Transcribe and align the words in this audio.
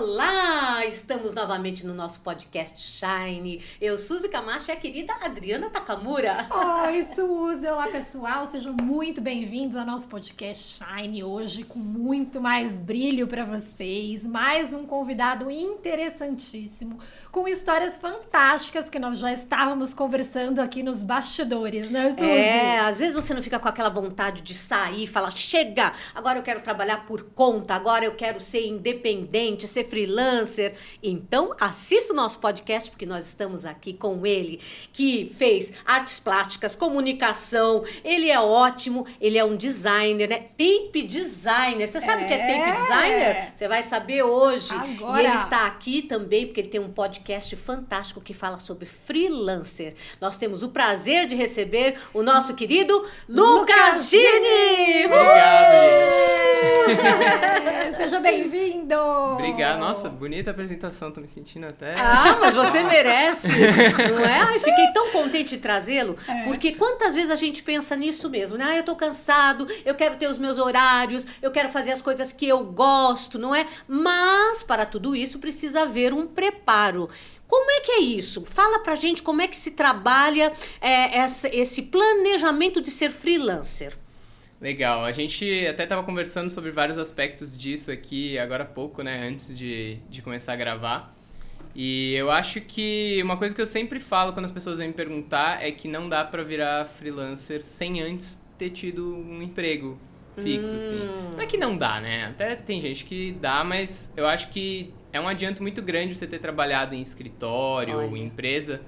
Olá! 0.00 0.37
Estamos 0.98 1.32
novamente 1.32 1.86
no 1.86 1.94
nosso 1.94 2.18
podcast 2.20 2.82
Shine. 2.82 3.62
Eu, 3.80 3.96
Suzy 3.96 4.28
Camacho, 4.28 4.68
e 4.68 4.72
a 4.72 4.76
querida 4.76 5.14
Adriana 5.22 5.70
Takamura. 5.70 6.48
Oi, 6.86 7.06
Suzy! 7.14 7.68
Olá, 7.68 7.86
pessoal! 7.86 8.44
Sejam 8.48 8.74
muito 8.82 9.20
bem-vindos 9.20 9.76
ao 9.76 9.86
nosso 9.86 10.08
podcast 10.08 10.76
Shine 10.76 11.22
hoje, 11.22 11.62
com 11.62 11.78
muito 11.78 12.40
mais 12.40 12.80
brilho 12.80 13.28
para 13.28 13.44
vocês. 13.44 14.26
Mais 14.26 14.72
um 14.72 14.84
convidado 14.84 15.48
interessantíssimo, 15.48 16.98
com 17.30 17.46
histórias 17.46 17.96
fantásticas 17.96 18.90
que 18.90 18.98
nós 18.98 19.20
já 19.20 19.32
estávamos 19.32 19.94
conversando 19.94 20.58
aqui 20.58 20.82
nos 20.82 21.04
bastidores, 21.04 21.90
né, 21.90 22.10
Suzy? 22.10 22.24
É, 22.24 22.80
às 22.80 22.98
vezes 22.98 23.14
você 23.14 23.32
não 23.32 23.42
fica 23.42 23.60
com 23.60 23.68
aquela 23.68 23.88
vontade 23.88 24.42
de 24.42 24.52
sair 24.52 25.04
e 25.04 25.06
falar: 25.06 25.30
chega, 25.30 25.92
agora 26.12 26.40
eu 26.40 26.42
quero 26.42 26.60
trabalhar 26.60 27.06
por 27.06 27.22
conta, 27.36 27.74
agora 27.74 28.04
eu 28.04 28.16
quero 28.16 28.40
ser 28.40 28.66
independente, 28.66 29.68
ser 29.68 29.84
freelancer. 29.84 30.74
Então, 31.02 31.54
assista 31.60 32.12
o 32.12 32.16
nosso 32.16 32.38
podcast, 32.38 32.90
porque 32.90 33.06
nós 33.06 33.26
estamos 33.26 33.64
aqui 33.64 33.92
com 33.92 34.26
ele, 34.26 34.60
que 34.92 35.26
fez 35.26 35.72
artes 35.84 36.18
plásticas, 36.18 36.74
comunicação. 36.76 37.84
Ele 38.04 38.30
é 38.30 38.40
ótimo, 38.40 39.06
ele 39.20 39.38
é 39.38 39.44
um 39.44 39.56
designer, 39.56 40.28
né? 40.28 40.38
Tape 40.56 41.02
designer. 41.02 41.86
Você 41.86 42.00
sabe 42.00 42.24
o 42.24 42.26
que 42.28 42.34
é 42.34 42.38
tape 42.38 42.52
É. 42.52 42.72
designer? 42.72 43.52
Você 43.54 43.68
vai 43.68 43.82
saber 43.82 44.22
hoje. 44.22 44.72
Agora. 44.72 45.22
E 45.22 45.26
ele 45.26 45.34
está 45.34 45.66
aqui 45.66 46.02
também, 46.02 46.46
porque 46.46 46.60
ele 46.60 46.68
tem 46.68 46.80
um 46.80 46.90
podcast 46.90 47.54
fantástico 47.56 48.20
que 48.20 48.34
fala 48.34 48.58
sobre 48.58 48.86
freelancer. 48.86 49.94
Nós 50.20 50.36
temos 50.36 50.62
o 50.62 50.68
prazer 50.70 51.26
de 51.26 51.34
receber 51.36 51.98
o 52.12 52.22
nosso 52.22 52.54
querido 52.54 53.04
Lucas 53.28 54.08
Gini! 54.10 55.06
Obrigado, 55.06 55.68
Seja 57.96 58.20
bem-vindo! 58.20 58.94
Obrigado. 59.34 59.78
Nossa, 59.80 60.08
bonita 60.08 60.50
apresentação. 60.50 60.77
Tô 61.14 61.20
me 61.20 61.28
sentindo 61.28 61.66
até. 61.66 61.94
Ah, 61.98 62.36
mas 62.40 62.54
você 62.54 62.82
merece, 62.82 63.48
não 64.14 64.24
é? 64.24 64.40
Ai, 64.40 64.58
fiquei 64.58 64.86
tão 64.92 65.10
contente 65.10 65.50
de 65.50 65.58
trazê-lo, 65.58 66.16
É. 66.28 66.44
porque 66.44 66.72
quantas 66.72 67.14
vezes 67.14 67.30
a 67.30 67.36
gente 67.36 67.62
pensa 67.62 67.94
nisso 67.96 68.28
mesmo, 68.30 68.56
né? 68.56 68.64
Ah, 68.68 68.76
eu 68.76 68.82
tô 68.82 68.94
cansado, 68.96 69.66
eu 69.84 69.94
quero 69.94 70.16
ter 70.16 70.28
os 70.28 70.38
meus 70.38 70.58
horários, 70.58 71.26
eu 71.42 71.50
quero 71.50 71.68
fazer 71.68 71.92
as 71.92 72.00
coisas 72.02 72.32
que 72.32 72.46
eu 72.48 72.64
gosto, 72.64 73.38
não 73.38 73.54
é? 73.54 73.66
Mas 73.86 74.62
para 74.62 74.86
tudo 74.86 75.14
isso 75.16 75.38
precisa 75.38 75.82
haver 75.82 76.12
um 76.14 76.26
preparo. 76.26 77.08
Como 77.46 77.70
é 77.70 77.80
que 77.80 77.92
é 77.92 78.00
isso? 78.00 78.44
Fala 78.44 78.78
pra 78.80 78.94
gente 78.94 79.22
como 79.22 79.40
é 79.40 79.48
que 79.48 79.56
se 79.56 79.70
trabalha 79.70 80.52
é, 80.80 81.18
essa- 81.18 81.48
esse 81.54 81.82
planejamento 81.82 82.80
de 82.80 82.90
ser 82.90 83.10
freelancer. 83.10 83.96
Legal. 84.60 85.04
A 85.04 85.12
gente 85.12 85.66
até 85.66 85.86
tava 85.86 86.02
conversando 86.02 86.50
sobre 86.50 86.70
vários 86.70 86.98
aspectos 86.98 87.56
disso 87.56 87.90
aqui 87.90 88.38
agora 88.38 88.64
há 88.64 88.66
pouco, 88.66 89.02
né? 89.02 89.26
Antes 89.28 89.56
de, 89.56 89.98
de 90.08 90.20
começar 90.20 90.54
a 90.54 90.56
gravar. 90.56 91.14
E 91.74 92.14
eu 92.14 92.30
acho 92.30 92.60
que 92.60 93.20
uma 93.22 93.36
coisa 93.36 93.54
que 93.54 93.60
eu 93.60 93.66
sempre 93.66 94.00
falo 94.00 94.32
quando 94.32 94.46
as 94.46 94.50
pessoas 94.50 94.78
vêm 94.78 94.88
me 94.88 94.94
perguntar 94.94 95.64
é 95.64 95.70
que 95.70 95.86
não 95.86 96.08
dá 96.08 96.24
pra 96.24 96.42
virar 96.42 96.84
freelancer 96.86 97.62
sem 97.62 98.02
antes 98.02 98.42
ter 98.56 98.70
tido 98.70 99.14
um 99.14 99.40
emprego 99.40 99.96
fixo, 100.36 100.74
assim. 100.74 101.08
Não 101.32 101.40
é 101.40 101.46
que 101.46 101.56
não 101.56 101.76
dá, 101.76 102.00
né? 102.00 102.26
Até 102.26 102.56
tem 102.56 102.80
gente 102.80 103.04
que 103.04 103.32
dá, 103.32 103.62
mas 103.62 104.12
eu 104.16 104.26
acho 104.26 104.48
que 104.50 104.92
é 105.12 105.20
um 105.20 105.28
adianto 105.28 105.62
muito 105.62 105.80
grande 105.80 106.14
você 106.14 106.26
ter 106.26 106.38
trabalhado 106.38 106.94
em 106.94 107.00
escritório 107.00 107.94
ou 107.94 108.10
Olha. 108.10 108.18
em 108.18 108.24
empresa. 108.24 108.80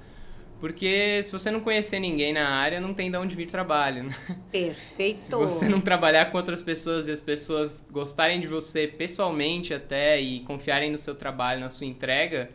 Porque 0.61 1.22
se 1.22 1.33
você 1.33 1.50
não 1.50 1.61
conhecer 1.61 1.98
ninguém 1.98 2.34
na 2.34 2.47
área, 2.48 2.80
não 2.80 2.92
tem 2.92 3.11
de 3.11 3.16
onde 3.16 3.34
vir 3.34 3.47
trabalho, 3.47 4.05
né? 4.05 4.14
Perfeito. 4.53 5.17
Se 5.17 5.30
você 5.30 5.69
não 5.69 5.80
trabalhar 5.80 6.27
com 6.27 6.36
outras 6.36 6.61
pessoas 6.61 7.08
e 7.08 7.11
as 7.11 7.20
pessoas 7.20 7.89
gostarem 7.91 8.39
de 8.39 8.47
você 8.47 8.86
pessoalmente 8.86 9.72
até 9.72 10.20
e 10.20 10.41
confiarem 10.41 10.92
no 10.92 10.98
seu 10.98 11.14
trabalho, 11.14 11.61
na 11.61 11.70
sua 11.70 11.86
entrega, 11.86 12.51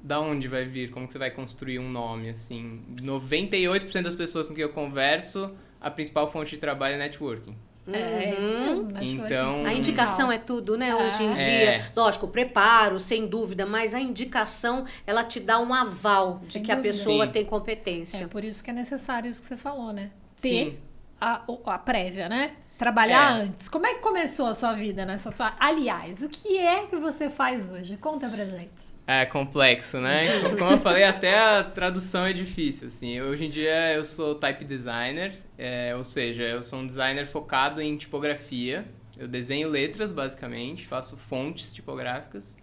da 0.00 0.20
onde 0.20 0.46
vai 0.46 0.64
vir? 0.64 0.90
Como 0.90 1.10
você 1.10 1.18
vai 1.18 1.30
construir 1.30 1.80
um 1.80 1.90
nome, 1.90 2.28
assim? 2.28 2.82
98% 3.02 4.02
das 4.02 4.14
pessoas 4.14 4.46
com 4.46 4.54
quem 4.54 4.62
eu 4.62 4.68
converso, 4.68 5.52
a 5.80 5.90
principal 5.90 6.30
fonte 6.30 6.52
de 6.52 6.58
trabalho 6.58 6.94
é 6.94 6.98
networking. 6.98 7.56
É, 7.92 8.36
isso 8.40 8.58
mesmo, 8.58 8.90
né, 8.90 9.00
Shuri? 9.06 9.22
Então- 9.24 9.64
A 9.66 9.74
indicação 9.74 10.32
é 10.32 10.38
tudo, 10.38 10.76
né, 10.78 10.94
hoje 10.94 11.22
em 11.22 11.32
É. 11.32 11.34
dia. 11.34 11.76
É. 11.76 11.92
Lógico, 11.94 12.26
preparo, 12.28 12.98
sem 12.98 13.26
dúvida, 13.26 13.66
mas 13.66 13.94
a 13.94 14.00
indicação, 14.00 14.84
ela 15.06 15.22
te 15.22 15.38
dá 15.38 15.58
um 15.60 15.72
aval 15.74 16.38
de 16.38 16.52
Sem 16.54 16.62
que 16.62 16.72
a 16.72 16.76
dúvida. 16.76 16.94
pessoa 16.94 17.26
Sim. 17.26 17.32
tem 17.32 17.44
competência. 17.44 18.24
É 18.24 18.26
por 18.26 18.42
isso 18.42 18.64
que 18.64 18.70
é 18.70 18.72
necessário 18.72 19.28
isso 19.28 19.40
que 19.42 19.46
você 19.46 19.56
falou, 19.56 19.92
né? 19.92 20.10
Ter 20.40 20.80
a, 21.20 21.42
a 21.66 21.78
prévia, 21.78 22.28
né? 22.28 22.52
Trabalhar 22.78 23.38
É. 23.38 23.42
antes. 23.42 23.68
Como 23.68 23.86
é 23.86 23.94
que 23.94 24.00
começou 24.00 24.46
a 24.46 24.54
sua 24.54 24.72
vida 24.72 25.04
nessa 25.06 25.30
sua. 25.30 25.52
Aliás, 25.60 26.22
o 26.22 26.28
que 26.28 26.58
é 26.58 26.86
que 26.86 26.96
você 26.96 27.28
faz 27.30 27.70
hoje? 27.70 27.96
Conta 27.98 28.28
pra 28.28 28.44
gente. 28.46 28.93
É 29.06 29.26
complexo, 29.26 30.00
né? 30.00 30.26
Como 30.58 30.72
eu 30.72 30.80
falei, 30.80 31.04
até 31.04 31.38
a 31.38 31.62
tradução 31.62 32.24
é 32.24 32.32
difícil, 32.32 32.86
assim. 32.86 33.20
Hoje 33.20 33.44
em 33.44 33.50
dia 33.50 33.92
eu 33.92 34.04
sou 34.04 34.34
type 34.34 34.64
designer, 34.64 35.32
é, 35.58 35.94
ou 35.94 36.02
seja, 36.02 36.42
eu 36.42 36.62
sou 36.62 36.78
um 36.78 36.86
designer 36.86 37.26
focado 37.26 37.82
em 37.82 37.96
tipografia. 37.96 38.86
Eu 39.18 39.28
desenho 39.28 39.68
letras, 39.68 40.10
basicamente, 40.10 40.86
faço 40.86 41.16
fontes 41.18 41.74
tipográficas. 41.74 42.56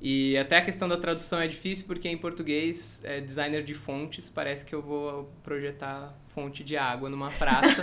E 0.00 0.36
até 0.36 0.58
a 0.58 0.62
questão 0.62 0.88
da 0.88 0.96
tradução 0.96 1.40
é 1.40 1.48
difícil 1.48 1.86
porque 1.86 2.08
em 2.08 2.16
português, 2.16 3.02
é, 3.04 3.20
designer 3.20 3.62
de 3.62 3.74
fontes, 3.74 4.30
parece 4.30 4.64
que 4.64 4.74
eu 4.74 4.82
vou 4.82 5.32
projetar 5.42 6.14
fonte 6.34 6.62
de 6.62 6.76
água 6.76 7.10
numa 7.10 7.30
praça. 7.30 7.80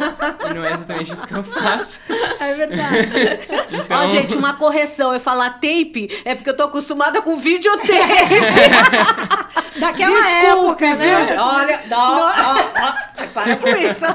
e 0.50 0.54
não 0.54 0.64
é 0.64 0.74
exatamente 0.74 1.14
isso 1.14 1.28
que 1.28 1.34
eu 1.34 1.44
faço. 1.44 2.00
É 2.40 2.54
verdade. 2.54 3.08
Então, 3.72 4.06
Ó, 4.06 4.08
gente, 4.10 4.38
uma 4.38 4.54
correção. 4.54 5.12
Eu 5.12 5.20
falar 5.20 5.52
tape 5.56 6.08
é 6.24 6.36
porque 6.36 6.50
eu 6.52 6.56
tô 6.56 6.64
acostumada 6.64 7.20
com 7.22 7.36
videotape. 7.36 7.90
Daquela 9.80 10.22
Desculpe, 10.22 10.86
época, 10.86 10.96
viu? 10.96 11.20
né? 11.20 11.36
Olha, 11.40 11.82
não, 11.88 11.98
ó, 11.98 12.32
ó, 12.32 12.94
você 13.16 13.28
para 13.28 13.56
com 13.56 13.70
isso. 13.70 14.06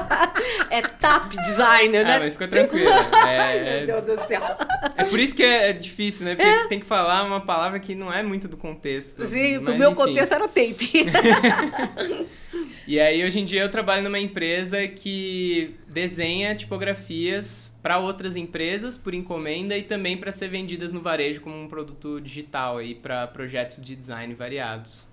É 0.69 0.81
tap 0.81 1.29
designer, 1.45 2.05
né? 2.05 2.15
Ah, 2.15 2.19
mas 2.19 2.33
fica 2.33 2.47
tranquilo. 2.47 2.89
É, 3.27 3.85
Meu 3.85 4.01
Deus 4.01 4.19
do 4.19 4.27
céu. 4.27 4.41
É 4.95 5.03
por 5.03 5.19
isso 5.19 5.35
que 5.35 5.43
é 5.43 5.69
é 5.69 5.73
difícil, 5.73 6.25
né? 6.25 6.35
Porque 6.35 6.67
tem 6.67 6.79
que 6.79 6.85
falar 6.85 7.23
uma 7.23 7.41
palavra 7.41 7.79
que 7.79 7.93
não 7.95 8.11
é 8.11 8.23
muito 8.23 8.47
do 8.47 8.57
contexto. 8.57 9.25
Sim, 9.25 9.59
do 9.59 9.75
meu 9.75 9.91
enfim. 9.91 9.95
contexto 10.01 10.33
era 10.33 10.47
tape. 10.47 11.05
E 12.85 12.99
aí, 12.99 13.23
hoje 13.23 13.39
em 13.39 13.45
dia, 13.45 13.61
eu 13.61 13.69
trabalho 13.69 14.03
numa 14.03 14.19
empresa 14.19 14.85
que 14.89 15.73
desenha 15.87 16.53
tipografias 16.53 17.73
para 17.81 17.97
outras 17.97 18.35
empresas 18.35 18.97
por 18.97 19.13
encomenda 19.13 19.77
e 19.77 19.83
também 19.83 20.17
para 20.17 20.33
ser 20.33 20.49
vendidas 20.49 20.91
no 20.91 20.99
varejo 20.99 21.39
como 21.39 21.55
um 21.55 21.67
produto 21.67 22.19
digital 22.19 22.79
aí 22.79 22.93
para 22.93 23.25
projetos 23.27 23.81
de 23.81 23.95
design 23.95 24.33
variados. 24.33 25.07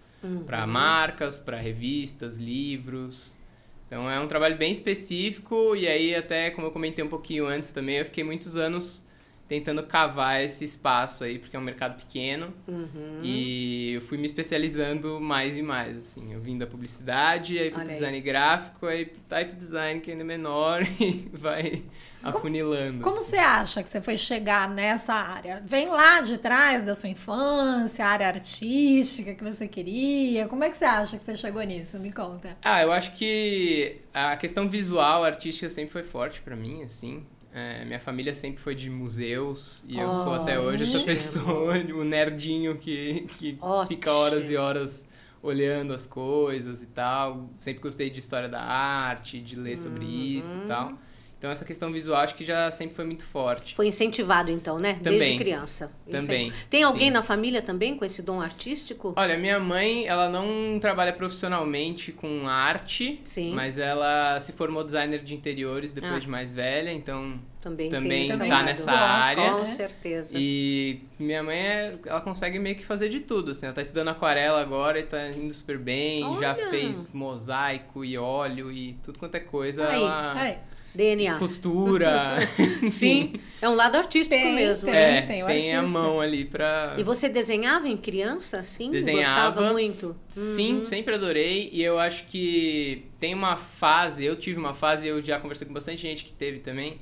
Para 0.44 0.66
marcas, 0.66 1.38
para 1.38 1.59
revistas, 1.59 2.38
livros. 2.38 3.38
Então 3.86 4.10
é 4.10 4.19
um 4.19 4.26
trabalho 4.26 4.56
bem 4.56 4.72
específico 4.72 5.75
e 5.76 5.86
aí 5.86 6.14
até 6.14 6.50
como 6.50 6.66
eu 6.66 6.70
comentei 6.72 7.04
um 7.04 7.09
pouquinho 7.09 7.47
antes 7.47 7.70
também, 7.70 7.97
eu 7.97 8.04
fiquei 8.04 8.22
muitos 8.25 8.56
anos 8.56 9.04
tentando 9.50 9.82
cavar 9.82 10.40
esse 10.40 10.64
espaço 10.64 11.24
aí, 11.24 11.36
porque 11.36 11.56
é 11.56 11.58
um 11.58 11.62
mercado 11.62 11.96
pequeno. 11.96 12.54
Uhum. 12.68 13.18
E 13.20 13.94
eu 13.94 14.00
fui 14.00 14.16
me 14.16 14.24
especializando 14.24 15.20
mais 15.20 15.56
e 15.56 15.62
mais, 15.62 15.98
assim. 15.98 16.32
Eu 16.32 16.40
vim 16.40 16.56
da 16.56 16.68
publicidade, 16.68 17.58
aí 17.58 17.68
fui 17.68 17.78
Olha 17.78 17.84
pro 17.86 17.88
aí. 17.88 17.94
design 17.94 18.20
gráfico, 18.20 18.86
aí 18.86 19.06
pro 19.06 19.20
type 19.22 19.56
design, 19.56 20.00
que 20.00 20.12
ainda 20.12 20.22
é 20.22 20.24
menor, 20.24 20.82
e 21.00 21.28
vai 21.32 21.82
afunilando. 22.22 23.02
Como 23.02 23.18
assim. 23.18 23.30
você 23.30 23.38
acha 23.38 23.82
que 23.82 23.90
você 23.90 24.00
foi 24.00 24.16
chegar 24.16 24.70
nessa 24.70 25.14
área? 25.14 25.60
Vem 25.66 25.88
lá 25.88 26.20
de 26.20 26.38
trás 26.38 26.86
da 26.86 26.94
sua 26.94 27.08
infância, 27.08 28.06
área 28.06 28.28
artística 28.28 29.34
que 29.34 29.42
você 29.42 29.66
queria. 29.66 30.46
Como 30.46 30.62
é 30.62 30.70
que 30.70 30.76
você 30.76 30.84
acha 30.84 31.18
que 31.18 31.24
você 31.24 31.34
chegou 31.34 31.62
nisso? 31.64 31.98
Me 31.98 32.12
conta. 32.12 32.56
Ah, 32.62 32.82
eu 32.82 32.92
acho 32.92 33.14
que 33.14 33.96
a 34.14 34.36
questão 34.36 34.68
visual, 34.68 35.24
artística 35.24 35.68
sempre 35.68 35.91
foi 35.91 36.04
forte 36.04 36.41
pra 36.41 36.54
mim, 36.54 36.84
assim. 36.84 37.26
É, 37.52 37.84
minha 37.84 37.98
família 37.98 38.34
sempre 38.34 38.60
foi 38.62 38.74
de 38.76 38.88
museus 38.88 39.84
e 39.88 39.98
eu 39.98 40.10
sou 40.12 40.34
até 40.34 40.58
hoje 40.60 40.84
essa 40.84 41.00
pessoa, 41.00 41.74
o 41.94 42.04
nerdinho 42.04 42.78
que, 42.78 43.26
que 43.38 43.58
fica 43.88 44.12
horas 44.12 44.48
e 44.48 44.56
horas 44.56 45.08
olhando 45.42 45.92
as 45.92 46.06
coisas 46.06 46.80
e 46.82 46.86
tal. 46.86 47.50
Sempre 47.58 47.82
gostei 47.82 48.08
de 48.08 48.20
história 48.20 48.48
da 48.48 48.60
arte, 48.62 49.41
de 49.41 49.56
ler 49.56 49.76
sobre 49.78 50.04
isso 50.04 50.56
Uhum. 50.56 50.64
e 50.64 50.66
tal. 50.66 50.92
Então 51.41 51.51
essa 51.51 51.65
questão 51.65 51.91
visual 51.91 52.21
acho 52.21 52.34
que 52.34 52.45
já 52.45 52.71
sempre 52.71 52.95
foi 52.95 53.07
muito 53.07 53.25
forte. 53.25 53.75
Foi 53.75 53.87
incentivado, 53.87 54.51
então, 54.51 54.78
né? 54.78 54.98
Desde 55.01 55.21
Também. 55.22 55.39
criança. 55.39 55.87
Isso 56.07 56.16
aí. 56.16 56.21
Também, 56.22 56.53
Tem 56.69 56.83
alguém 56.83 57.07
sim. 57.07 57.15
na 57.15 57.22
família 57.22 57.63
também 57.63 57.97
com 57.97 58.04
esse 58.04 58.21
dom 58.21 58.42
artístico? 58.42 59.15
Olha, 59.16 59.39
minha 59.39 59.59
mãe, 59.59 60.07
ela 60.07 60.28
não 60.28 60.78
trabalha 60.78 61.15
profissionalmente 61.15 62.13
com 62.13 62.47
arte, 62.47 63.22
Sim. 63.25 63.54
mas 63.54 63.78
ela 63.78 64.39
se 64.39 64.53
formou 64.53 64.84
designer 64.84 65.21
de 65.25 65.34
interiores 65.34 65.95
depois 65.95 66.13
Ah. 66.13 66.19
de 66.19 66.28
mais 66.28 66.53
velha, 66.54 66.92
então 66.92 67.41
Também, 67.63 67.89
também 67.89 68.28
tá 68.28 68.45
lado. 68.45 68.65
nessa 68.66 68.91
área. 68.92 69.51
Com 69.53 69.65
certeza. 69.65 70.34
E 70.37 71.01
minha 71.19 71.42
mãe, 71.42 71.57
é, 71.57 71.95
ela 72.04 72.21
consegue 72.21 72.59
meio 72.59 72.77
que 72.77 72.84
fazer 72.84 73.09
de 73.09 73.21
tudo, 73.21 73.53
assim. 73.53 73.65
Ela 73.65 73.75
tá 73.75 73.81
estudando 73.81 74.09
aquarela 74.09 74.60
agora 74.60 75.01
e 75.01 75.04
tá 75.04 75.31
indo 75.31 75.54
super 75.54 75.78
bem. 75.78 76.21
Já 76.39 76.53
Olha! 76.53 76.69
fez 76.69 77.09
mosaico 77.15 78.04
e 78.04 78.19
óleo 78.19 78.71
e 78.71 78.92
tudo 79.03 79.19
quanto 79.19 79.37
é 79.37 79.41
coisa. 79.41 79.89
Aí, 79.89 80.03
ela 80.03 80.33
Aí, 80.34 80.57
DNA. 80.95 81.39
costura. 81.39 82.39
Sim, 82.91 83.34
é 83.63 83.69
um 83.69 83.75
lado 83.75 83.97
artístico 83.97 84.34
Tem, 84.41 84.54
mesmo. 84.54 84.87
tem. 84.87 84.95
né? 84.95 85.19
É, 85.19 85.22
tem 85.22 85.27
tem, 85.28 85.42
a 85.42 85.47
artista. 85.47 85.83
mão 85.83 86.21
ali 86.21 86.45
pra. 86.45 86.95
E 86.98 87.03
você 87.03 87.28
desenhava 87.28 87.89
em 87.89 87.97
criança, 87.97 88.59
assim? 88.59 88.91
Desenhava. 88.91 89.51
Gostava 89.51 89.72
muito? 89.72 90.07
Uhum. 90.09 90.15
Sim, 90.31 90.84
sempre 90.84 91.15
adorei. 91.15 91.71
E 91.72 91.83
eu 91.83 91.98
acho 91.98 92.27
que 92.27 93.04
tem 93.19 93.34
uma 93.34 93.57
fase, 93.57 94.25
eu 94.25 94.34
tive 94.37 94.59
uma 94.59 94.75
fase, 94.75 95.07
eu 95.07 95.22
já 95.22 95.39
conversei 95.39 95.66
com 95.66 95.72
bastante 95.75 96.01
gente 96.03 96.25
que 96.25 96.33
teve 96.33 96.59
também, 96.59 96.98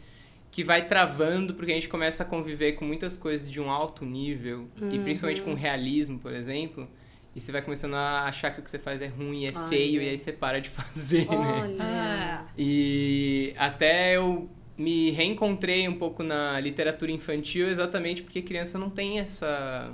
que 0.50 0.62
vai 0.64 0.86
travando 0.86 1.54
porque 1.54 1.72
a 1.72 1.74
gente 1.74 1.88
começa 1.88 2.22
a 2.22 2.26
conviver 2.26 2.72
com 2.72 2.84
muitas 2.84 3.16
coisas 3.16 3.50
de 3.50 3.60
um 3.60 3.70
alto 3.70 4.04
nível, 4.04 4.66
e 4.90 4.98
principalmente 4.98 5.40
Uhum. 5.42 5.48
com 5.48 5.54
realismo, 5.54 6.18
por 6.18 6.32
exemplo. 6.32 6.88
E 7.36 7.40
você 7.40 7.52
vai 7.52 7.62
começando 7.62 7.94
a 7.94 8.24
achar 8.24 8.50
que 8.50 8.60
o 8.60 8.64
que 8.64 8.70
você 8.70 8.78
faz 8.78 9.00
é 9.00 9.06
ruim, 9.06 9.46
é 9.46 9.52
Olha. 9.54 9.68
feio, 9.68 10.02
e 10.02 10.08
aí 10.08 10.18
você 10.18 10.32
para 10.32 10.60
de 10.60 10.68
fazer, 10.70 11.28
né? 11.38 11.68
Olha. 11.68 11.76
Ah, 11.78 12.44
E 12.56 13.54
até 13.56 14.16
eu 14.16 14.48
me 14.76 15.10
reencontrei 15.10 15.88
um 15.88 15.94
pouco 15.94 16.22
na 16.22 16.58
literatura 16.60 17.10
infantil 17.12 17.68
exatamente 17.68 18.22
porque 18.22 18.42
criança 18.42 18.78
não 18.78 18.90
tem 18.90 19.18
essa 19.18 19.92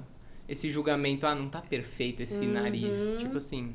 esse 0.48 0.70
julgamento, 0.70 1.26
ah, 1.26 1.34
não 1.34 1.48
tá 1.48 1.60
perfeito 1.62 2.22
esse 2.22 2.46
Uhum. 2.46 2.52
nariz. 2.52 3.14
Tipo 3.19 3.38
assim, 3.38 3.75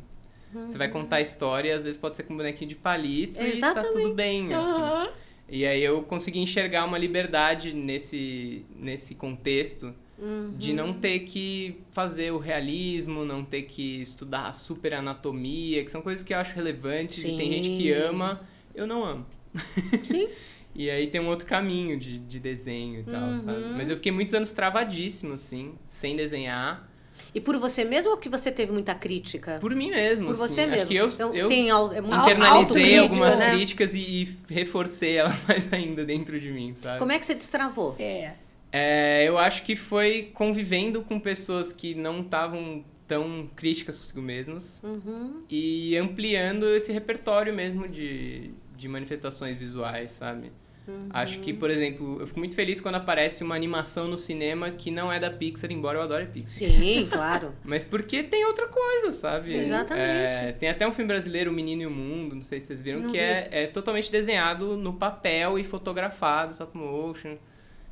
você 0.65 0.77
vai 0.77 0.88
contar 0.89 1.17
a 1.17 1.21
história, 1.21 1.75
às 1.75 1.81
vezes 1.83 1.97
pode 2.00 2.15
ser 2.15 2.23
com 2.23 2.33
um 2.33 2.38
bonequinho 2.38 2.69
de 2.69 2.75
palito 2.75 3.41
e 3.44 3.63
tá 3.71 3.83
Exatamente. 3.83 3.91
tudo 3.91 4.13
bem, 4.13 4.53
assim. 4.53 4.81
aham. 4.81 5.09
E 5.50 5.65
aí 5.65 5.81
eu 5.83 6.03
consegui 6.03 6.39
enxergar 6.39 6.85
uma 6.85 6.97
liberdade 6.97 7.73
nesse, 7.73 8.63
nesse 8.75 9.15
contexto 9.15 9.95
Uhum. 10.21 10.54
de 10.57 10.74
não 10.74 10.94
ter 10.94 11.19
que 11.19 11.77
fazer 11.92 12.31
o 12.33 12.38
realismo, 12.38 13.24
não 13.24 13.44
ter 13.44 13.62
que 13.63 14.01
estudar 14.01 14.48
a 14.48 14.54
super 14.54 14.94
anatomia, 14.94 15.83
que 15.86 15.89
são 15.92 16.01
coisas 16.01 16.24
que 16.24 16.33
eu 16.33 16.38
acho 16.38 16.54
relevantes 16.56 17.24
e 17.24 17.38
tem 17.38 17.51
gente 17.54 17.69
que 17.69 17.94
Sim. 17.94 18.01
ama, 18.01 18.42
eu 18.75 18.86
não 18.86 19.04
amo. 19.06 19.25
Sim. 20.04 20.27
E 20.75 20.89
aí 20.89 21.07
tem 21.07 21.19
um 21.19 21.27
outro 21.27 21.48
caminho 21.48 21.98
de, 22.00 22.19
de 22.19 22.39
desenho 22.39 23.00
e 23.00 23.04
tal, 23.04 23.30
Uhum. 23.31 23.38
sabe? 23.39 23.66
Mas 23.75 23.89
eu 23.89 23.95
fiquei 23.98 24.12
muitos 24.12 24.33
anos 24.36 24.54
travadíssimo, 24.54 25.33
assim, 25.33 25.74
sem 25.89 26.16
desenhar. 26.16 26.88
E 27.33 27.42
por 27.42 27.57
você 27.57 27.83
mesmo 27.83 28.12
ou 28.12 28.18
que 28.18 28.30
você 28.30 28.51
teve 28.51 28.71
muita 28.71 28.94
crítica? 28.94 29.57
Por 29.60 29.74
mim 29.75 29.89
mesmo, 29.89 30.27
Por 30.27 30.36
assim. 30.36 30.48
você 30.48 30.66
mesmo. 30.68 30.81
Acho 30.83 30.88
que 30.92 30.95
eu, 30.95 31.07
Então, 31.10 31.33
eu 31.33 31.48
tem 31.48 31.69
al- 31.71 31.92
é 31.92 32.00
muito 32.00 32.16
internalizei 32.16 32.98
algumas 33.00 33.39
né? 33.39 33.51
críticas 33.51 33.94
e, 33.95 34.00
e 34.00 34.38
reforcei 34.54 35.18
elas 35.18 35.44
mais 35.50 35.74
ainda 35.74 36.06
dentro 36.06 36.39
de 36.39 36.51
mim, 36.51 36.75
sabe? 36.77 37.00
Como 37.00 37.12
é 37.12 37.18
que 37.19 37.25
você 37.25 37.33
destravou? 37.33 37.95
É. 38.00 38.33
É, 38.71 39.25
eu 39.27 39.38
acho 39.38 39.63
que 39.63 39.75
foi 39.75 40.30
convivendo 40.33 41.01
com 41.01 41.19
pessoas 41.19 41.74
que 41.74 41.95
não 41.95 42.21
estavam 42.21 42.83
tão 43.07 43.50
críticas 43.56 43.98
consigo 43.98 44.21
mesmas 44.21 44.81
Uhum. 44.83 45.42
e 45.50 45.98
ampliando 45.98 46.68
esse 46.75 46.92
repertório 46.92 47.51
mesmo 47.54 47.88
de, 47.88 48.51
de 48.77 48.88
manifestações 48.88 49.57
visuais, 49.57 50.12
sabe? 50.12 50.51
Acho 51.12 51.39
que, 51.42 51.54
por 51.54 51.69
exemplo, 51.69 52.18
eu 52.19 52.25
fico 52.25 52.39
muito 52.39 52.56
feliz 52.56 52.81
quando 52.81 52.95
aparece 52.95 53.44
uma 53.44 53.54
animação 53.54 54.07
no 54.07 54.18
cinema 54.18 54.71
que 54.71 54.89
não 54.89 55.13
é 55.13 55.19
da 55.19 55.30
Pixar, 55.30 55.71
embora 55.71 56.00
eu 56.00 56.01
adore 56.01 56.25
Pixar. 56.25 56.50
Sim, 56.68 57.06
claro. 57.13 57.54
Mas 57.63 57.83
porque 57.86 58.24
tem 58.24 58.44
outra 58.45 58.68
coisa, 58.68 59.12
sabe? 59.12 59.54
Exatamente. 59.54 60.33
É, 60.33 60.51
tem 60.51 60.68
até 60.68 60.88
um 60.88 60.92
filme 60.92 61.07
brasileiro, 61.07 61.51
O 61.51 61.54
Menino 61.54 61.83
e 61.83 61.86
o 61.86 61.92
Mundo, 61.92 62.33
não 62.36 62.42
sei 62.42 62.60
se 62.60 62.66
vocês 62.66 62.81
viram, 62.81 63.01
Não 63.01 63.12
que 63.12 63.18
vi. 63.19 63.24
é, 63.24 63.50
é 63.51 63.68
totalmente 63.68 64.12
desenhado 64.12 64.75
no 64.75 64.92
papel 64.94 65.60
e 65.60 65.63
fotografado, 65.63 66.54
stop 66.54 66.75
motion. 66.75 67.38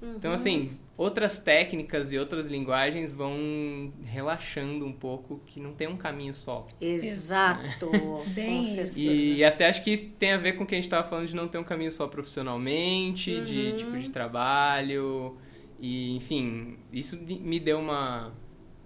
Então, 0.02 0.32
assim, 0.32 0.72
outras 0.96 1.40
técnicas 1.40 2.12
e 2.12 2.18
outras 2.20 2.48
linguagens 2.48 3.12
vão 3.12 3.92
relaxando 4.04 4.86
um 4.86 4.92
pouco 4.94 5.42
que 5.46 5.60
não 5.60 5.74
tem 5.74 5.88
um 5.88 5.98
caminho 5.98 6.34
só. 6.34 6.68
Exato. 6.80 7.90
Bem 8.28 8.58
com 8.58 8.62
isso. 8.62 8.74
certeza. 8.76 9.00
E 9.00 9.44
até 9.44 9.68
acho 9.70 9.84
que 9.84 9.92
isso 9.92 10.10
tem 10.20 10.34
a 10.34 10.38
ver 10.38 10.54
com 10.54 10.64
o 10.64 10.68
que 10.68 10.76
a 10.76 10.78
gente 10.78 10.86
estava 10.86 11.08
falando 11.08 11.28
de 11.28 11.36
não 11.36 11.48
ter 11.48 11.58
um 11.58 11.64
caminho 11.64 11.92
só 11.92 12.08
profissionalmente, 12.08 13.42
de 13.42 13.72
Uhum. 13.72 13.76
tipo 13.76 13.98
de 13.98 14.10
trabalho. 14.10 15.36
E, 15.80 16.16
enfim, 16.16 16.78
isso 16.92 17.16
de- 17.18 17.40
me 17.40 17.60
deu 17.60 17.80
uma 17.80 18.32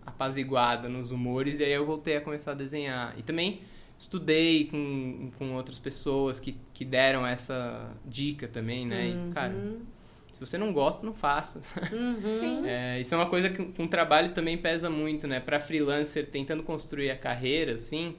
apaziguada 0.06 0.90
nos 0.90 1.12
humores 1.12 1.60
e 1.60 1.64
aí 1.64 1.72
eu 1.72 1.86
voltei 1.86 2.18
a 2.18 2.22
começar 2.22 2.52
a 2.52 2.56
desenhar. 2.56 3.16
E 3.18 3.24
também 3.24 3.62
estudei 3.98 4.66
com, 4.66 5.30
com 5.38 5.54
outras 5.56 5.78
pessoas 5.78 6.40
que, 6.40 6.56
que 6.74 6.84
deram 6.84 7.26
essa 7.26 7.92
dica 8.06 8.48
também, 8.48 8.86
né? 8.86 9.10
E, 9.10 9.34
cara, 9.34 9.54
se 9.54 10.01
você 10.46 10.58
não 10.58 10.74
gosta, 10.74 11.06
não 11.06 11.14
faça. 11.14 11.62
Uhum. 11.94 12.66
É, 12.66 13.00
isso 13.00 13.14
é 13.14 13.18
uma 13.18 13.30
coisa 13.30 13.50
que 13.50 13.64
com 13.64 13.84
o 13.84 13.88
trabalho 13.88 14.34
também 14.34 14.58
pesa 14.58 14.90
muito, 14.90 15.28
né? 15.28 15.40
Pra 15.40 15.60
freelancer 15.60 16.30
tentando 16.30 16.64
construir 16.64 17.12
a 17.12 17.18
carreira, 17.18 17.74
assim, 17.74 18.16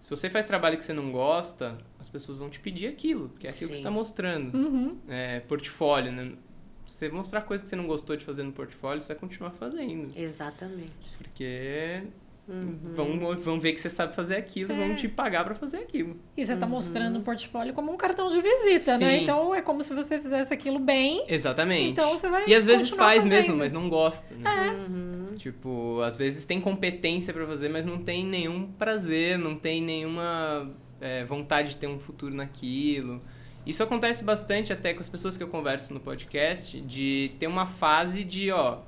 se 0.00 0.10
você 0.10 0.30
faz 0.30 0.44
trabalho 0.46 0.76
que 0.76 0.84
você 0.84 0.92
não 0.92 1.10
gosta, 1.10 1.78
as 1.98 2.08
pessoas 2.08 2.38
vão 2.38 2.48
te 2.48 2.60
pedir 2.60 2.86
aquilo, 2.86 3.30
que 3.38 3.46
é 3.46 3.50
aquilo 3.50 3.70
que 3.70 3.76
Sim. 3.76 3.82
você 3.82 3.88
está 3.88 3.90
mostrando. 3.90 4.56
Uhum. 4.56 4.96
É, 5.08 5.40
portfólio, 5.40 6.12
né? 6.12 6.32
Se 6.86 6.98
você 6.98 7.08
mostrar 7.08 7.40
coisa 7.42 7.64
que 7.64 7.68
você 7.68 7.76
não 7.76 7.86
gostou 7.86 8.16
de 8.16 8.24
fazer 8.24 8.44
no 8.44 8.52
portfólio, 8.52 9.00
você 9.02 9.08
vai 9.08 9.16
continuar 9.16 9.50
fazendo. 9.50 10.12
Exatamente. 10.16 10.92
Porque 11.18 12.04
Uhum. 12.48 12.78
vão, 12.94 13.36
vão 13.40 13.58
ver 13.60 13.72
que 13.72 13.80
você 13.80 13.90
sabe 13.90 14.14
fazer 14.14 14.36
aquilo 14.36 14.72
e 14.72 14.76
vão 14.76 14.94
te 14.94 15.08
pagar 15.08 15.44
pra 15.44 15.54
fazer 15.56 15.78
aquilo. 15.78 16.16
E 16.36 16.46
você 16.46 16.52
Uhum. 16.54 16.60
tá 16.60 16.66
mostrando 16.66 17.18
o 17.18 17.22
portfólio 17.22 17.74
como 17.74 17.90
um 17.92 17.96
cartão 17.96 18.30
de 18.30 18.40
visita, 18.40 18.96
né? 18.98 19.16
Sim. 19.18 19.22
Então 19.24 19.54
é 19.54 19.60
como 19.60 19.82
se 19.82 19.92
você 19.92 20.18
fizesse 20.20 20.54
aquilo 20.54 20.78
bem. 20.78 21.24
Exatamente. 21.28 21.90
Então 21.90 22.10
você 22.16 22.28
vai 22.28 22.44
E 22.46 22.54
às 22.54 22.64
vezes 22.64 22.90
faz 22.90 23.24
fazendo. 23.24 23.30
mesmo, 23.36 23.56
mas 23.56 23.72
não 23.72 23.88
gosta, 23.88 24.34
né? 24.36 24.70
Uhum. 24.88 25.34
Tipo, 25.36 26.00
às 26.02 26.16
vezes 26.16 26.46
tem 26.46 26.60
competência 26.60 27.34
pra 27.34 27.46
fazer, 27.46 27.68
mas 27.68 27.84
não 27.84 27.98
tem 27.98 28.24
nenhum 28.24 28.66
prazer, 28.78 29.36
não 29.38 29.56
tem 29.56 29.82
nenhuma 29.82 30.70
é, 31.00 31.24
vontade 31.24 31.70
de 31.70 31.76
ter 31.76 31.86
um 31.88 31.98
futuro 31.98 32.34
naquilo. 32.34 33.20
Isso 33.66 33.82
acontece 33.82 34.22
bastante 34.22 34.72
até 34.72 34.94
com 34.94 35.00
as 35.00 35.08
pessoas 35.08 35.36
que 35.36 35.42
eu 35.42 35.48
converso 35.48 35.92
no 35.92 35.98
podcast, 35.98 36.80
de 36.80 37.32
ter 37.40 37.48
uma 37.48 37.66
fase 37.66 38.22
de, 38.22 38.52
ó, 38.52 38.78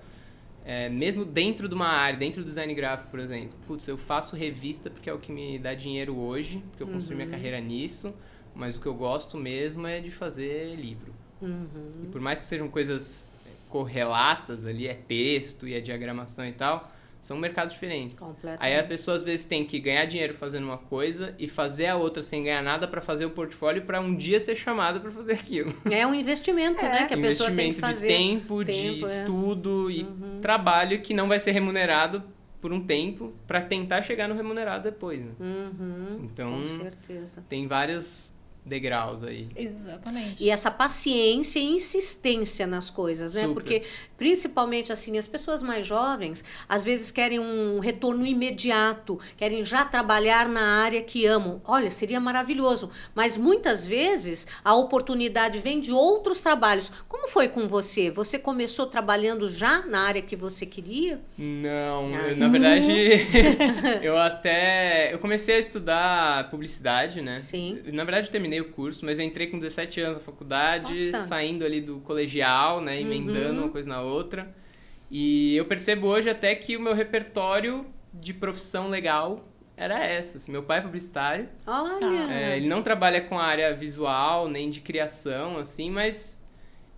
é, 0.69 0.87
mesmo 0.91 1.25
dentro 1.25 1.67
de 1.67 1.75
uma 1.75 1.89
área, 1.89 2.19
dentro 2.19 2.43
do 2.43 2.45
design 2.45 2.75
gráfico, 2.75 3.11
por 3.11 3.19
exemplo, 3.19 3.57
putz, 3.67 3.89
eu 3.89 3.97
faço 3.97 4.37
revista 4.37 4.91
porque 4.91 5.09
é 5.09 5.13
o 5.15 5.19
que 5.19 5.33
me 5.33 5.59
dá 5.59 5.73
dinheiro 5.73 6.15
hoje, 6.15 6.63
porque 6.69 6.83
eu 6.83 6.89
construí 6.89 7.17
minha 7.17 7.29
carreira 7.29 7.59
nisso, 7.59 8.15
mas 8.55 8.77
o 8.77 8.81
que 8.83 8.87
eu 8.87 8.93
gosto 8.93 9.39
mesmo 9.39 9.87
é 9.87 9.99
de 9.99 10.11
fazer 10.11 10.75
livro. 10.75 11.15
Uhum. 11.41 11.91
E 12.05 12.07
por 12.09 12.21
mais 12.21 12.41
que 12.41 12.45
sejam 12.45 12.69
coisas 12.69 13.33
correlatas 13.71 14.67
ali, 14.67 14.87
é 14.87 14.95
texto 14.95 15.67
e 15.67 15.73
é 15.73 15.81
diagramação 15.81 16.47
e 16.47 16.53
tal, 16.53 16.93
são 17.21 17.37
mercados 17.37 17.73
diferentes. 17.73 18.19
Completamente. 18.19 18.63
Aí 18.65 18.79
a 18.79 18.85
pessoa 18.85 19.17
às 19.17 19.23
vezes 19.23 19.45
tem 19.47 19.65
que 19.65 19.79
ganhar 19.79 20.05
dinheiro 20.07 20.33
fazendo 20.35 20.65
uma 20.65 20.79
coisa 20.79 21.35
e 21.39 21.47
fazer 21.49 21.87
a 21.87 21.97
outra 21.97 22.23
sem 22.23 22.45
ganhar 22.45 22.63
nada 22.63 22.87
pra 22.89 23.01
fazer 23.01 23.25
o 23.27 23.31
portfólio 23.31 23.83
pra 23.83 24.01
um 24.01 24.15
dia 24.15 24.39
ser 24.41 24.55
chamada 24.57 25.01
pra 25.01 25.11
fazer 25.11 25.33
aquilo. 25.33 25.73
É 25.91 26.07
um 26.07 26.15
investimento, 26.15 26.83
né? 26.83 27.07
Que 27.07 27.15
a 27.15 27.19
pessoa 27.19 27.49
tem 27.51 27.73
que 27.73 27.79
Investimento 27.79 27.81
fazer. 27.81 28.09
de 28.09 28.15
tempo, 28.15 28.65
de 28.65 28.73
Tempo, 28.73 29.07
é. 29.07 29.19
estudo 29.19 29.91
e 29.91 30.07
trabalho 30.41 31.01
que 31.03 31.13
não 31.13 31.29
vai 31.29 31.41
ser 31.41 31.51
remunerado 31.53 32.23
por 32.61 32.73
um 32.73 32.85
tempo 32.85 33.33
pra 33.47 33.61
tentar 33.61 34.03
chegar 34.03 34.27
no 34.29 34.35
remunerado 34.35 34.85
depois. 34.85 35.21
né? 35.21 35.31
Uhum. 35.39 36.21
Então 36.25 36.53
Com 36.63 36.83
certeza. 36.83 37.45
tem 37.49 37.67
vários 37.69 38.35
degraus 38.69 39.25
aí. 39.25 39.49
Exatamente. 39.57 40.43
E 40.45 40.51
essa 40.51 40.71
paciência 40.71 41.59
e 41.59 41.65
insistência 41.65 42.67
nas 42.67 42.91
coisas, 42.91 43.35
né? 43.35 43.43
Super. 43.43 43.55
Porque, 43.55 43.83
principalmente 44.17 44.93
assim, 44.93 45.17
as 45.17 45.27
pessoas 45.27 45.63
mais 45.63 45.87
jovens, 45.87 46.45
às 46.69 46.85
vezes 46.85 47.11
querem 47.11 47.39
um 47.41 47.79
retorno 47.79 48.27
imediato, 48.27 49.19
querem 49.37 49.65
já 49.65 49.85
trabalhar 49.85 50.49
na 50.49 50.83
área 50.83 51.03
que 51.03 51.25
amam. 51.27 51.61
Olha, 51.65 51.91
seria 51.91 52.21
maravilhoso, 52.21 52.91
mas 53.15 53.37
muitas 53.37 53.87
vezes 53.87 54.47
a 54.65 54.75
oportunidade 54.75 55.59
vem 55.61 55.81
de 55.81 55.93
outros 55.93 56.41
trabalhos. 56.41 56.91
Como 57.09 57.29
foi 57.29 57.49
com 57.49 57.67
você? 57.69 58.11
Você 58.11 58.39
começou 58.39 58.87
trabalhando 58.87 59.49
já 59.49 59.87
na 59.87 60.01
área 60.01 60.21
que 60.23 60.37
você 60.37 60.67
queria? 60.67 61.21
Não, 61.37 62.11
Ah. 62.15 62.29
eu, 62.29 62.37
na 62.37 62.49
verdade, 62.49 62.91
eu 64.03 64.19
até. 64.19 65.13
Eu 65.13 65.19
comecei 65.19 65.55
a 65.55 65.59
estudar 65.59 66.51
publicidade, 66.51 67.21
né? 67.23 67.41
Sim. 67.41 67.79
Na 67.93 68.05
verdade, 68.05 68.27
eu 68.27 68.31
terminei 68.33 68.58
o 68.61 68.71
curso, 68.71 69.05
mas 69.05 69.19
eu 69.19 69.25
entrei 69.25 69.47
com 69.47 69.59
17 69.59 70.01
anos 70.01 70.19
na 70.19 70.25
faculdade, 70.25 71.07
Nossa. 71.07 71.19
Uhum. 71.19 71.29
saindo 71.29 71.65
ali 71.65 71.81
do 71.81 71.99
colegial, 72.01 72.81
né? 72.81 73.01
Emendando 73.01 73.63
uma 73.63 73.69
coisa 73.69 73.89
na 73.89 74.01
outra. 74.01 74.55
E 75.11 75.57
eu 75.57 75.65
percebo 75.65 76.07
hoje 76.07 76.29
até 76.29 76.55
que 76.55 76.77
o 76.77 76.81
meu 76.81 76.95
repertório 76.95 77.87
de 78.13 78.35
profissão 78.35 78.89
legal 78.89 79.49
era 79.77 80.05
essa. 80.05 80.37
Assim, 80.37 80.51
meu 80.51 80.63
pai 80.63 80.79
é 80.79 80.83
publicitário. 80.83 81.49
Olha. 81.67 82.33
É, 82.33 82.57
ele 82.57 82.67
não 82.67 82.83
trabalha 82.83 83.21
com 83.21 83.39
a 83.39 83.45
área 83.45 83.73
visual, 83.75 84.49
nem 84.49 84.69
de 84.71 84.81
criação, 84.81 85.57
assim, 85.57 85.91
mas 85.91 86.45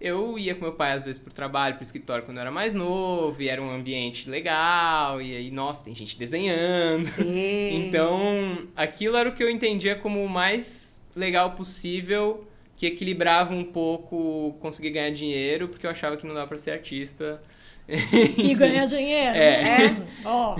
eu 0.00 0.38
ia 0.38 0.54
com 0.54 0.62
meu 0.62 0.72
pai 0.72 0.92
às 0.92 1.02
vezes 1.02 1.20
pro 1.20 1.32
trabalho, 1.32 1.74
pro 1.74 1.84
escritório 1.84 2.24
quando 2.24 2.38
eu 2.38 2.40
era 2.40 2.50
mais 2.50 2.72
novo, 2.72 3.40
e 3.42 3.48
era 3.48 3.60
um 3.62 3.70
ambiente 3.70 4.30
legal, 4.30 5.20
e 5.20 5.36
aí, 5.36 5.50
nossa, 5.50 5.84
tem 5.84 5.94
gente 5.94 6.18
desenhando. 6.18 7.04
Sim. 7.04 7.60
Então, 7.90 8.68
aquilo 8.76 9.16
era 9.16 9.28
o 9.28 9.32
que 9.32 9.42
eu 9.42 9.50
entendia 9.50 9.96
como 9.96 10.26
mais 10.28 10.89
legal 11.14 11.52
possível, 11.52 12.46
que 12.76 12.86
equilibrava 12.86 13.54
um 13.54 13.64
pouco 13.64 14.56
conseguir 14.60 14.90
ganhar 14.90 15.10
dinheiro, 15.10 15.68
porque 15.68 15.86
eu 15.86 15.90
achava 15.90 16.16
que 16.16 16.26
não 16.26 16.34
dava 16.34 16.46
pra 16.46 16.58
ser 16.58 16.70
artista. 16.72 17.40
E 17.88 18.54
ganhar 18.54 18.86
dinheiro. 18.86 19.36
É. 19.36 19.76
Ó, 20.24 20.54
ó. 20.54 20.56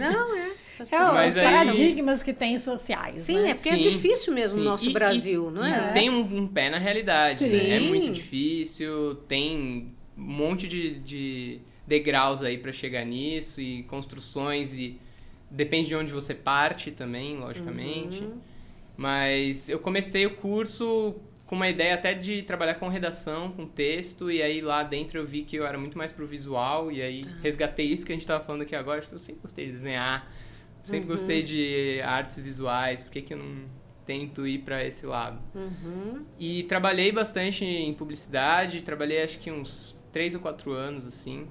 Não, 0.00 0.36
é. 0.36 0.48
É, 0.92 1.02
os 1.26 1.36
aí- 1.36 1.42
paradigmas 1.44 2.22
que 2.22 2.32
tem 2.32 2.56
sociais. 2.58 3.22
Sim, 3.22 3.34
né? 3.40 3.50
é 3.50 3.54
porque 3.54 3.68
é 3.68 3.72
Sim, 3.74 3.82
difícil 3.82 4.32
mesmo 4.32 4.56
sim. 4.56 4.60
o 4.60 4.64
nosso 4.64 4.88
E- 4.88 4.92
Brasil, 4.92 5.48
e- 5.50 5.52
não 5.52 5.66
e 5.66 5.72
é? 5.72 5.90
tem 5.92 6.08
um, 6.08 6.20
um 6.20 6.46
pé 6.46 6.70
na 6.70 6.78
realidade, 6.78 7.44
né? 7.48 7.70
É 7.70 7.80
Sim. 7.80 7.88
muito 7.88 8.10
difícil, 8.12 9.16
tem 9.26 9.56
um 10.16 10.22
monte 10.22 10.68
de, 10.68 11.00
de 11.00 11.58
degraus 11.84 12.44
aí 12.44 12.58
pra 12.58 12.70
chegar 12.70 13.04
nisso 13.04 13.60
e 13.60 13.82
construções 13.84 14.72
e 14.78 14.96
depende 15.50 15.88
de 15.88 15.96
onde 15.96 16.12
você 16.12 16.32
parte 16.32 16.92
também, 16.92 17.36
logicamente. 17.38 18.22
Uhum. 18.22 18.38
Mas 18.98 19.68
eu 19.68 19.78
comecei 19.78 20.26
o 20.26 20.34
curso 20.34 21.14
com 21.46 21.54
uma 21.54 21.68
ideia 21.68 21.94
até 21.94 22.12
de 22.12 22.42
trabalhar 22.42 22.74
com 22.74 22.88
redação, 22.88 23.52
com 23.52 23.64
texto, 23.64 24.28
e 24.30 24.42
aí 24.42 24.60
lá 24.60 24.82
dentro 24.82 25.18
eu 25.20 25.24
vi 25.24 25.42
que 25.44 25.54
eu 25.56 25.64
era 25.64 25.78
muito 25.78 25.96
mais 25.96 26.10
pro 26.12 26.26
visual, 26.26 26.90
e 26.90 27.00
aí 27.00 27.22
Tá. 27.24 27.30
resgatei 27.42 27.86
isso 27.86 28.04
que 28.04 28.12
a 28.12 28.14
gente 28.16 28.26
tava 28.26 28.44
falando 28.44 28.62
aqui 28.62 28.74
agora. 28.74 29.00
Tipo, 29.00 29.14
Eu 29.14 29.18
sempre 29.20 29.40
gostei 29.42 29.66
de 29.66 29.72
desenhar, 29.72 30.28
sempre 30.82 31.06
Uhum. 31.06 31.12
gostei 31.12 31.42
de 31.44 32.00
artes 32.02 32.40
visuais, 32.40 33.02
por 33.04 33.12
que, 33.12 33.22
que 33.22 33.32
eu 33.32 33.38
não 33.38 33.64
tento 34.04 34.44
ir 34.46 34.58
para 34.58 34.84
esse 34.84 35.06
lado? 35.06 35.38
Uhum. 35.54 36.24
E 36.38 36.64
trabalhei 36.64 37.12
bastante 37.12 37.64
em 37.64 37.94
publicidade, 37.94 38.82
trabalhei 38.82 39.22
acho 39.22 39.38
que 39.38 39.50
uns 39.50 39.96
três 40.12 40.34
ou 40.34 40.40
quatro 40.40 40.72
anos, 40.72 41.06
assim. 41.06 41.46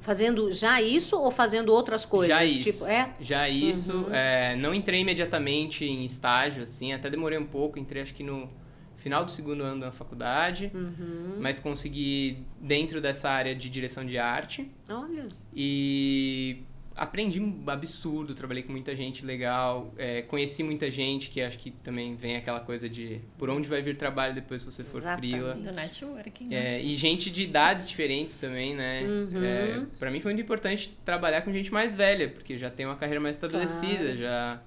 Fazendo 0.00 0.52
já 0.52 0.80
isso 0.82 1.18
ou 1.18 1.30
fazendo 1.30 1.72
outras 1.72 2.04
coisas? 2.06 2.34
Já 2.36 2.44
isso. 2.44 2.72
Tipo, 2.72 2.86
é? 2.86 3.14
Já 3.20 3.48
isso. 3.48 3.92
Uhum. 3.96 4.06
é, 4.14 4.56
não 4.56 4.74
entrei 4.74 5.00
imediatamente 5.00 5.84
em 5.84 6.04
estágio, 6.04 6.62
assim, 6.62 6.92
até 6.92 7.08
demorei 7.10 7.38
um 7.38 7.46
pouco, 7.46 7.78
entrei 7.78 8.02
acho 8.02 8.14
que 8.14 8.22
no 8.22 8.48
final 8.96 9.24
do 9.24 9.30
segundo 9.30 9.62
ano 9.62 9.80
da 9.82 9.92
faculdade, 9.92 10.70
Uhum. 10.74 11.36
mas 11.40 11.58
consegui 11.60 12.44
dentro 12.60 13.00
dessa 13.00 13.30
área 13.30 13.54
de 13.54 13.70
direção 13.70 14.04
de 14.04 14.18
arte 14.18 14.68
Olha. 14.88 15.28
e 15.54 16.62
aprendi 16.98 17.40
um 17.40 17.62
absurdo, 17.68 18.34
trabalhei 18.34 18.62
com 18.62 18.72
muita 18.72 18.94
gente 18.96 19.24
legal, 19.24 19.94
é, 19.96 20.22
conheci 20.22 20.62
muita 20.62 20.90
gente 20.90 21.30
que 21.30 21.40
acho 21.40 21.58
que 21.58 21.70
também 21.70 22.14
vem 22.16 22.36
aquela 22.36 22.60
coisa 22.60 22.88
de 22.88 23.20
por 23.38 23.48
onde 23.48 23.68
vai 23.68 23.80
vir 23.80 23.96
trabalho 23.96 24.34
depois 24.34 24.62
se 24.62 24.70
você 24.70 24.82
for 24.84 24.98
Exatamente. 24.98 25.30
frila. 25.32 25.54
Do 25.54 25.72
networking. 25.72 26.48
né? 26.48 26.76
É, 26.76 26.82
e 26.82 26.96
gente 26.96 27.30
de 27.30 27.44
idades 27.44 27.88
diferentes 27.88 28.36
também, 28.36 28.74
né? 28.74 29.02
Uhum. 29.04 29.44
É, 29.44 29.86
para 29.98 30.10
mim 30.10 30.20
foi 30.20 30.32
muito 30.32 30.44
importante 30.44 30.88
trabalhar 31.04 31.42
com 31.42 31.52
gente 31.52 31.72
mais 31.72 31.94
velha, 31.94 32.28
porque 32.28 32.58
já 32.58 32.68
tem 32.70 32.84
uma 32.84 32.96
carreira 32.96 33.20
mais 33.20 33.36
estabelecida, 33.36 33.96
Claro. 34.04 34.16
já 34.16 34.62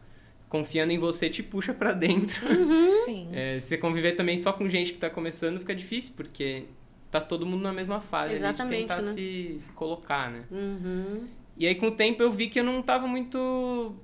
confiando 0.49 0.91
em 0.91 0.97
você 0.97 1.29
te 1.29 1.41
puxa 1.43 1.73
pra 1.73 1.91
dentro. 1.93 2.41
Sim. 3.05 3.29
É, 3.33 3.59
você 3.59 3.77
conviver 3.77 4.13
também 4.13 4.37
só 4.37 4.51
com 4.53 4.67
gente 4.67 4.93
que 4.93 4.99
tá 4.99 5.09
começando 5.09 5.59
fica 5.59 5.73
difícil, 5.75 6.13
porque 6.15 6.63
tá 7.09 7.19
todo 7.21 7.45
mundo 7.45 7.61
na 7.61 7.73
mesma 7.73 7.99
fase 7.99 8.29
ali 8.35 8.39
de 8.39 8.43
Exatamente, 8.45 8.81
tentar 8.81 9.01
né? 9.01 9.11
se, 9.13 9.55
se 9.59 9.71
colocar, 9.73 10.29
né? 10.31 10.43
Uhum. 10.49 11.27
E 11.61 11.67
aí 11.67 11.75
com 11.75 11.89
o 11.89 11.91
tempo 11.91 12.23
eu 12.23 12.31
vi 12.31 12.47
que 12.47 12.59
eu 12.59 12.63
não 12.63 12.81
tava 12.81 13.07
muito 13.07 13.95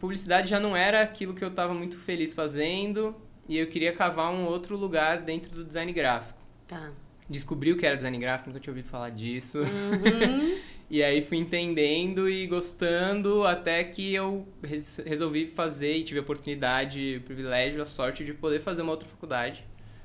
publicidade 0.00 0.48
já 0.48 0.58
não 0.58 0.74
era 0.74 1.02
aquilo 1.02 1.34
que 1.34 1.44
eu 1.44 1.50
tava 1.50 1.74
muito 1.74 1.98
feliz 1.98 2.32
fazendo, 2.32 3.14
e 3.46 3.58
eu 3.58 3.66
queria 3.66 3.92
cavar 3.92 4.32
um 4.32 4.46
outro 4.46 4.74
lugar 4.74 5.20
dentro 5.20 5.50
do 5.54 5.62
design 5.64 5.92
gráfico 5.92 6.38
Tá. 6.66 6.90
descobri 7.28 7.72
o 7.72 7.76
que 7.76 7.84
era 7.84 7.94
design 7.94 8.16
gráfico, 8.18 8.48
nunca 8.48 8.58
tinha 8.60 8.72
ouvido 8.72 8.88
falar 8.88 9.10
disso. 9.10 9.58
Uhum. 9.58 10.58
e 10.88 11.02
aí 11.02 11.20
fui 11.20 11.36
entendendo 11.36 12.26
e 12.26 12.46
gostando 12.46 13.44
até 13.46 13.84
que 13.84 14.14
eu 14.14 14.48
res- 14.62 15.02
resolvi 15.04 15.46
fazer 15.46 15.94
e 15.94 16.02
tive 16.04 16.20
a 16.20 16.22
oportunidade, 16.22 17.16
o 17.18 17.20
privilégio, 17.20 17.82
a 17.82 17.84
sorte 17.84 18.24
de 18.24 18.32
poder 18.32 18.60
fazer 18.60 18.80
uma 18.80 18.92
outra 18.92 19.06
faculdade. 19.06 19.62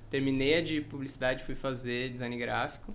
Terminei 0.10 0.56
a 0.58 0.62
de 0.62 0.82
publicidade, 0.82 1.46
fui 1.46 1.56
fazer 1.56 2.10
design 2.10 2.38
gráfico 2.38 2.94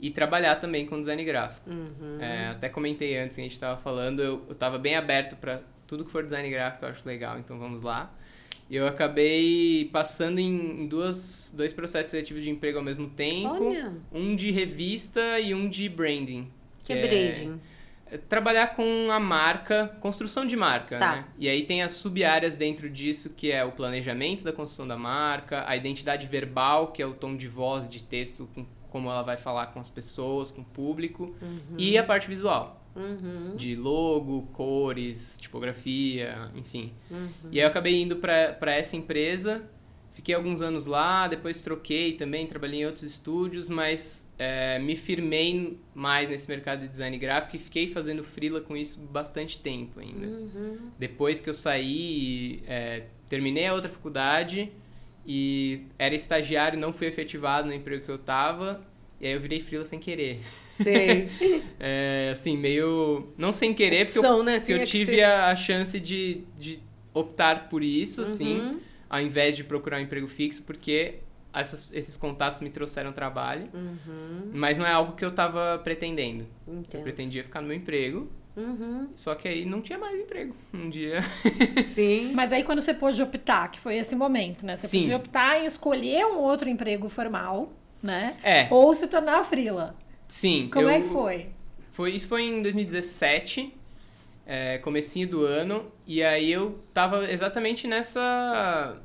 e 0.00 0.10
trabalhar 0.10 0.56
também 0.56 0.86
com 0.86 1.00
design 1.00 1.22
gráfico. 1.24 1.68
Uhum. 1.68 2.18
É, 2.20 2.48
até 2.48 2.68
comentei 2.68 3.16
antes 3.18 3.34
que 3.36 3.40
a 3.40 3.44
gente 3.44 3.52
estava 3.54 3.80
falando, 3.80 4.20
eu, 4.22 4.44
eu 4.48 4.54
tava 4.54 4.78
bem 4.78 4.94
aberto 4.96 5.36
para 5.36 5.60
tudo 5.86 6.04
que 6.04 6.10
for 6.10 6.22
design 6.22 6.48
gráfico, 6.50 6.84
eu 6.84 6.90
acho 6.90 7.06
legal, 7.08 7.38
então 7.38 7.58
vamos 7.58 7.82
lá. 7.82 8.14
E 8.70 8.76
eu 8.76 8.86
acabei 8.86 9.88
passando 9.92 10.38
em, 10.38 10.86
duas, 10.86 11.52
dois 11.56 11.72
processos 11.72 12.10
seletivos 12.10 12.42
de 12.42 12.50
emprego 12.50 12.76
ao 12.78 12.84
mesmo 12.84 13.08
tempo. 13.08 13.64
Olha, 13.68 13.94
Um 14.12 14.36
de 14.36 14.50
revista 14.50 15.40
e 15.40 15.54
um 15.54 15.68
de 15.68 15.88
branding. 15.88 16.50
que 16.84 16.92
é 16.92 17.00
branding. 17.06 17.58
é 18.10 18.18
trabalhar 18.18 18.68
com 18.74 19.10
a 19.10 19.18
marca, 19.18 19.88
construção 20.00 20.46
de 20.46 20.54
marca, 20.56 20.98
Tá. 20.98 21.16
né? 21.16 21.24
E 21.38 21.48
aí 21.48 21.64
tem 21.64 21.82
as 21.82 21.92
sub-áreas 21.92 22.56
dentro 22.58 22.88
disso, 22.90 23.30
que 23.34 23.50
é 23.50 23.64
o 23.64 23.72
planejamento 23.72 24.44
da 24.44 24.52
construção 24.52 24.86
da 24.86 24.96
marca, 24.98 25.64
a 25.66 25.74
identidade 25.74 26.26
verbal, 26.26 26.88
que 26.92 27.02
é 27.02 27.06
o 27.06 27.14
tom 27.14 27.34
de 27.36 27.48
voz, 27.48 27.88
de 27.88 28.02
texto, 28.02 28.48
com 28.54 28.66
como 28.90 29.10
ela 29.10 29.22
vai 29.22 29.36
falar 29.36 29.66
com 29.68 29.80
as 29.80 29.90
pessoas, 29.90 30.50
com 30.50 30.62
o 30.62 30.64
público, 30.64 31.34
e 31.76 31.96
a 31.98 32.02
parte 32.04 32.28
visual, 32.28 32.82
Uhum. 32.96 33.54
de 33.54 33.76
logo, 33.76 34.42
cores, 34.52 35.38
tipografia, 35.40 36.50
enfim. 36.56 36.92
Uhum. 37.10 37.28
E 37.52 37.58
aí 37.58 37.64
eu 37.64 37.68
acabei 37.68 38.00
indo 38.02 38.16
para 38.16 38.74
essa 38.74 38.96
empresa, 38.96 39.62
fiquei 40.12 40.34
alguns 40.34 40.60
anos 40.62 40.84
lá, 40.84 41.28
depois 41.28 41.60
troquei 41.60 42.14
também, 42.14 42.44
trabalhei 42.46 42.80
em 42.82 42.86
outros 42.86 43.04
estúdios, 43.04 43.68
mas 43.68 44.28
é, 44.36 44.78
me 44.80 44.96
firmei 44.96 45.78
mais 45.94 46.28
nesse 46.28 46.48
mercado 46.48 46.80
de 46.80 46.88
design 46.88 47.16
gráfico 47.18 47.54
e 47.54 47.58
fiquei 47.60 47.86
fazendo 47.88 48.24
freela 48.24 48.60
com 48.60 48.76
isso 48.76 49.00
bastante 49.00 49.58
tempo 49.60 50.00
ainda. 50.00 50.26
Uhum. 50.26 50.78
Depois 50.98 51.40
que 51.40 51.48
eu 51.48 51.54
saí, 51.54 52.62
é, 52.66 53.04
terminei 53.28 53.66
a 53.66 53.74
outra 53.74 53.88
faculdade 53.88 54.72
e 55.30 55.82
era 55.98 56.14
estagiário, 56.14 56.78
não 56.78 56.90
fui 56.92 57.06
efetivado 57.06 57.68
no 57.68 57.74
emprego 57.74 58.02
que 58.02 58.10
eu 58.10 58.16
tava, 58.18 58.80
e 59.20 59.26
aí 59.26 59.34
eu 59.34 59.40
virei 59.40 59.60
freela 59.60 59.84
sem 59.84 59.98
querer. 59.98 60.40
Sei. 60.66 61.28
É, 61.80 62.30
assim, 62.32 62.56
meio... 62.56 63.28
Não 63.36 63.52
sem 63.52 63.72
querer, 63.74 64.04
porque 64.06 64.18
eu 64.18 64.22
Opção, 64.22 64.42
né? 64.42 64.58
porque 64.58 64.72
eu 64.72 64.76
Tinha 64.78 64.86
que 64.86 64.90
tive 64.92 65.14
ser. 65.16 65.22
a, 65.24 65.54
chance 65.54 66.00
de, 66.00 66.42
de 66.58 66.80
optar 67.14 67.68
por 67.68 67.84
isso, 67.84 68.22
Uhum. 68.24 68.80
ao 69.08 69.20
invés 69.20 69.54
de 69.56 69.62
procurar 69.62 69.98
um 69.98 70.00
emprego 70.02 70.26
fixo, 70.26 70.62
porque 70.64 71.16
essas- 71.52 71.88
esses 71.92 72.16
contatos 72.16 72.60
me 72.62 72.70
trouxeram 72.70 73.12
trabalho, 73.12 73.68
Uhum. 73.72 74.50
mas 74.54 74.76
não 74.78 74.84
é 74.86 74.90
algo 74.92 75.12
que 75.14 75.24
eu 75.24 75.30
tava 75.32 75.78
pretendendo. 75.84 76.46
Eu 76.66 76.78
Entendo. 76.80 77.02
pretendia 77.02 77.44
ficar 77.44 77.60
no 77.60 77.68
meu 77.68 77.76
emprego, 77.76 78.28
Uhum. 78.58 79.08
só 79.14 79.34
que 79.36 79.46
aí 79.46 79.64
não 79.64 79.80
tinha 79.80 79.98
mais 79.98 80.18
emprego. 80.18 80.54
Um 80.74 80.90
dia. 80.90 81.20
Sim. 81.82 82.32
Mas 82.36 82.52
aí 82.52 82.64
quando 82.64 82.80
você 82.80 82.92
pôde 82.92 83.22
optar, 83.22 83.70
que 83.70 83.78
foi 83.78 83.96
esse 83.96 84.16
momento, 84.16 84.66
né? 84.66 84.76
Você 84.76 84.88
Sim. 84.88 85.00
podia 85.02 85.16
optar 85.16 85.60
em 85.60 85.66
escolher 85.66 86.26
um 86.26 86.38
outro 86.38 86.68
emprego 86.68 87.08
formal, 87.08 87.70
né? 88.02 88.36
É, 88.42 88.66
Ou 88.70 88.92
se 88.94 89.06
tornar 89.06 89.44
frila. 89.44 89.94
sim. 90.26 90.68
Como 90.72 90.86
eu- 90.86 90.90
é 90.90 91.00
que 91.00 91.08
foi? 91.08 91.46
Foi, 91.92 92.10
isso 92.12 92.28
foi 92.28 92.42
em 92.42 92.62
2017, 92.62 93.74
é, 94.46 94.78
comecinho 94.78 95.28
do 95.28 95.44
ano, 95.44 95.90
e 96.06 96.22
aí 96.22 96.50
eu 96.50 96.78
tava 96.94 97.30
exatamente 97.30 97.86
nessa 97.88 98.96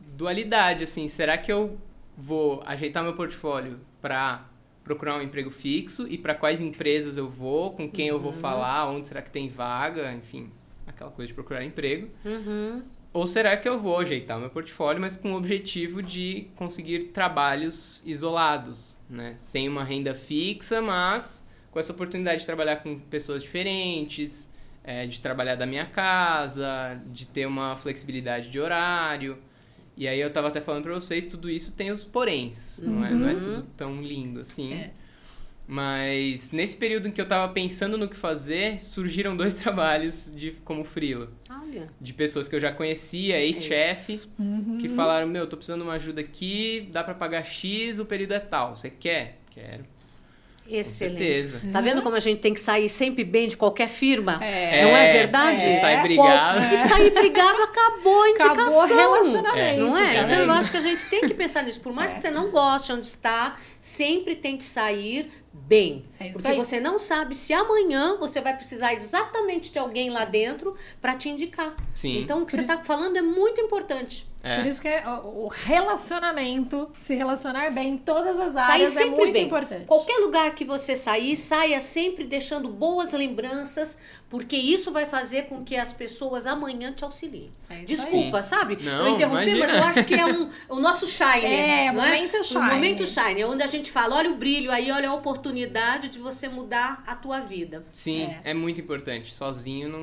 dualidade, 0.00 0.84
assim, 0.84 1.06
será 1.08 1.38
que 1.38 1.50
eu 1.52 1.78
vou 2.16 2.62
ajeitar 2.66 3.02
meu 3.04 3.14
portfólio 3.14 3.78
pra 4.00 4.46
procurar 4.88 5.16
um 5.16 5.22
emprego 5.22 5.50
fixo 5.50 6.08
e 6.08 6.16
pra 6.16 6.34
quais 6.34 6.60
empresas 6.62 7.18
eu 7.18 7.28
vou, 7.28 7.72
com 7.72 7.88
quem 7.88 8.08
eu 8.08 8.18
vou 8.18 8.32
falar, 8.32 8.88
onde 8.88 9.06
será 9.06 9.20
que 9.20 9.30
tem 9.30 9.48
vaga, 9.48 10.12
enfim, 10.14 10.50
aquela 10.86 11.10
coisa 11.10 11.28
de 11.28 11.34
procurar 11.34 11.62
emprego. 11.62 12.08
Uhum. 12.24 12.82
Ou 13.12 13.26
será 13.26 13.56
que 13.56 13.68
eu 13.68 13.78
vou 13.78 13.98
ajeitar 13.98 14.38
meu 14.38 14.48
portfólio, 14.48 15.00
mas 15.00 15.16
com 15.16 15.32
o 15.32 15.36
objetivo 15.36 16.02
de 16.02 16.46
conseguir 16.56 17.10
trabalhos 17.12 18.02
isolados, 18.06 18.98
né? 19.08 19.34
Sem 19.38 19.68
uma 19.68 19.84
renda 19.84 20.14
fixa, 20.14 20.80
mas 20.80 21.46
com 21.70 21.78
essa 21.78 21.92
oportunidade 21.92 22.40
de 22.40 22.46
trabalhar 22.46 22.76
com 22.76 22.98
pessoas 22.98 23.42
diferentes, 23.42 24.50
é, 24.82 25.06
de 25.06 25.20
trabalhar 25.20 25.54
da 25.54 25.66
minha 25.66 25.84
casa, 25.84 27.00
de 27.06 27.26
ter 27.26 27.46
uma 27.46 27.76
flexibilidade 27.76 28.50
de 28.50 28.58
horário. 28.58 29.38
E 29.98 30.06
aí 30.06 30.20
eu 30.20 30.32
tava 30.32 30.46
até 30.46 30.60
falando 30.60 30.84
pra 30.84 30.94
vocês, 30.94 31.24
tudo 31.24 31.50
isso 31.50 31.72
tem 31.72 31.90
os 31.90 32.06
poréns, 32.06 32.80
não, 32.84 33.04
é, 33.04 33.10
não 33.10 33.28
é 33.28 33.34
tudo 33.34 33.62
tão 33.76 34.00
lindo 34.00 34.38
assim. 34.38 34.72
É. 34.72 34.92
Mas 35.66 36.52
nesse 36.52 36.76
período 36.76 37.08
em 37.08 37.10
que 37.10 37.20
eu 37.20 37.26
tava 37.26 37.52
pensando 37.52 37.98
no 37.98 38.08
que 38.08 38.16
fazer, 38.16 38.80
surgiram 38.80 39.36
dois 39.36 39.56
trabalhos 39.60 40.32
de 40.34 40.52
como 40.64 40.84
freela 40.84 41.30
Olha. 41.50 41.90
de 42.00 42.14
pessoas 42.14 42.46
que 42.46 42.54
eu 42.54 42.60
já 42.60 42.72
conhecia, 42.72 43.40
ex-chefe, 43.40 44.14
Isso. 44.14 44.30
que 44.80 44.88
falaram: 44.88 45.26
Meu, 45.26 45.48
tô 45.48 45.56
precisando 45.56 45.80
de 45.80 45.88
uma 45.88 45.94
ajuda 45.94 46.20
aqui, 46.20 46.88
dá 46.92 47.02
pra 47.02 47.12
pagar 47.12 47.42
X, 47.42 47.98
o 47.98 48.06
período 48.06 48.34
é 48.34 48.40
tal. 48.40 48.76
Você 48.76 48.88
quer? 48.88 49.40
Quero. 49.50 49.84
Com 50.68 50.74
Excelente. 50.76 51.18
certeza. 51.18 51.60
Tá 51.72 51.80
vendo 51.80 52.02
como 52.02 52.14
a 52.16 52.20
gente 52.20 52.40
tem 52.40 52.52
que 52.52 52.60
sair 52.60 52.88
sempre 52.88 53.24
bem 53.24 53.48
de 53.48 53.56
qualquer 53.56 53.88
firma? 53.88 54.38
É. 54.44 54.82
Não 54.84 54.96
é 54.96 55.12
verdade? 55.12 55.60
Se 55.60 55.80
sai 55.80 55.94
É. 55.96 56.02
brigado. 56.02 56.58
Se 56.60 56.88
sair 56.88 57.10
brigado, 57.10 57.62
acabou 57.62 58.22
a 58.22 58.28
indicação. 58.28 58.52
Acabou 58.52 58.82
o 58.82 58.86
relacionamento. 58.86 59.80
Não 59.80 59.96
é? 59.96 60.16
Então 60.18 60.38
eu 60.44 60.52
acho 60.52 60.70
que 60.70 60.76
a 60.76 60.82
gente 60.82 61.06
tem 61.06 61.22
que 61.22 61.34
pensar 61.34 61.62
nisso. 61.62 61.80
Por 61.80 61.92
mais 61.92 62.12
que 62.12 62.20
você 62.20 62.30
não 62.30 62.50
goste 62.50 62.92
onde 62.92 63.06
está, 63.06 63.56
sempre 63.80 64.36
tem 64.36 64.56
que 64.56 64.64
sair 64.64 65.30
bem. 65.52 66.04
É 66.20 66.24
isso 66.26 66.34
Porque 66.34 66.48
aí. 66.48 66.56
você 66.56 66.78
não 66.80 66.98
sabe 66.98 67.34
se 67.34 67.52
amanhã 67.52 68.16
você 68.18 68.40
vai 68.40 68.54
precisar 68.54 68.92
exatamente 68.94 69.72
de 69.72 69.78
alguém 69.78 70.10
lá 70.10 70.24
dentro 70.24 70.74
para 71.00 71.14
te 71.14 71.28
indicar. 71.28 71.74
Sim. 71.94 72.18
Então 72.20 72.42
o 72.42 72.46
que 72.46 72.52
Por 72.56 72.64
você 72.64 72.72
está 72.72 72.82
falando 72.84 73.16
é 73.16 73.22
muito 73.22 73.60
importante. 73.60 74.26
É. 74.48 74.56
Por 74.58 74.66
isso 74.66 74.80
que 74.80 74.88
é 74.88 75.02
o 75.08 75.38
o 75.48 75.48
relacionamento, 75.48 76.90
se 76.98 77.14
relacionar 77.14 77.70
bem 77.70 77.94
em 77.94 77.96
todas 77.98 78.38
as 78.38 78.52
Sair 78.52 78.72
áreas 78.72 78.96
é 78.96 79.04
muito 79.04 79.32
bem. 79.32 79.44
importante. 79.46 79.84
Qualquer 79.86 80.18
lugar 80.18 80.54
que 80.54 80.64
você 80.64 80.96
sair, 80.96 81.36
saia 81.36 81.80
sempre 81.80 82.24
deixando 82.24 82.68
boas 82.68 83.12
lembranças, 83.12 83.98
porque 84.28 84.56
isso 84.56 84.92
vai 84.92 85.06
fazer 85.06 85.44
com 85.46 85.64
que 85.64 85.76
as 85.76 85.92
pessoas 85.92 86.46
amanhã 86.46 86.92
te 86.92 87.04
auxiliem. 87.04 87.50
É 87.70 87.82
Desculpa, 87.84 88.42
sabe? 88.42 88.78
Não, 88.82 89.06
eu 89.08 89.14
interrompi, 89.14 89.42
imagina. 89.50 89.66
mas 89.66 89.74
eu 89.76 89.82
acho 89.84 90.04
que 90.04 90.14
é 90.14 90.26
um, 90.26 90.50
o 90.68 90.80
nosso 90.80 91.06
shine. 91.06 91.44
É, 91.44 91.92
não 91.92 92.02
momento 92.02 92.36
O 92.38 92.44
shine. 92.44 92.64
momento 92.64 93.06
shine, 93.06 93.40
é 93.42 93.46
onde 93.46 93.62
a 93.62 93.66
gente 93.66 93.90
fala, 93.92 94.16
olha 94.16 94.30
o 94.30 94.34
brilho 94.34 94.70
aí, 94.70 94.90
olha 94.90 95.08
a 95.10 95.14
oportunidade 95.14 96.08
de 96.08 96.18
você 96.18 96.48
mudar 96.48 97.02
a 97.06 97.14
tua 97.14 97.40
vida. 97.40 97.84
Sim, 97.92 98.24
É. 98.44 98.50
é. 98.50 98.54
muito 98.54 98.80
importante. 98.80 99.32
Sozinho 99.32 99.88
não, 99.90 100.00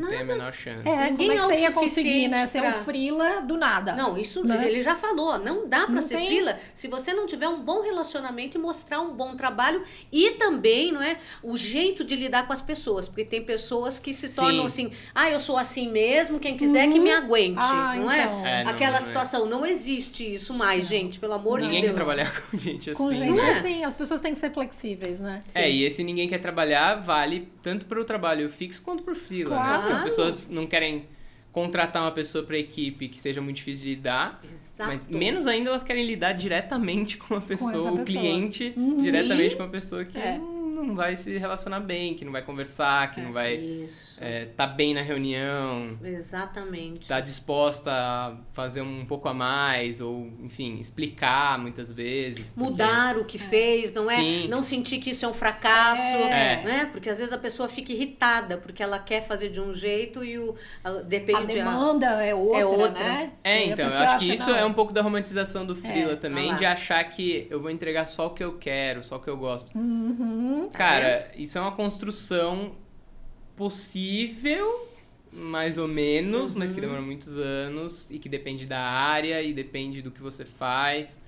não 0.00 0.08
tem 0.08 0.20
a 0.20 0.24
menor 0.24 0.52
chance. 0.52 0.88
É, 0.88 1.10
Ninguém 1.10 1.28
como 1.28 1.32
é 1.32 1.36
que 1.36 1.42
você 1.42 1.58
ia 1.62 1.72
conseguir, 1.72 2.28
né? 2.28 2.46
Ser 2.46 2.58
um 2.60 2.62
pra- 2.62 2.72
frila 2.84 3.40
do 3.42 3.56
nada. 3.56 3.83
Não, 3.92 4.16
isso 4.16 4.44
Né? 4.44 4.66
ele 4.66 4.82
já 4.82 4.94
falou. 4.94 5.38
Não 5.38 5.68
dá 5.68 5.84
pra 5.86 5.96
Não 5.96 6.02
ser 6.02 6.16
tem. 6.16 6.26
frila 6.26 6.58
se 6.74 6.88
você 6.88 7.12
não 7.12 7.26
tiver 7.26 7.48
um 7.48 7.60
bom 7.62 7.82
relacionamento 7.82 8.56
e 8.56 8.60
mostrar 8.60 9.00
um 9.00 9.14
bom 9.14 9.34
trabalho 9.36 9.82
e 10.12 10.32
também, 10.32 10.92
não 10.92 11.02
é, 11.02 11.18
o 11.42 11.56
jeito 11.56 12.04
de 12.04 12.16
lidar 12.16 12.46
com 12.46 12.52
as 12.52 12.60
pessoas, 12.62 13.08
porque 13.08 13.24
tem 13.24 13.42
pessoas 13.42 13.98
que 13.98 14.12
se 14.14 14.28
Sim. 14.28 14.36
tornam 14.40 14.66
assim, 14.66 14.90
ah, 15.14 15.30
eu 15.30 15.38
sou 15.40 15.56
assim 15.58 15.90
mesmo, 15.90 16.38
quem 16.40 16.56
quiser 16.56 16.90
que 16.90 16.98
me 16.98 17.10
aguente, 17.12 17.58
Ah, 17.58 17.94
não 17.96 18.12
então. 18.12 18.46
é? 18.46 18.60
É, 18.60 18.64
não, 18.64 18.70
Aquela 18.70 18.92
não 18.92 18.98
é. 18.98 19.00
situação 19.00 19.46
não 19.46 19.66
existe 19.66 20.34
isso 20.34 20.54
mais, 20.54 20.86
gente, 20.86 21.18
pelo 21.18 21.34
amor 21.34 21.60
Ninguém 21.60 21.80
de 21.82 21.86
quer 21.88 21.92
Deus. 21.94 21.96
trabalhar 21.96 22.42
com 22.50 22.58
gente 22.58 22.90
assim. 22.90 22.98
Com 22.98 23.12
gente 23.12 23.36
Não 23.40 23.44
é? 23.44 23.50
assim, 23.58 23.84
as 23.84 23.96
pessoas 23.96 24.20
têm 24.20 24.32
que 24.32 24.38
ser 24.40 24.50
flexíveis, 24.52 25.20
né? 25.20 25.42
É, 25.54 25.70
e 25.70 25.84
esse 25.84 26.02
ninguém 26.04 26.28
quer 26.28 26.38
trabalhar 26.38 26.96
vale 27.00 27.48
tanto 27.62 27.86
para 27.86 28.00
o 28.00 28.04
trabalho 28.04 28.48
fixo 28.50 28.82
quanto 28.82 29.02
para 29.02 29.12
o 29.12 29.16
freela. 29.16 29.50
né? 29.50 29.56
Claro. 29.56 29.82
Porque 29.82 29.92
As 29.96 30.04
pessoas 30.04 30.48
não 30.48 30.66
querem 30.66 31.06
contratar 31.54 32.02
uma 32.02 32.10
pessoa 32.10 32.42
para 32.44 32.58
equipe 32.58 33.08
que 33.08 33.20
seja 33.20 33.40
muito 33.40 33.56
difícil 33.56 33.84
de 33.84 33.90
lidar, 33.94 34.40
Exato. 34.52 34.90
mas 34.90 35.06
menos 35.08 35.46
ainda 35.46 35.70
elas 35.70 35.84
querem 35.84 36.04
lidar 36.04 36.32
diretamente 36.32 37.16
com 37.16 37.36
a 37.36 37.40
pessoa, 37.40 37.92
o 37.92 37.96
pessoa. 37.98 38.04
cliente, 38.04 38.74
Uhum. 38.76 38.96
diretamente 38.98 39.54
com 39.54 39.62
uma 39.62 39.68
pessoa 39.68 40.04
que 40.04 40.18
É. 40.18 40.36
não, 40.36 40.84
não 40.84 40.94
vai 40.96 41.14
se 41.14 41.38
relacionar 41.38 41.78
bem, 41.78 42.14
que 42.14 42.24
não 42.24 42.32
vai 42.32 42.42
conversar, 42.42 43.14
que 43.14 43.20
não 43.20 43.32
vai 43.32 43.54
Isso. 43.54 44.13
É, 44.24 44.46
tá 44.46 44.66
bem 44.66 44.94
na 44.94 45.02
reunião, 45.02 45.98
Exatamente. 46.02 47.06
tá 47.06 47.20
disposta 47.20 47.90
a 47.92 48.36
fazer 48.52 48.80
um 48.82 49.04
pouco 49.04 49.28
a 49.28 49.34
mais, 49.34 50.00
ou, 50.00 50.28
enfim, 50.42 50.78
explicar 50.78 51.58
muitas 51.58 51.92
vezes. 51.92 52.52
porque- 52.52 52.70
Mudar 52.70 53.16
o 53.18 53.24
que 53.24 53.38
fez, 53.38 53.92
não 53.92 54.10
é? 54.10 54.16
Sim. 54.16 54.48
Não 54.48 54.62
sentir 54.62 54.98
que 54.98 55.10
isso 55.10 55.24
é 55.24 55.28
um 55.28 55.34
fracasso, 55.34 56.02
É. 56.02 56.62
né? 56.64 56.88
Porque 56.92 57.08
às 57.10 57.18
vezes 57.18 57.32
a 57.32 57.38
pessoa 57.38 57.68
fica 57.68 57.92
irritada 57.92 58.56
porque 58.58 58.82
ela 58.82 58.98
quer 58.98 59.22
fazer 59.22 59.48
de 59.50 59.60
um 59.60 59.72
jeito 59.72 60.24
e 60.24 60.38
o 60.38 60.54
a- 60.82 60.88
A 60.88 60.92
depende 61.02 61.46
demanda 61.54 62.06
é 62.24 62.34
outra, 62.34 62.60
É 62.60 62.64
outra. 62.64 62.90
né? 63.04 63.32
É, 63.42 63.58
a 63.58 63.64
então, 63.66 63.88
eu 63.88 63.98
acho 63.98 64.24
que 64.26 64.34
isso 64.34 64.48
não, 64.48 64.56
é 64.56 64.64
um 64.64 64.72
pouco 64.72 64.92
da 64.92 65.02
romantização 65.02 65.66
do 65.66 65.74
freela 65.74 66.12
É, 66.12 66.16
também, 66.16 66.50
lá. 66.50 66.56
de 66.56 66.64
achar 66.64 67.02
que 67.04 67.46
eu 67.50 67.60
vou 67.60 67.70
entregar 67.70 68.06
só 68.06 68.26
o 68.26 68.30
que 68.30 68.42
eu 68.42 68.54
quero, 68.58 69.02
só 69.04 69.16
o 69.16 69.20
que 69.20 69.28
eu 69.28 69.36
gosto. 69.36 69.76
Uhum. 69.76 70.68
Cara, 70.72 71.30
isso 71.36 71.58
é 71.58 71.60
uma 71.60 71.72
construção 71.72 72.72
possível, 73.56 74.88
mais 75.32 75.78
ou 75.78 75.88
menos, 75.88 76.54
mas 76.54 76.70
Uhum. 76.70 76.74
que 76.76 76.80
demora 76.80 77.02
muitos 77.02 77.36
anos 77.36 78.10
e 78.10 78.18
que 78.20 78.28
depende 78.28 78.66
da 78.66 78.78
área 78.80 79.42
e 79.42 79.52
depende 79.52 80.00
do 80.00 80.10
que 80.10 80.22
você 80.22 80.44
faz. 80.44 81.18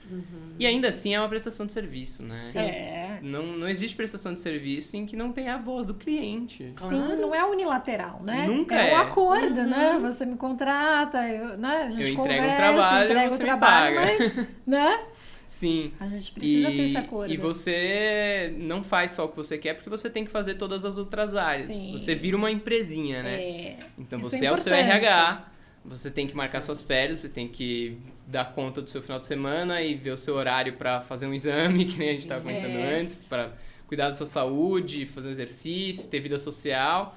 E 0.59 0.65
ainda 0.65 0.89
assim 0.91 1.13
é 1.15 1.19
uma 1.19 1.29
prestação 1.29 1.67
de 1.67 1.73
serviço, 1.73 2.23
né? 2.23 2.41
Uhum. 2.47 2.53
Sim. 2.53 2.59
É. 2.61 3.19
Não, 3.23 3.43
não 3.57 3.69
existe 3.69 3.97
prestação 3.97 4.33
de 4.33 4.41
serviço 4.41 4.97
em 4.97 5.05
que 5.07 5.17
não 5.17 5.33
tenha 5.33 5.55
a 5.55 5.59
voz 5.59 5.85
do 5.85 5.95
cliente. 5.95 6.71
Sim, 6.77 7.17
não 7.17 7.35
é 7.35 7.45
unilateral, 7.45 8.23
né? 8.23 8.47
Nunca 8.47 8.77
é. 8.77 8.91
é. 8.93 8.95
um 8.95 8.99
acordo, 8.99 9.65
né? 9.65 9.99
Você 10.01 10.25
me 10.25 10.37
contrata, 10.37 11.27
eu, 11.29 11.59
né? 11.59 11.87
a 11.89 11.91
gente 11.91 12.13
Eu 12.13 12.21
entrego 12.21 12.47
um 12.47 12.57
trabalho, 12.57 13.05
entrega 13.11 13.31
você 13.31 13.37
o 13.37 13.39
me 13.39 13.45
trabalho, 13.45 13.97
paga. 13.97 14.07
mas, 14.19 14.47
né? 14.67 15.07
Sim. 15.47 15.93
A 16.01 16.09
gente 16.09 16.33
precisa 16.33 16.69
ter 16.71 16.77
esse 16.83 16.95
E, 16.95 16.97
acordo. 16.97 17.33
e 17.33 17.37
você 17.37 18.55
não 18.59 18.83
faz 18.83 19.13
só 19.13 19.25
o 19.27 19.29
que 19.29 19.37
você 19.37 19.57
quer, 19.57 19.75
porque 19.75 19.89
você 19.89 20.11
tem 20.11 20.25
que 20.25 20.31
fazer 20.31 20.55
todas 20.55 20.85
as 20.85 20.99
outras 20.99 21.35
áreas. 21.35 21.67
Sim. 21.69 21.93
Você 21.93 22.15
vira 22.15 22.37
uma 22.37 22.51
empresinha, 22.51 23.23
né? 23.23 23.41
É. 23.43 23.79
Então 23.99 24.19
Isso 24.21 24.31
você 24.31 24.45
é 24.45 24.49
é, 24.49 24.53
o 24.53 24.57
seu. 24.57 24.73
RH, 24.75 25.49
você 25.85 26.11
tem 26.11 26.27
que 26.27 26.35
marcar 26.37 26.61
suas 26.61 26.83
férias, 26.83 27.21
você 27.21 27.29
tem 27.29 27.47
que 27.47 27.97
dar 28.27 28.45
conta 28.55 28.83
do 28.83 28.91
seu 28.91 29.01
final 29.03 29.21
de 29.21 29.27
semana 29.27 29.81
e 29.83 29.95
ver 29.95 30.11
o 30.11 30.17
seu 30.17 30.35
horário 30.35 30.73
para 30.73 31.01
fazer 31.01 31.27
um 31.29 31.33
exame, 31.35 31.85
que 31.87 31.97
nem 31.99 32.09
a 32.09 32.13
gente 32.13 32.23
estava 32.23 32.41
comentando 32.41 32.77
É. 32.77 33.01
antes, 33.01 33.15
para 33.17 33.53
cuidar 33.87 34.09
da 34.09 34.15
sua 34.15 34.27
saúde, 34.27 35.07
fazer 35.07 35.29
um 35.29 35.31
exercício, 35.31 36.09
ter 36.11 36.19
vida 36.19 36.39
social. 36.41 37.17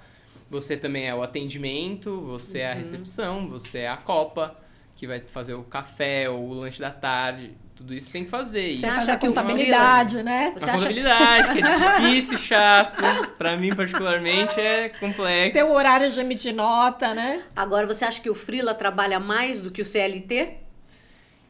Você 0.52 0.78
também 0.78 1.08
é 1.08 1.16
o 1.16 1.22
atendimento, 1.24 2.22
você 2.22 2.60
Uhum. 2.60 2.64
é 2.64 2.72
a 2.72 2.74
recepção, 2.76 3.48
você 3.48 3.80
é 3.80 3.88
a 3.90 3.98
copa, 3.98 4.56
que 4.96 5.08
vai 5.08 5.20
fazer 5.22 5.54
o 5.56 5.64
café 5.64 6.30
ou 6.30 6.48
o 6.50 6.54
lanche 6.54 6.80
da 6.80 6.92
tarde. 6.92 7.52
Tudo 7.80 7.94
isso 7.94 8.12
tem 8.12 8.26
que 8.26 8.30
fazer. 8.30 8.72
E 8.74 8.78
Você 8.78 8.86
acha 8.86 9.14
a 9.14 9.18
que 9.18 9.26
contabilidade, 9.26 10.22
né? 10.22 10.52
Você 10.54 10.66
a 10.66 10.68
acha- 10.68 10.78
contabilidade, 10.80 11.54
que 11.54 11.60
é 11.64 12.02
difícil, 12.12 12.38
chato. 12.38 13.02
Pra 13.38 13.56
mim, 13.56 13.74
particularmente, 13.74 14.60
é 14.60 14.90
complexo. 14.90 15.54
Ter 15.54 15.64
o 15.64 15.74
horário 15.74 16.12
de 16.12 16.20
emitir 16.20 16.54
nota, 16.54 17.14
né? 17.14 17.42
Agora, 17.56 17.88
você 17.88 18.04
acha 18.04 18.20
que 18.20 18.30
o 18.30 18.36
freela 18.36 18.74
trabalha 18.74 19.18
mais 19.18 19.62
do 19.62 19.72
que 19.72 19.82
o 19.82 19.86
CLT? 19.86 20.56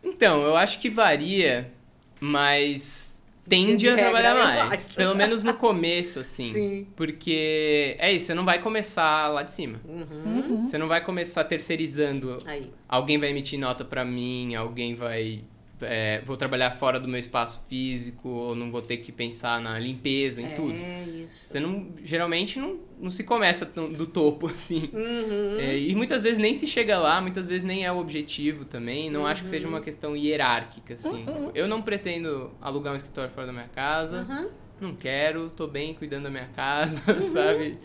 Então, 0.03 0.43
eu 0.43 0.55
acho 0.55 0.77
que 0.79 0.87
varia, 0.87 1.71
mas 2.19 3.11
tende 3.47 3.77
De 3.77 3.89
a 3.89 3.95
trabalhar 3.95 4.35
mais. 4.35 4.87
Pelo 4.89 5.15
menos 5.15 5.41
no 5.41 5.55
começo, 5.55 6.19
assim. 6.19 6.53
Sim. 6.53 6.87
Porque 6.95 7.95
é 7.99 8.11
isso, 8.13 8.27
você 8.27 8.33
não 8.35 8.45
vai 8.45 8.59
começar 8.61 9.29
lá 9.29 9.41
de 9.41 9.51
cima. 9.51 9.81
Uhum. 9.83 10.61
Você 10.63 10.77
não 10.77 10.87
vai 10.87 11.03
começar 11.03 11.43
terceirizando. 11.45 12.37
Aí. 12.45 12.71
Alguém 12.87 13.17
vai 13.17 13.29
emitir 13.29 13.59
nota 13.59 13.83
pra 13.83 14.05
mim, 14.05 14.53
alguém 14.53 14.93
vai. 14.93 15.41
É, 15.81 16.21
vou 16.25 16.35
trabalhar 16.37 16.71
fora 16.71 16.99
do 16.99 17.07
meu 17.07 17.19
espaço 17.19 17.63
físico, 17.69 18.27
ou 18.29 18.55
não 18.55 18.71
vou 18.71 18.81
ter 18.81 18.97
que 18.97 19.11
pensar 19.11 19.59
na 19.61 19.77
limpeza, 19.79 20.41
em 20.41 20.53
tudo. 20.55 20.73
É 20.75 21.03
isso. 21.25 21.45
Você 21.45 21.59
não. 21.59 21.87
Geralmente 22.03 22.59
não, 22.59 22.79
não 22.99 23.09
se 23.11 23.23
começa 23.23 23.65
do 23.65 24.05
topo, 24.07 24.47
assim. 24.51 24.89
Uhum. 24.93 25.57
É, 25.59 25.77
e 25.77 25.95
muitas 25.95 26.23
vezes 26.23 26.37
nem 26.37 26.53
se 26.55 26.65
chega 26.67 26.97
lá, 26.99 27.19
muitas 27.21 27.47
vezes 27.47 27.63
nem 27.63 27.85
é 27.85 27.91
o 27.91 27.97
objetivo 27.97 28.65
também. 28.65 29.09
Não 29.09 29.25
acho 29.25 29.41
que 29.43 29.47
seja 29.47 29.67
Uhum. 29.67 29.73
uma 29.75 29.81
questão 29.81 30.15
hierárquica, 30.15 30.93
assim. 30.95 31.25
Eu 31.53 31.67
não 31.67 31.81
pretendo 31.81 32.51
alugar 32.61 32.93
um 32.93 32.97
escritório 32.97 33.29
fora 33.31 33.47
da 33.47 33.53
minha 33.53 33.67
casa. 33.69 34.25
Uhum. 34.29 34.49
Não 34.81 34.95
quero, 34.95 35.49
tô 35.49 35.67
bem 35.67 35.93
cuidando 35.93 36.23
da 36.23 36.29
minha 36.29 36.47
casa, 36.55 37.21
sabe? 37.21 37.77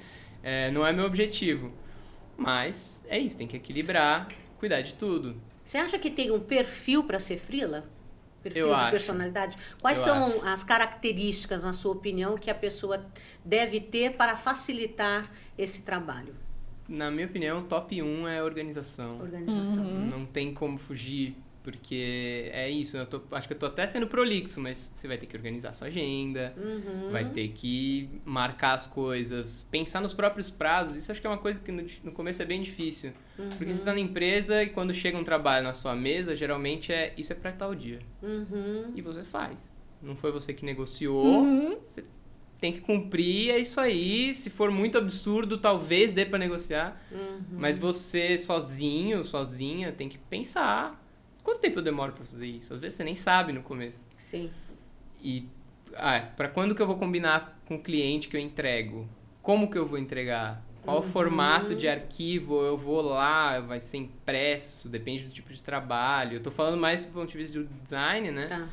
É, 0.43 0.71
não 0.71 0.87
é 0.87 0.93
meu 0.93 1.05
objetivo. 1.05 1.73
Mas 2.37 3.05
é 3.09 3.19
isso, 3.19 3.37
tem 3.39 3.47
que 3.47 3.57
equilibrar, 3.57 4.29
cuidar 4.59 4.81
de 4.81 4.95
tudo. 4.95 5.37
Você 5.65 5.79
acha 5.79 5.99
que 5.99 6.11
tem 6.11 6.31
um 6.31 6.41
perfil 6.41 7.05
para 7.05 7.19
ser 7.19 7.39
frila? 7.39 7.89
Perfil 8.43 8.69
Eu 8.69 8.75
de 8.77 8.83
acho. 8.83 8.91
personalidade? 8.91 9.57
Quais 9.81 9.99
Eu 9.99 10.05
são 10.05 10.45
as 10.47 10.63
características, 10.63 11.65
na 11.65 11.73
sua 11.73 11.93
opinião, 11.93 12.37
que 12.37 12.51
a 12.51 12.55
pessoa 12.55 13.07
deve 13.43 13.81
ter 13.81 14.13
para 14.17 14.37
facilitar 14.37 15.31
esse 15.57 15.83
trabalho? 15.83 16.35
Na 16.87 17.11
minha 17.11 17.27
opinião, 17.27 17.63
top 17.63 18.03
1 18.03 18.29
é 18.29 18.43
organização. 18.43 19.19
Organização. 19.21 19.83
Não 19.85 20.27
tem 20.27 20.53
como 20.53 20.77
fugir, 20.77 21.35
porque 21.65 22.51
é 22.53 22.71
isso. 22.71 22.97
Eu 22.97 23.07
tô- 23.07 23.23
acho 23.33 23.49
que 23.49 23.55
eu 23.55 23.59
tô 23.59 23.67
até 23.67 23.85
sendo 23.87 24.07
prolixo, 24.07 24.61
mas 24.61 24.93
você 24.95 25.09
vai 25.09 25.19
ter 25.19 25.27
que 25.27 25.35
organizar 25.37 25.73
sua 25.73 25.89
agenda, 25.89 26.55
Uhum. 26.57 27.11
vai 27.11 27.25
ter 27.25 27.49
que 27.49 28.09
marcar 28.25 28.75
as 28.75 28.87
coisas, 28.87 29.67
pensar 29.71 30.01
nos 30.01 30.13
próprios 30.13 30.51
prazos. 30.51 30.95
Isso 30.97 31.11
acho 31.11 31.21
que 31.21 31.27
é 31.27 31.31
uma 31.31 31.39
coisa 31.39 31.59
que 31.59 31.73
no, 31.73 31.85
no 32.05 32.13
começo 32.13 32.41
é 32.41 32.45
bem 32.45 32.61
difícil. 32.63 33.13
Porque 33.59 33.65
você 33.73 33.81
está 33.81 33.93
na 33.93 33.99
empresa 33.99 34.63
e 34.63 34.69
quando 34.69 34.95
chega 34.95 35.19
um 35.19 35.25
trabalho 35.25 35.65
na 35.65 35.73
sua 35.73 35.97
mesa, 35.97 36.37
geralmente 36.37 36.93
é 36.93 37.13
isso 37.17 37.33
é 37.33 37.37
para 37.37 37.51
tal 37.51 37.75
dia. 37.75 37.99
Uhum. 38.23 38.93
E 38.95 39.03
você 39.03 39.25
faz. 39.25 39.77
Não 40.03 40.15
foi 40.15 40.31
você 40.31 40.53
que 40.53 40.65
negociou, 40.65 41.43
Uhum. 41.43 41.79
você 41.85 42.05
tem 42.61 42.73
que 42.73 42.81
cumprir, 42.81 43.51
é 43.51 43.59
isso 43.59 43.81
aí. 43.81 44.33
Se 44.35 44.51
for 44.51 44.71
muito 44.71 44.97
absurdo, 44.99 45.59
talvez 45.59 46.13
dê 46.13 46.25
para 46.27 46.39
negociar. 46.39 47.03
Uhum. 47.11 47.41
Mas 47.53 47.79
você 47.79 48.37
sozinho, 48.39 49.25
sozinha, 49.25 49.91
tem 49.93 50.09
que 50.09 50.19
pensar. 50.19 51.03
Quanto 51.45 51.61
tempo 51.61 51.79
eu 51.79 51.83
demoro 51.83 52.13
pra 52.13 52.25
fazer 52.25 52.47
isso? 52.47 52.73
Às 52.73 52.81
vezes 52.81 52.97
você 52.97 53.05
nem 53.05 53.15
sabe 53.15 53.53
no 53.53 53.63
começo. 53.63 54.07
Sim. 54.17 54.51
E 55.23 55.47
ah, 55.95 56.21
para 56.35 56.49
quando 56.49 56.75
que 56.75 56.83
eu 56.83 56.87
vou 56.87 56.97
combinar 56.97 57.61
com 57.67 57.77
o 57.77 57.83
cliente 57.83 58.29
que 58.29 58.37
eu 58.37 58.41
entrego? 58.41 59.07
Como 59.43 59.71
que 59.71 59.77
eu 59.77 59.87
vou 59.87 59.99
entregar? 59.99 60.65
Qual 60.83 60.99
o 60.99 61.03
formato 61.03 61.75
de 61.75 61.87
arquivo 61.87 62.63
eu 62.63 62.77
vou 62.77 63.01
lá? 63.03 63.61
Vai 63.61 63.81
ser 63.81 63.99
impresso? 63.99 64.89
Depende 64.89 65.25
do 65.25 65.31
tipo 65.31 65.53
de 65.53 65.63
trabalho. 65.63 66.37
Eu 66.37 66.43
tô 66.43 66.51
falando 66.51 66.79
mais 66.79 67.05
do 67.05 67.13
ponto 67.13 67.31
de 67.31 67.39
vista 67.39 67.59
do 67.59 67.65
design, 67.83 68.31
né? 68.31 68.47
Tá. 68.47 68.69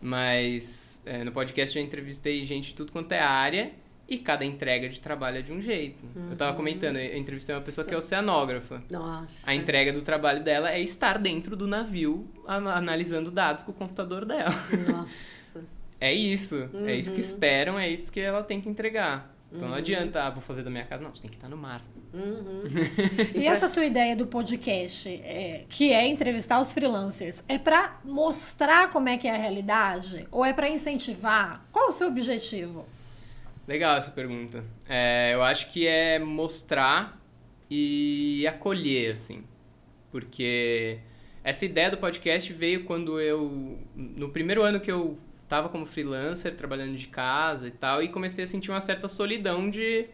Mas 0.00 1.02
é, 1.06 1.24
no 1.24 1.32
podcast 1.32 1.76
eu 1.76 1.82
já 1.82 1.86
entrevistei 1.86 2.44
gente 2.44 2.68
de 2.68 2.74
tudo 2.74 2.90
quanto 2.92 3.12
é 3.12 3.20
área 3.20 3.72
e 4.08 4.18
cada 4.18 4.44
entrega 4.44 4.88
de 4.88 5.00
trabalho 5.00 5.38
é 5.38 5.42
de 5.42 5.52
um 5.52 5.60
jeito. 5.60 6.04
Eu 6.30 6.36
tava 6.36 6.56
comentando, 6.56 6.96
eu 6.96 7.16
entrevistei 7.16 7.54
uma 7.54 7.60
pessoa 7.60 7.86
que 7.86 7.94
é 7.94 7.96
oceanógrafa. 7.96 8.82
Nossa. 8.90 9.50
A 9.50 9.54
entrega 9.54 9.92
do 9.92 10.02
trabalho 10.02 10.42
dela 10.42 10.70
é 10.70 10.80
estar 10.80 11.18
dentro 11.18 11.56
do 11.56 11.66
navio 11.66 12.28
analisando 12.46 13.30
dados 13.30 13.64
com 13.64 13.70
o 13.70 13.74
computador 13.74 14.24
dela. 14.24 14.54
Nossa. 14.90 15.64
É 16.00 16.12
isso. 16.12 16.68
É 16.86 16.94
isso 16.94 17.12
que 17.12 17.20
esperam, 17.20 17.78
é 17.78 17.88
isso 17.88 18.12
que 18.12 18.20
ela 18.20 18.42
tem 18.42 18.60
que 18.60 18.68
entregar. 18.68 19.34
Então 19.50 19.68
não 19.68 19.76
adianta, 19.76 20.22
ah, 20.22 20.30
vou 20.30 20.42
fazer 20.42 20.62
da 20.62 20.70
minha 20.70 20.84
casa. 20.84 21.02
Não, 21.02 21.14
você 21.14 21.22
tem 21.22 21.30
que 21.30 21.36
estar 21.36 21.48
no 21.48 21.56
mar. 21.56 21.82
Uhum. 22.12 22.64
E 23.34 23.46
essa 23.46 23.68
tua 23.68 23.84
ideia 23.84 24.14
do 24.16 24.26
podcast, 24.26 25.08
é, 25.08 25.64
que 25.68 25.92
é 25.92 26.06
entrevistar 26.06 26.60
os 26.60 26.72
freelancers, 26.72 27.42
é 27.48 27.56
pra 27.56 28.00
mostrar 28.04 28.90
como 28.90 29.08
é 29.08 29.16
que 29.16 29.28
é 29.28 29.34
a 29.34 29.38
realidade? 29.38 30.26
Ou 30.30 30.44
é 30.44 30.52
pra 30.52 30.68
incentivar? 30.68 31.64
Qual 31.70 31.86
é 31.86 31.88
o 31.88 31.92
seu 31.92 32.08
objetivo? 32.08 32.84
Legal 33.66 33.96
essa 33.96 34.10
pergunta. 34.10 34.64
É, 34.88 35.32
eu 35.32 35.42
acho 35.42 35.70
que 35.70 35.86
é 35.86 36.18
mostrar 36.18 37.20
e 37.70 38.46
acolher, 38.46 39.12
assim. 39.12 39.44
Porque 40.10 40.98
essa 41.42 41.64
ideia 41.64 41.90
do 41.90 41.96
podcast 41.96 42.52
veio 42.52 42.84
quando 42.84 43.20
eu. 43.20 43.78
No 43.94 44.28
primeiro 44.28 44.62
ano 44.62 44.80
que 44.80 44.90
eu 44.90 45.18
tava 45.48 45.68
como 45.68 45.86
freelancer, 45.86 46.54
trabalhando 46.54 46.94
de 46.94 47.06
casa 47.08 47.68
e 47.68 47.70
tal, 47.70 48.02
e 48.02 48.08
comecei 48.08 48.44
a 48.44 48.46
sentir 48.46 48.70
uma 48.70 48.80
certa 48.80 49.08
solidão 49.08 49.70
de. 49.70 50.06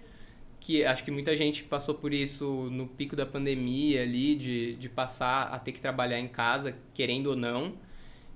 Que 0.60 0.84
acho 0.84 1.02
que 1.02 1.10
muita 1.10 1.34
gente 1.34 1.64
passou 1.64 1.94
por 1.94 2.12
isso 2.12 2.68
no 2.70 2.86
pico 2.86 3.16
da 3.16 3.24
pandemia 3.24 4.02
ali, 4.02 4.34
de, 4.34 4.76
de 4.76 4.88
passar 4.88 5.44
a 5.44 5.58
ter 5.58 5.72
que 5.72 5.80
trabalhar 5.80 6.20
em 6.20 6.28
casa, 6.28 6.76
querendo 6.94 7.28
ou 7.28 7.36
não. 7.36 7.74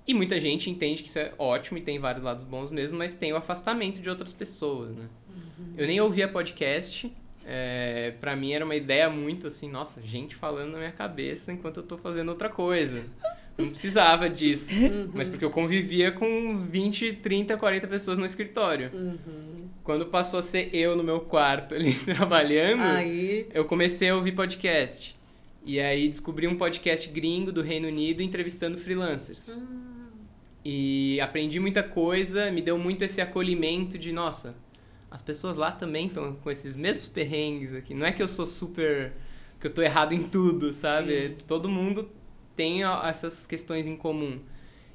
E 0.07 0.13
muita 0.13 0.39
gente 0.39 0.69
entende 0.69 1.03
que 1.03 1.09
isso 1.09 1.19
é 1.19 1.33
ótimo 1.39 1.79
e 1.79 1.81
tem 1.81 1.99
vários 1.99 2.23
lados 2.23 2.45
bons 2.45 2.71
mesmo, 2.71 2.99
mas 2.99 3.17
tem 3.17 3.33
o 3.33 3.37
afastamento 3.37 4.01
de 4.01 4.11
outras 4.11 4.33
pessoas, 4.33 4.95
né? 4.95 5.09
Eu 5.77 5.87
nem 5.87 6.01
ouvia 6.01 6.29
podcast. 6.29 7.11
É, 7.47 8.15
para 8.21 8.35
mim 8.35 8.53
era 8.53 8.65
uma 8.65 8.75
ideia 8.75 9.11
muito 9.11 9.47
assim, 9.47 9.69
nossa, 9.69 10.01
gente 10.03 10.35
falando 10.35 10.73
na 10.73 10.79
minha 10.79 10.93
cabeça 10.93 11.53
enquanto 11.53 11.79
eu 11.79 11.83
tô 11.83 11.99
fazendo 11.99 12.31
outra 12.31 12.49
coisa. 12.49 13.05
Não 13.57 13.69
precisava 13.69 14.29
disso. 14.29 14.75
Mas 15.13 15.29
porque 15.29 15.45
eu 15.45 15.51
convivia 15.51 16.11
com 16.11 16.59
20, 16.59 17.15
30, 17.15 17.57
40 17.57 17.87
pessoas 17.87 18.19
no 18.19 18.27
escritório. 18.27 18.91
Quando 19.83 20.07
passou 20.07 20.39
a 20.41 20.43
ser 20.43 20.71
eu 20.73 20.97
no 20.97 21.05
meu 21.05 21.21
quarto 21.21 21.75
ali 21.75 21.95
trabalhando, 22.05 22.83
Aí. 22.83 23.47
eu 23.55 23.65
comecei 23.65 24.09
a 24.11 24.17
ouvir 24.17 24.33
podcast. 24.33 25.15
E 25.65 25.81
aí 25.81 26.09
descobri 26.09 26.47
um 26.47 26.57
podcast 26.57 27.09
gringo 27.09 27.51
do 27.53 27.63
Reino 27.63 27.89
Unido 27.89 28.23
entrevistando 28.23 28.77
freelancers. 28.77 29.51
E 30.65 31.21
aprendi 31.21 31.61
muita 31.61 31.83
coisa, 31.83 32.51
me 32.51 32.63
deu 32.63 32.79
muito 32.79 33.03
esse 33.03 33.21
acolhimento 33.21 33.99
de, 33.99 34.13
nossa, 34.13 34.57
as 35.11 35.21
pessoas 35.21 35.57
lá 35.57 35.71
também 35.71 36.07
estão 36.07 36.35
com 36.37 36.51
esses 36.51 36.75
mesmos 36.75 37.07
perrengues 37.07 37.75
aqui. 37.75 37.93
Não 37.95 38.07
é 38.07 38.13
que 38.13 38.23
eu 38.23 38.29
sou 38.29 38.47
super. 38.47 39.13
que 39.61 39.67
eu 39.67 39.71
tô 39.71 39.83
errado 39.83 40.13
em 40.13 40.23
tudo, 40.23 40.73
sabe? 40.73 41.29
Sim. 41.29 41.37
Todo 41.47 41.69
mundo 41.69 42.11
tem 42.57 42.83
essas 42.83 43.47
questões 43.47 43.87
em 43.87 43.97
comum. 43.97 44.41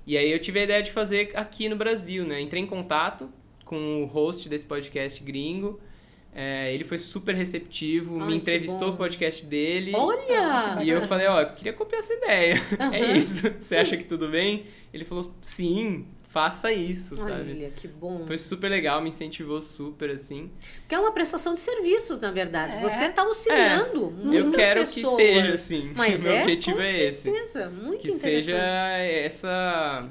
E 0.07 0.17
aí 0.17 0.31
eu 0.31 0.39
tive 0.39 0.59
a 0.59 0.63
ideia 0.63 0.81
de 0.81 0.91
fazer 0.91 1.31
aqui 1.35 1.69
no 1.69 1.75
Brasil, 1.75 2.25
né? 2.25 2.41
Entrei 2.41 2.63
em 2.63 2.65
contato 2.65 3.29
com 3.63 4.01
o 4.03 4.05
host 4.05 4.49
desse 4.49 4.65
podcast 4.65 5.23
gringo. 5.23 5.79
É, 6.33 6.73
ele 6.73 6.83
foi 6.83 6.97
super 6.97 7.33
receptivo, 7.35 8.19
Ai, 8.19 8.25
me 8.27 8.31
que 8.33 8.37
entrevistou 8.37 8.89
o 8.89 8.97
podcast 8.97 9.43
dele. 9.45 9.91
Olha! 9.95 10.77
E 10.83 10.89
eu 10.89 11.01
falei, 11.01 11.27
ó, 11.27 11.43
queria 11.45 11.73
copiar 11.73 11.99
essa 11.99 12.13
ideia. 12.13 12.55
É 12.93 13.17
isso. 13.17 13.51
Você 13.59 13.75
acha 13.75 13.97
que 13.97 14.03
tudo 14.03 14.29
bem? 14.29 14.65
Ele 14.93 15.03
falou, 15.03 15.35
sim, 15.41 16.05
faça 16.27 16.71
isso, 16.71 17.17
sabe? 17.17 17.51
Olha, 17.51 17.71
que 17.71 17.87
bom. 17.87 18.23
Foi 18.27 18.37
super 18.37 18.69
legal, 18.69 19.01
me 19.01 19.09
incentivou 19.09 19.59
super, 19.61 20.11
assim. 20.11 20.51
Porque 20.81 20.93
é 20.93 20.99
uma 20.99 21.11
prestação 21.11 21.55
de 21.55 21.61
serviços, 21.61 22.19
na 22.21 22.31
verdade. 22.31 22.77
É. 22.77 22.81
Você 22.81 23.05
está 23.05 23.23
auxiliando 23.23 23.99
eu 23.99 24.11
muitas 24.11 24.55
quero 24.55 24.79
pessoas. 24.81 25.15
que 25.17 25.23
seja 25.33 25.53
assim. 25.55 25.91
Mas 25.97 26.23
Meu 26.23 26.33
é, 26.33 26.41
objetivo 26.43 26.75
com 26.77 26.81
é 26.83 26.99
esse. 27.05 27.21
certeza. 27.23 27.69
Muito 27.71 28.01
Que 28.01 28.11
interessante. 28.11 28.45
seja 28.45 28.57
essa 28.59 30.09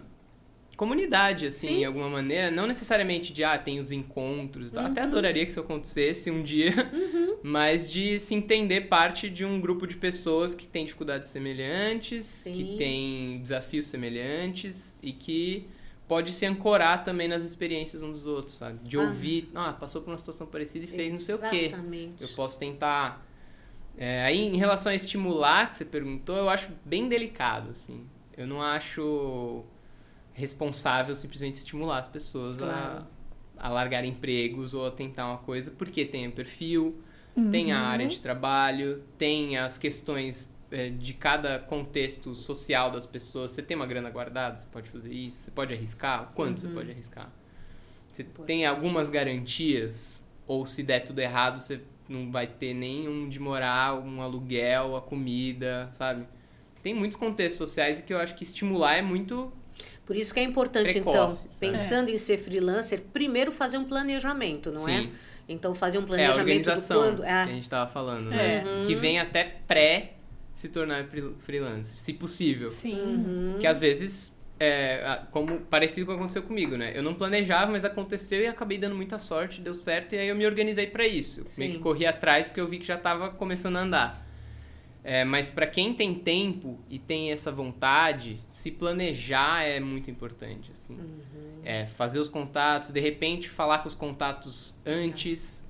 comunidade, 0.78 1.44
assim, 1.46 1.68
Sim. 1.68 1.78
de 1.78 1.84
alguma 1.84 2.08
maneira. 2.08 2.50
Não 2.52 2.66
necessariamente 2.66 3.32
de, 3.32 3.42
ah, 3.44 3.58
tem 3.58 3.80
os 3.80 3.90
encontros. 3.90 4.70
tal. 4.70 4.84
Uhum. 4.84 4.90
Até 4.92 5.02
adoraria 5.02 5.44
que 5.44 5.50
isso 5.50 5.60
acontecesse 5.60 6.30
um 6.30 6.40
dia. 6.42 6.70
Mas 7.42 7.90
de 7.92 8.18
se 8.20 8.34
entender 8.34 8.82
parte 8.82 9.28
de 9.28 9.44
um 9.44 9.60
grupo 9.60 9.86
de 9.86 9.96
pessoas 9.96 10.54
que 10.54 10.66
tem 10.66 10.84
dificuldades 10.84 11.28
semelhantes, 11.30 12.24
Sim. 12.24 12.52
que 12.52 12.76
tem 12.78 13.40
desafios 13.42 13.86
semelhantes 13.86 14.98
e 15.02 15.12
que 15.12 15.66
pode 16.06 16.30
se 16.32 16.46
ancorar 16.46 17.04
também 17.04 17.26
nas 17.28 17.42
experiências 17.42 18.02
uns 18.02 18.12
dos 18.20 18.26
outros, 18.26 18.56
sabe? 18.56 18.78
De 18.82 18.96
Ah. 18.96 19.02
ouvir, 19.02 19.50
ah, 19.54 19.72
passou 19.72 20.00
por 20.00 20.10
uma 20.10 20.16
situação 20.16 20.46
parecida 20.46 20.84
e 20.84 20.88
fez 20.88 21.12
não 21.12 21.18
sei 21.18 21.34
o 21.34 21.38
quê. 21.50 21.66
Exatamente. 21.66 22.14
Eu 22.22 22.28
posso 22.28 22.58
tentar. 22.58 23.26
É, 23.96 24.22
aí, 24.22 24.38
em 24.38 24.56
relação 24.56 24.92
a 24.92 24.94
estimular, 24.94 25.68
que 25.70 25.76
você 25.76 25.84
perguntou, 25.84 26.36
eu 26.36 26.48
acho 26.48 26.70
bem 26.84 27.08
delicado, 27.08 27.70
assim. 27.72 28.06
Eu 28.36 28.46
não 28.46 28.62
acho 28.62 29.64
responsável 30.38 31.14
simplesmente 31.14 31.56
estimular 31.56 31.98
as 31.98 32.08
pessoas 32.08 32.58
Claro. 32.58 33.04
a, 33.58 33.66
a 33.66 33.68
largar 33.68 34.04
empregos 34.04 34.72
ou 34.74 34.86
a 34.86 34.90
tentar 34.90 35.26
uma 35.26 35.38
coisa, 35.38 35.70
porque 35.72 36.04
tem 36.04 36.28
o 36.28 36.32
perfil, 36.32 37.02
tem 37.50 37.72
a 37.72 37.80
área 37.80 38.06
de 38.08 38.20
trabalho, 38.20 39.02
tem 39.16 39.56
as 39.58 39.78
questões 39.78 40.52
é, 40.70 40.90
de 40.90 41.12
cada 41.14 41.58
contexto 41.58 42.34
social 42.34 42.90
das 42.90 43.06
pessoas. 43.06 43.52
Você 43.52 43.62
tem 43.62 43.76
uma 43.76 43.86
grana 43.86 44.10
guardada, 44.10 44.56
você 44.56 44.66
pode 44.72 44.90
fazer 44.90 45.12
isso, 45.12 45.38
você 45.44 45.50
pode 45.50 45.72
arriscar, 45.74 46.32
quanto 46.34 46.60
você 46.60 46.68
pode 46.68 46.90
arriscar. 46.90 47.30
Você 48.10 48.24
tem 48.24 48.66
algumas 48.66 49.08
garantias, 49.08 50.24
ou 50.46 50.66
se 50.66 50.82
der 50.82 51.00
tudo 51.00 51.20
errado, 51.20 51.60
você 51.60 51.80
não 52.08 52.30
vai 52.32 52.46
ter 52.46 52.74
nenhum 52.74 53.28
de 53.28 53.38
morar, 53.38 53.94
um 54.00 54.20
aluguel, 54.22 54.96
a 54.96 55.00
comida, 55.02 55.90
sabe? 55.92 56.26
Tem 56.82 56.94
muitos 56.94 57.16
contextos 57.18 57.58
sociais 57.58 58.00
e 58.00 58.02
que 58.02 58.12
eu 58.12 58.18
acho 58.18 58.34
que 58.34 58.42
estimular 58.44 58.96
é 58.96 59.02
muito. 59.02 59.52
Por 60.06 60.16
isso 60.16 60.32
que 60.32 60.40
é 60.40 60.42
importante, 60.42 60.92
Precoce, 60.92 61.12
então, 61.46 61.50
sabe? 61.50 61.72
pensando 61.72 62.08
em 62.10 62.18
ser 62.18 62.38
freelancer, 62.38 63.02
primeiro 63.12 63.52
fazer 63.52 63.76
um 63.78 63.84
planejamento, 63.84 64.70
não 64.72 64.88
é? 64.88 64.98
Sim. 65.02 65.12
Então, 65.48 65.74
fazer 65.74 65.98
um 65.98 66.02
É 66.02 66.04
a 66.04 66.06
planejamento 66.06 66.36
do 66.36 66.40
organização 66.40 66.98
quando. 67.00 67.22
que 67.22 67.28
É, 67.28 67.32
a 67.32 67.46
gente 67.46 67.70
tava 67.70 67.90
falando, 67.90 68.30
né? 68.30 68.64
É. 68.82 68.84
Que 68.84 68.94
vem 68.94 69.18
até 69.18 69.44
pré 69.66 70.12
se 70.54 70.68
tornar 70.68 71.04
free- 71.06 71.34
freelancer, 71.38 71.96
se 71.98 72.12
possível. 72.12 72.68
Sim. 72.68 73.00
Uhum. 73.00 73.56
Que 73.58 73.66
às 73.66 73.78
vezes, 73.78 74.36
é, 74.60 75.20
como 75.30 75.60
parecido 75.60 76.04
com 76.06 76.12
o 76.12 76.14
que 76.16 76.20
aconteceu 76.20 76.42
comigo, 76.42 76.76
né? 76.76 76.92
Eu 76.94 77.02
não 77.02 77.14
planejava, 77.14 77.70
mas 77.72 77.84
aconteceu 77.84 78.40
e 78.42 78.46
acabei 78.46 78.76
dando 78.76 78.94
muita 78.94 79.18
sorte, 79.18 79.60
deu 79.60 79.72
certo, 79.74 80.14
e 80.14 80.18
aí 80.18 80.28
eu 80.28 80.36
me 80.36 80.44
organizei 80.44 80.86
pra 80.86 81.06
isso. 81.06 81.40
Eu 81.40 81.46
Meio 81.56 81.72
que 81.72 81.78
corri 81.78 82.04
atrás 82.06 82.46
porque 82.48 82.60
eu 82.60 82.66
vi 82.68 82.78
que 82.78 82.86
já 82.86 82.96
tava 82.98 83.30
começando 83.30 83.76
a 83.76 83.80
andar. 83.80 84.27
É, 85.10 85.24
mas 85.24 85.50
pra 85.50 85.66
quem 85.66 85.94
tem 85.94 86.12
tempo 86.14 86.78
e 86.90 86.98
tem 86.98 87.32
essa 87.32 87.50
vontade, 87.50 88.38
se 88.46 88.70
planejar 88.70 89.62
é 89.62 89.80
muito 89.80 90.10
importante, 90.10 90.70
assim. 90.70 90.96
Uhum. 90.96 91.62
É, 91.64 91.86
fazer 91.86 92.18
os 92.18 92.28
contatos, 92.28 92.90
de 92.90 93.00
repente 93.00 93.48
falar 93.48 93.78
com 93.78 93.88
os 93.88 93.94
contatos 93.94 94.76
antes. 94.84 95.66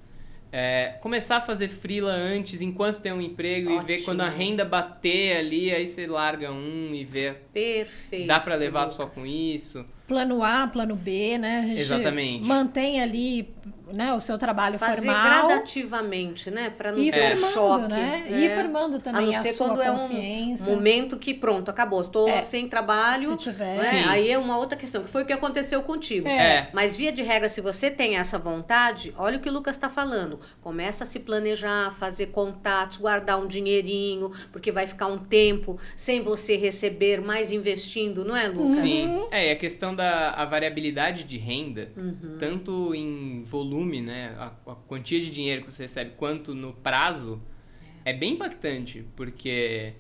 É, 0.51 0.96
começar 1.01 1.37
a 1.37 1.40
fazer 1.40 1.68
frila 1.68 2.11
antes, 2.11 2.61
enquanto 2.61 3.01
tem 3.01 3.12
um 3.12 3.20
emprego, 3.20 3.70
e 3.70 3.79
ver 3.85 3.92
Ótimo. 3.92 4.05
quando 4.07 4.22
a 4.22 4.29
renda 4.29 4.64
bater 4.64 5.37
ali, 5.37 5.70
aí 5.70 5.87
você 5.87 6.05
larga 6.09 6.51
um 6.51 6.92
e 6.92 7.05
vê 7.05 7.37
perfeito. 7.53 8.27
Dá 8.27 8.40
pra 8.40 8.57
levar 8.57 8.81
Lucas. 8.81 8.96
só 8.96 9.07
com 9.07 9.24
isso? 9.24 9.87
Plano 10.09 10.42
A, 10.42 10.66
plano 10.66 10.96
B, 10.96 11.38
né? 11.38 11.74
Exatamente. 11.77 12.44
Mantém 12.44 13.01
ali 13.01 13.55
né, 13.92 14.12
o 14.12 14.20
seu 14.20 14.37
trabalho 14.38 14.79
Fazer 14.79 15.03
formal. 15.07 15.24
gradativamente, 15.24 16.51
né? 16.51 16.70
Pra 16.70 16.92
não 16.92 16.98
ter 16.98 17.37
formando, 17.37 17.53
choque. 17.53 17.88
né? 17.88 18.27
né? 18.29 18.44
E 18.44 18.48
formando 18.55 18.98
também 18.98 19.29
a 19.29 19.31
não 19.33 19.38
a 19.38 19.42
ser 19.42 19.55
sua 19.55 19.68
quando 19.68 19.83
é 19.83 19.90
um 19.92 20.57
momento 20.64 21.16
que 21.18 21.35
pronto, 21.35 21.70
acabou. 21.70 22.01
Estou 22.01 22.29
É. 22.29 22.40
sem 22.40 22.68
trabalho. 22.68 23.31
Se 23.31 23.37
tiver. 23.37 23.77
né? 23.77 24.05
Aí 24.09 24.31
é 24.31 24.38
uma 24.38 24.57
outra 24.59 24.77
questão, 24.77 25.03
que 25.03 25.11
foi 25.11 25.22
o 25.22 25.27
que 25.27 25.33
aconteceu 25.33 25.83
contigo. 25.83 26.27
É. 26.29 26.38
É. 26.59 26.70
Mas 26.72 26.96
via 26.96 27.12
de 27.12 27.22
regra, 27.22 27.48
se 27.48 27.61
você 27.61 27.90
tem 27.90 28.16
essa 28.16 28.38
vontade, 28.38 29.14
olha 29.16 29.37
o 29.38 29.40
que 29.40 29.48
o 29.48 29.53
Lucas 29.53 29.77
está 29.77 29.88
falando. 29.88 30.38
Começa 30.61 31.05
a 31.05 31.07
se 31.07 31.20
planejar, 31.20 31.92
fazer 31.92 32.27
contatos, 32.27 32.98
guardar 32.98 33.38
um 33.40 33.46
dinheirinho, 33.46 34.31
porque 34.53 34.70
vai 34.72 34.87
ficar 34.87 35.07
um 35.07 35.18
tempo 35.18 35.79
sem 35.96 36.20
você 36.20 36.57
receber, 36.57 37.20
mais 37.20 37.51
investindo, 37.51 38.24
não 38.24 38.37
é, 38.37 38.48
Lucas? 38.48 38.77
Sim. 38.79 39.27
É, 39.31 39.48
e 39.48 39.51
a 39.53 39.57
questão 39.57 39.94
da 39.94 40.31
a 40.31 40.44
variabilidade 40.44 41.24
de 41.24 41.37
renda, 41.38 41.90
Uhum. 41.96 42.37
tanto 42.38 42.94
em 42.94 43.42
volume, 43.44 43.78
né? 43.85 44.35
A, 44.38 44.47
a 44.71 44.75
quantia 44.75 45.21
de 45.21 45.31
dinheiro 45.31 45.64
que 45.64 45.73
você 45.73 45.83
recebe, 45.85 46.12
quanto 46.17 46.55
no 46.55 46.73
prazo, 46.73 47.41
é, 48.05 48.12
bem 48.12 48.35
impactante, 48.35 49.05
porque 49.17 49.95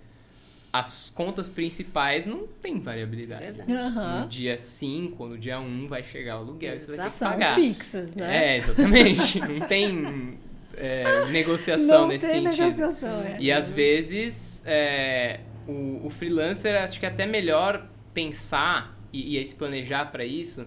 as 0.72 1.10
contas 1.10 1.48
principais 1.48 2.26
não 2.26 2.46
tem 2.46 2.78
variabilidade. 2.78 3.62
Aham. 3.70 4.22
No 4.22 4.28
dia 4.28 4.58
5 4.58 5.22
ou 5.22 5.30
no 5.30 5.38
dia 5.38 5.58
1 5.58 5.64
um 5.64 5.88
vai 5.88 6.02
chegar 6.02 6.36
o 6.36 6.40
aluguel 6.40 6.74
e 6.74 6.78
você 6.78 6.96
vai 6.96 7.06
ter 7.06 7.12
que 7.12 7.18
São 7.18 7.30
pagar. 7.30 7.54
fixas, 7.54 8.14
né? 8.14 8.54
É, 8.54 8.56
exatamente. 8.58 9.40
não 9.48 9.60
tem 9.66 10.38
é, 10.76 11.26
negociação 11.30 12.02
Não 12.02 12.08
nesse 12.08 12.26
tem 12.30 12.44
sentido. 12.44 12.64
negociação, 12.64 13.22
é. 13.22 13.36
E 13.40 13.50
às 13.50 13.70
vezes 13.70 14.62
é, 14.66 15.40
o, 15.66 16.06
o 16.06 16.10
freelancer 16.10 16.80
acho 16.82 17.00
que 17.00 17.06
é 17.06 17.08
até 17.08 17.26
melhor 17.26 17.88
pensar 18.12 18.98
e, 19.12 19.38
e 19.40 19.46
se 19.46 19.54
planejar 19.54 20.06
para 20.12 20.24
isso, 20.24 20.66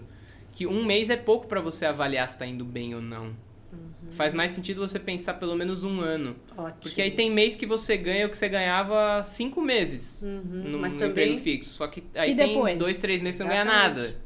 que 0.62 0.66
um 0.74 0.84
mês 0.84 1.10
é 1.10 1.16
pouco 1.16 1.46
para 1.46 1.60
você 1.60 1.84
avaliar 1.86 2.28
se 2.28 2.34
está 2.34 2.46
indo 2.46 2.64
bem 2.64 2.94
ou 2.94 3.00
não. 3.02 3.32
Faz 4.10 4.34
mais 4.34 4.52
sentido 4.52 4.86
você 4.86 4.98
pensar 4.98 5.34
pelo 5.34 5.54
menos 5.56 5.82
um 5.84 6.00
ano. 6.00 6.36
Ótimo. 6.56 6.76
Porque 6.82 7.00
aí 7.00 7.10
tem 7.10 7.30
mês 7.30 7.56
que 7.56 7.64
você 7.64 7.96
ganha 7.96 8.26
o 8.26 8.30
que 8.30 8.36
você 8.36 8.48
ganhava 8.48 9.22
cinco 9.24 9.62
meses 9.62 10.22
Uhum, 10.22 10.64
no, 10.70 10.78
mas 10.78 10.92
no 10.92 10.98
também- 10.98 11.28
emprego 11.30 11.38
fixo. 11.42 11.70
Só 11.74 11.86
que 11.86 12.04
aí 12.14 12.34
tem 12.36 12.76
dois, 12.76 12.98
três 12.98 13.20
meses 13.22 13.36
que 13.40 13.44
você 13.44 13.48
não 13.48 13.50
ganha 13.50 13.64
nada. 13.64 14.16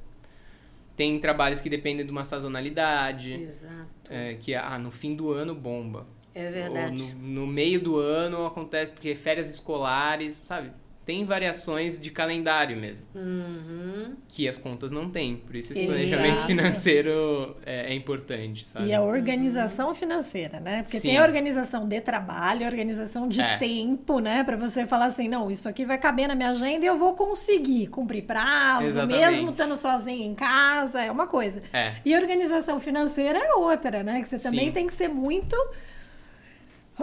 Tem 0.97 1.19
trabalhos 1.21 1.61
que 1.61 1.69
dependem 1.71 2.05
de 2.05 2.11
uma 2.11 2.25
sazonalidade, 2.25 3.35
Exato. 3.35 3.87
é, 4.11 4.35
que 4.35 4.55
ah, 4.55 4.79
no 4.79 4.91
fim 4.91 5.15
do 5.15 5.31
ano 5.31 5.55
bomba. 5.55 6.07
É 6.35 6.47
Ou 6.47 6.53
verdade. 6.53 6.97
no, 7.15 7.43
no 7.43 7.47
meio 7.47 7.79
do 7.81 7.99
ano 7.99 8.45
acontece 8.47 8.93
porque 8.93 9.15
férias 9.15 9.49
escolares, 9.49 10.35
sabe? 10.35 10.73
Tem 11.07 11.25
variações 11.25 12.01
de 12.01 12.11
calendário 12.11 12.77
mesmo, 12.77 13.07
Uhum. 13.15 14.15
que 14.29 14.49
as 14.49 14.59
contas 14.59 14.91
não 14.91 15.09
têm. 15.09 15.37
Por 15.37 15.55
isso 15.55 15.73
esse 15.73 15.85
Exato. 15.85 15.93
planejamento 15.97 16.45
financeiro 16.47 17.57
é, 17.65 17.93
é 17.93 17.95
importante, 17.95 18.65
sabe? 18.65 18.87
E 18.89 18.93
a 18.93 19.01
organização 19.01 19.95
financeira, 19.95 20.59
né? 20.59 20.83
Porque 20.83 20.99
Sim. 20.99 21.11
tem 21.11 21.19
a 21.19 21.23
organização 21.23 21.87
de 21.87 22.01
trabalho, 22.01 22.65
a 22.67 22.69
organização 22.69 23.29
de 23.29 23.41
É. 23.41 23.57
tempo, 23.57 24.19
né? 24.19 24.43
Pra 24.43 24.57
você 24.57 24.85
falar 24.85 25.07
assim, 25.07 25.29
não, 25.29 25.49
isso 25.49 25.69
aqui 25.69 25.85
vai 25.85 25.97
caber 25.97 26.27
na 26.27 26.35
minha 26.35 26.51
agenda 26.51 26.85
e 26.85 26.89
eu 26.89 26.99
vou 26.99 27.15
conseguir 27.15 27.87
cumprir 27.87 28.25
prazo, 28.25 28.83
Exatamente. 28.87 29.19
mesmo 29.31 29.51
estando 29.51 29.77
sozinha 29.77 30.27
em 30.27 30.35
casa, 30.35 31.03
é 31.05 31.11
uma 31.13 31.29
coisa. 31.29 31.61
É. 31.73 31.93
E 32.05 32.13
a 32.13 32.19
organização 32.19 32.81
financeira 32.81 33.39
é 33.39 33.55
outra, 33.55 34.03
né? 34.03 34.21
Que 34.21 34.29
você 34.29 34.39
também 34.39 34.67
Sim. 34.67 34.73
tem 34.73 34.87
que 34.89 34.93
ser 34.95 35.07
muito 35.09 35.57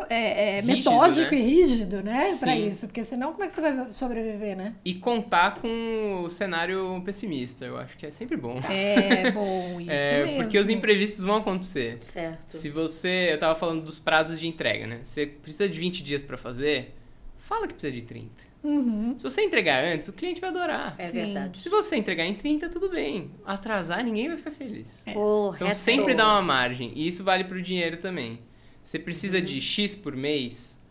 é, 0.10 0.58
é, 0.58 0.62
Rígido, 0.62 0.92
metódico 0.92 1.32
né? 1.36 1.42
e 1.42 1.44
rígido, 1.44 2.04
né? 2.04 2.38
Pra 2.40 2.54
Sim. 2.54 2.68
isso. 2.68 2.88
Porque 2.88 3.04
senão, 3.04 3.32
como 3.32 3.44
é 3.44 3.48
que 3.48 3.54
você 3.54 3.62
vai 3.62 3.92
sobreviver, 3.92 4.58
né? 4.58 4.76
E 4.84 4.96
contar 4.96 5.56
com 5.56 6.24
o 6.24 6.30
cenário 6.30 7.02
pessimista, 7.06 7.66
eu 7.66 7.78
acho 7.78 7.98
que 7.98 8.06
é 8.06 8.12
sempre 8.12 8.36
bom. 8.38 8.60
É 8.70 9.30
bom, 9.32 9.80
isso 9.80 9.92
É, 9.92 10.26
mesmo. 10.26 10.44
porque 10.44 10.58
os 10.58 10.70
imprevistos 10.70 11.24
vão 11.24 11.38
acontecer. 11.38 11.98
Certo. 12.02 12.50
Se 12.50 12.70
você. 12.70 13.30
Eu 13.32 13.38
tava 13.40 13.56
falando 13.56 13.84
dos 13.84 14.00
prazos 14.00 14.40
de 14.40 14.48
entrega, 14.48 14.88
né? 14.88 15.00
Você 15.04 15.26
precisa 15.28 15.70
de 15.70 15.80
20 15.80 16.04
dias 16.04 16.24
pra 16.24 16.38
fazer, 16.38 16.96
fala 17.38 17.68
que 17.68 17.74
precisa 17.74 17.94
de 17.94 18.02
30. 18.02 18.54
Uhum. 18.64 19.14
Se 19.18 19.24
você 19.24 19.42
entregar 19.42 19.84
antes, 19.84 20.08
o 20.08 20.14
cliente 20.14 20.40
vai 20.40 20.50
adorar. 20.50 20.96
É 20.98 21.08
Sim. 21.08 21.12
verdade. 21.12 21.60
Se 21.60 21.68
você 21.68 21.98
entregar 21.98 22.24
em 22.24 22.34
30, 22.34 22.70
tudo 22.70 22.90
bem. 22.90 23.30
Atrasar, 23.46 24.02
ninguém 24.04 24.30
vai 24.30 24.38
ficar 24.38 24.52
feliz. 24.52 25.04
Correto. 25.14 25.66
Então 25.66 25.74
sempre 25.76 26.14
dá 26.16 26.26
uma 26.30 26.42
margem. 26.42 26.94
E 26.96 27.06
isso 27.08 27.24
vale 27.26 27.44
pro 27.44 27.62
dinheiro 27.62 27.98
também. 27.98 28.40
Você 28.84 29.00
precisa 29.00 29.38
Uhum. 29.38 29.44
de 29.44 29.62
X 29.62 29.96
por 29.96 30.16
mês, 30.16 30.82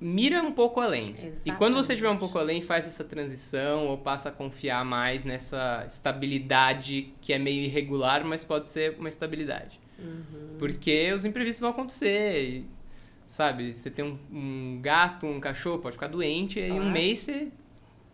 mira 0.00 0.42
um 0.42 0.52
pouco 0.52 0.80
além. 0.80 1.14
E 1.44 1.52
quando 1.52 1.74
você 1.74 1.92
estiver 1.92 2.08
um 2.08 2.16
pouco 2.16 2.38
além, 2.38 2.60
faz 2.62 2.86
essa 2.86 3.04
transição 3.04 3.86
ou 3.86 3.98
passa 3.98 4.30
a 4.30 4.32
confiar 4.32 4.84
mais 4.84 5.24
nessa 5.24 5.84
estabilidade 5.86 7.12
que 7.20 7.32
é 7.32 7.38
meio 7.38 7.62
irregular, 7.62 8.24
mas 8.24 8.42
pode 8.42 8.66
ser 8.66 8.96
uma 8.98 9.08
estabilidade. 9.08 9.78
Uhum. 9.98 10.56
Porque 10.58 11.12
os 11.12 11.24
imprevistos 11.24 11.60
vão 11.60 11.70
acontecer. 11.70 12.42
e, 12.42 12.64
sabe, 13.28 13.74
você 13.74 13.90
tem 13.90 14.04
um, 14.04 14.18
um 14.32 14.78
gato, 14.80 15.26
um 15.26 15.38
cachorro, 15.38 15.78
pode 15.78 15.94
ficar 15.94 16.08
doente, 16.08 16.58
e 16.58 16.62
aí 16.64 16.72
um 16.72 16.90
mês 16.90 17.20
você 17.20 17.48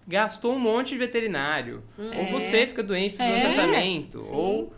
gastou 0.07 0.55
um 0.55 0.59
monte 0.59 0.89
de 0.91 0.99
veterinário. 0.99 1.83
Ou 1.97 2.05
É. 2.13 2.31
você 2.33 2.67
fica 2.67 2.83
doente, 2.83 3.15
precisa 3.17 3.35
de 3.39 3.47
É. 3.47 3.49
um 3.51 3.55
tratamento. 3.55 4.21
Sim. 4.23 4.31
Ou, 4.33 4.73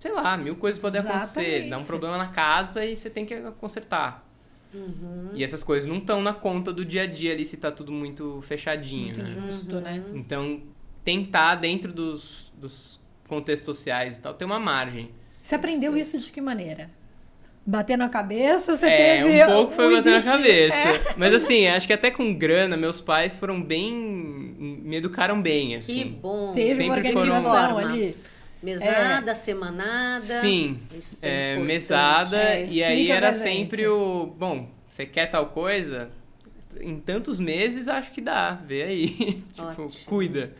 sei 0.00 0.10
lá, 0.12 0.36
mil 0.36 0.56
coisas 0.56 0.80
podem 0.80 1.00
acontecer. 1.00 1.68
Dá 1.68 1.78
um 1.78 1.84
problema 1.84 2.18
na 2.18 2.28
casa 2.28 2.84
e 2.84 2.96
você 2.96 3.08
tem 3.08 3.24
que 3.24 3.38
consertar. 3.60 4.26
Uhum. 4.74 5.30
E 5.34 5.44
essas 5.44 5.62
coisas 5.62 5.88
não 5.88 5.98
estão 5.98 6.20
na 6.22 6.32
conta 6.32 6.72
do 6.72 6.84
dia 6.84 7.02
a 7.02 7.06
dia 7.06 7.32
ali 7.32 7.44
se 7.44 7.56
tá 7.56 7.70
tudo 7.70 7.92
muito 7.92 8.40
fechadinho, 8.42 9.14
Muito 9.16 9.22
né? 9.22 9.26
justo, 9.26 9.80
né? 9.80 10.02
Então, 10.14 10.60
tentar 11.04 11.56
dentro 11.56 11.92
dos, 11.92 12.52
dos 12.56 13.00
contextos 13.28 13.76
sociais 13.76 14.18
e 14.18 14.20
tal, 14.20 14.32
ter 14.34 14.44
uma 14.44 14.58
margem. 14.60 15.10
Você 15.42 15.54
aprendeu 15.54 15.96
isso 15.96 16.18
de 16.18 16.30
que 16.30 16.40
maneira? 16.40 16.88
Batendo 17.66 18.04
a 18.04 18.08
cabeça, 18.08 18.76
você 18.76 18.86
é, 18.86 19.22
teve. 19.22 19.44
um 19.44 19.46
pouco 19.54 19.72
foi 19.72 19.86
o 19.92 19.96
bater 19.96 20.10
na 20.10 20.16
destino- 20.16 20.36
cabeça. 20.36 20.76
É. 20.88 21.14
Mas 21.16 21.34
assim, 21.34 21.66
acho 21.68 21.86
que 21.86 21.92
até 21.92 22.10
com 22.10 22.32
grana, 22.34 22.76
meus 22.76 23.00
pais 23.00 23.36
foram 23.36 23.60
bem. 23.62 23.92
me 23.94 24.96
educaram 24.96 25.40
bem, 25.42 25.68
Que 25.70 25.74
assim. 25.74 26.14
bom. 26.20 26.52
Teve 26.54 26.84
uma 26.84 26.94
Sempre 26.94 27.12
foram- 27.12 27.34
organização 27.34 27.74
Forma. 27.74 27.90
ali. 27.90 28.16
Mesada, 28.62 29.34
semanada. 29.34 30.20
Sim, 30.40 30.78
Isso 30.96 31.18
é, 31.22 31.52
importante. 31.54 31.66
mesada, 31.66 32.36
É, 32.38 32.66
e 32.66 32.84
aí 32.84 33.10
era 33.10 33.32
sempre 33.32 33.86
o. 33.86 34.26
Bom, 34.38 34.68
você 34.86 35.06
quer 35.06 35.26
tal 35.26 35.46
coisa? 35.46 36.10
Em 36.80 36.98
tantos 36.98 37.40
meses 37.40 37.88
acho 37.88 38.12
que 38.12 38.20
dá, 38.20 38.52
vê 38.54 38.82
aí. 38.82 39.08
tipo, 39.52 39.82
Ótimo. 39.82 39.90
cuida. 40.06 40.52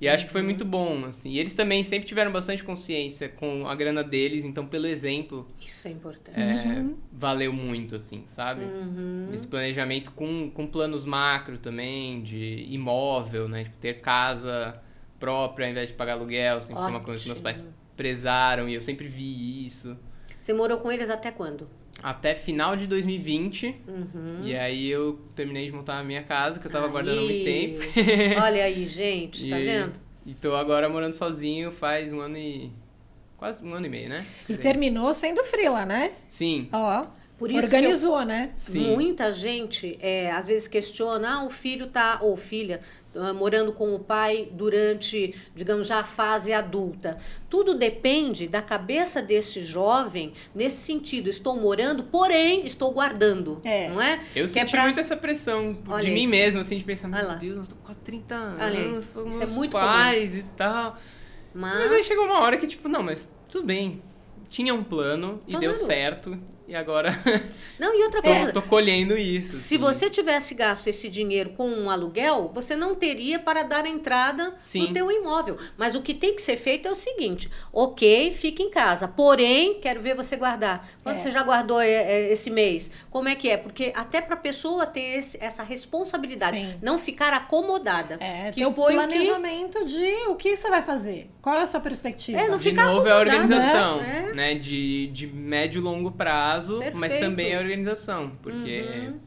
E 0.00 0.08
acho 0.08 0.26
que 0.26 0.32
foi 0.32 0.42
muito 0.42 0.64
bom, 0.64 1.04
assim. 1.04 1.30
E 1.30 1.38
eles 1.38 1.54
também 1.54 1.84
sempre 1.84 2.08
tiveram 2.08 2.32
bastante 2.32 2.64
consciência 2.64 3.28
com 3.28 3.68
a 3.68 3.74
grana 3.76 4.02
deles, 4.02 4.44
então, 4.44 4.66
pelo 4.66 4.84
exemplo, 4.86 5.46
Isso 5.64 5.86
é 5.86 5.92
importante. 5.92 6.40
é, 6.40 6.84
valeu 7.12 7.52
muito, 7.52 7.94
assim, 7.94 8.24
sabe? 8.26 8.64
Uhum. 8.64 9.28
Esse 9.32 9.46
planejamento 9.46 10.10
com, 10.10 10.50
com 10.50 10.66
planos 10.66 11.04
macro 11.04 11.56
também, 11.56 12.20
de 12.20 12.66
imóvel, 12.68 13.48
né? 13.48 13.62
Tipo, 13.62 13.76
ter 13.76 14.00
casa 14.00 14.82
própria 15.22 15.66
ao 15.66 15.70
invés 15.70 15.88
de 15.90 15.94
pagar 15.94 16.14
aluguel, 16.14 16.60
sempre 16.60 16.82
foi 16.82 16.90
uma 16.90 17.00
coisa 17.00 17.22
que 17.22 17.28
meus 17.28 17.38
pais 17.40 17.58
Ótimo. 17.60 17.72
prezaram 17.96 18.68
e 18.68 18.74
eu 18.74 18.82
sempre 18.82 19.06
vi 19.06 19.64
isso. 19.64 19.96
Você 20.40 20.52
morou 20.52 20.78
com 20.78 20.90
eles 20.90 21.08
até 21.08 21.30
quando? 21.30 21.68
Até 22.02 22.34
final 22.34 22.74
de 22.74 22.88
2020, 22.88 23.76
Uhum. 23.86 24.38
e 24.42 24.56
aí 24.56 24.88
eu 24.88 25.20
terminei 25.36 25.66
de 25.66 25.72
montar 25.72 25.98
a 26.00 26.02
minha 26.02 26.22
casa, 26.24 26.58
que 26.58 26.66
eu 26.66 26.70
tava 26.72 26.88
guardando 26.88 27.18
há 27.20 27.22
muito 27.22 27.46
Aí. 27.48 27.78
tempo. 27.78 27.80
Olha 28.42 28.64
aí, 28.64 28.84
gente, 28.86 29.48
tá 29.48 29.60
E- 29.60 29.64
vendo? 29.64 29.92
E 30.26 30.34
tô 30.34 30.54
agora 30.56 30.88
morando 30.88 31.14
sozinho 31.14 31.70
faz 31.70 32.12
um 32.12 32.20
ano 32.20 32.36
e... 32.38 32.72
quase 33.36 33.64
um 33.64 33.72
ano 33.74 33.86
e 33.86 33.88
meio, 33.88 34.08
né? 34.08 34.26
E 34.48 34.56
terminou 34.56 35.12
sendo 35.14 35.44
frila, 35.44 35.86
né? 35.86 36.10
Sim, 36.28 36.68
Ó. 36.72 37.06
Por 37.38 37.50
isso 37.50 37.64
organizou, 37.64 38.24
né? 38.24 38.52
sim. 38.56 38.94
Muita 38.94 39.32
gente 39.32 39.98
é, 40.00 40.30
às 40.30 40.46
vezes 40.46 40.68
questiona, 40.68 41.38
ah, 41.40 41.44
o 41.44 41.50
filho 41.50 41.88
tá, 41.88 42.18
ou 42.22 42.36
filha, 42.36 42.78
ah, 43.14 43.32
morando 43.32 43.72
com 43.72 43.94
o 43.94 43.98
pai 43.98 44.48
durante, 44.52 45.34
digamos, 45.54 45.86
já 45.86 45.98
a 46.00 46.04
fase 46.04 46.52
adulta. 46.52 47.18
Tudo 47.50 47.74
depende 47.74 48.48
da 48.48 48.62
cabeça 48.62 49.20
desse 49.22 49.64
jovem 49.64 50.32
nesse 50.54 50.78
sentido. 50.78 51.28
Estou 51.28 51.56
morando, 51.56 52.04
porém, 52.04 52.64
estou 52.64 52.90
guardando. 52.90 53.60
É. 53.64 53.88
Não 53.88 54.00
é? 54.00 54.20
Eu 54.34 54.46
Que 54.46 54.58
é 54.58 54.62
senti 54.62 54.70
pra- 54.72 54.82
muito 54.84 55.00
essa 55.00 55.16
pressão 55.16 55.76
Olha 55.88 56.04
de 56.04 56.10
mim 56.10 56.22
isso. 56.22 56.30
mesmo, 56.30 56.60
assim, 56.60 56.78
de 56.78 56.84
pensar, 56.84 57.08
meu 57.08 57.26
lá. 57.26 57.34
Deus, 57.34 57.56
nós 57.56 57.66
estamos 57.66 57.84
quase 57.84 58.00
30 58.00 58.36
Olha 58.58 58.66
aí. 58.66 58.84
anos, 58.86 59.04
fomos 59.06 59.40
é 59.40 59.46
muito 59.46 59.72
pais 59.72 60.34
e 60.36 60.42
tal. 60.56 60.96
Mas, 61.54 61.78
Mas 61.80 61.92
aí 61.92 62.02
chegou 62.04 62.24
uma 62.24 62.40
hora 62.40 62.56
que, 62.56 62.66
tipo, 62.66 62.88
não, 62.88 63.02
mas 63.02 63.28
tudo 63.50 63.66
bem. 63.66 64.02
Tinha 64.48 64.74
um 64.74 64.82
plano 64.84 65.40
e 65.46 65.52
deu 65.58 65.72
Claro. 65.72 65.86
certo. 65.86 66.38
E 66.68 66.74
agora 66.76 67.10
Não, 67.78 67.92
e 67.98 68.02
outra 68.04 68.22
tô, 68.22 68.28
coisa. 68.30 68.52
tô 68.52 68.62
colhendo 68.62 69.16
isso. 69.18 69.52
Se 69.52 69.74
assim. 69.74 69.78
você 69.78 70.08
tivesse 70.08 70.54
gasto 70.54 70.86
esse 70.86 71.08
dinheiro 71.08 71.50
com 71.50 71.68
um 71.68 71.90
aluguel, 71.90 72.50
você 72.54 72.76
não 72.76 72.94
teria 72.94 73.38
para 73.38 73.62
dar 73.62 73.84
entrada 73.86 74.54
Sim. 74.62 74.82
no 74.88 74.92
teu 74.92 75.10
imóvel. 75.10 75.56
Mas 75.76 75.94
o 75.94 76.02
que 76.02 76.14
tem 76.14 76.34
que 76.34 76.40
ser 76.42 76.56
feito 76.56 76.86
é 76.86 76.90
o 76.90 76.94
seguinte: 76.94 77.50
ok, 77.72 78.32
fica 78.32 78.62
em 78.62 78.70
casa. 78.70 79.08
Porém, 79.08 79.74
quero 79.80 80.00
ver 80.00 80.14
você 80.14 80.36
guardar. 80.36 80.86
Quanto 81.02 81.16
É. 81.16 81.18
você 81.18 81.30
já 81.30 81.42
guardou 81.42 81.80
é, 81.80 81.90
é, 81.90 82.32
esse 82.32 82.50
mês? 82.50 82.90
Como 83.10 83.28
é 83.28 83.34
que 83.34 83.48
é? 83.48 83.56
Porque 83.56 83.92
até 83.94 84.20
para 84.20 84.34
a 84.34 84.38
pessoa 84.38 84.86
ter 84.86 85.18
esse- 85.18 85.38
essa 85.40 85.62
responsabilidade, 85.62 86.56
Sim. 86.58 86.74
não 86.80 86.98
ficar 86.98 87.32
acomodada. 87.32 88.16
É, 88.20 88.50
que 88.52 88.60
ter 88.60 88.66
o 88.66 88.72
foi 88.72 88.96
o 88.96 89.00
que 89.00 89.06
planejamento 89.06 89.84
de 89.84 90.12
o 90.28 90.36
que 90.36 90.56
você 90.56 90.68
vai 90.70 90.82
fazer. 90.82 91.28
Qual 91.42 91.56
é 91.56 91.62
a 91.62 91.66
sua 91.66 91.80
perspectiva? 91.80 92.38
É, 92.40 92.48
não 92.48 92.56
De 92.56 92.62
ficar 92.70 92.84
novo 92.86 93.06
é 93.06 93.10
a 93.10 93.16
acomodado, 93.16 93.42
organização, 93.42 94.00
né? 94.00 94.30
né? 94.34 94.54
De, 94.54 95.08
de 95.08 95.26
médio 95.26 95.80
e 95.80 95.82
longo 95.82 96.12
prazo, 96.12 96.51
mas 96.94 97.12
Perfeito. 97.12 97.20
também 97.20 97.54
a 97.54 97.58
organização. 97.58 98.32
Porque. 98.42 98.80
Uhum. 98.82 99.20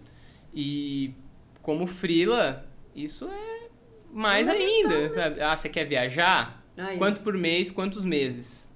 E 0.54 1.14
como 1.62 1.86
frila, 1.86 2.66
isso 2.96 3.28
é 3.28 3.68
mais 4.12 4.48
ainda. 4.48 5.14
Sabe? 5.14 5.42
Ah, 5.42 5.58
você 5.58 5.68
quer 5.68 5.86
viajar? 5.86 6.64
Aí. 6.78 6.98
Quanto 6.98 7.22
por 7.22 7.34
mês, 7.34 7.72
quantos 7.72 8.06
meses? 8.06 8.72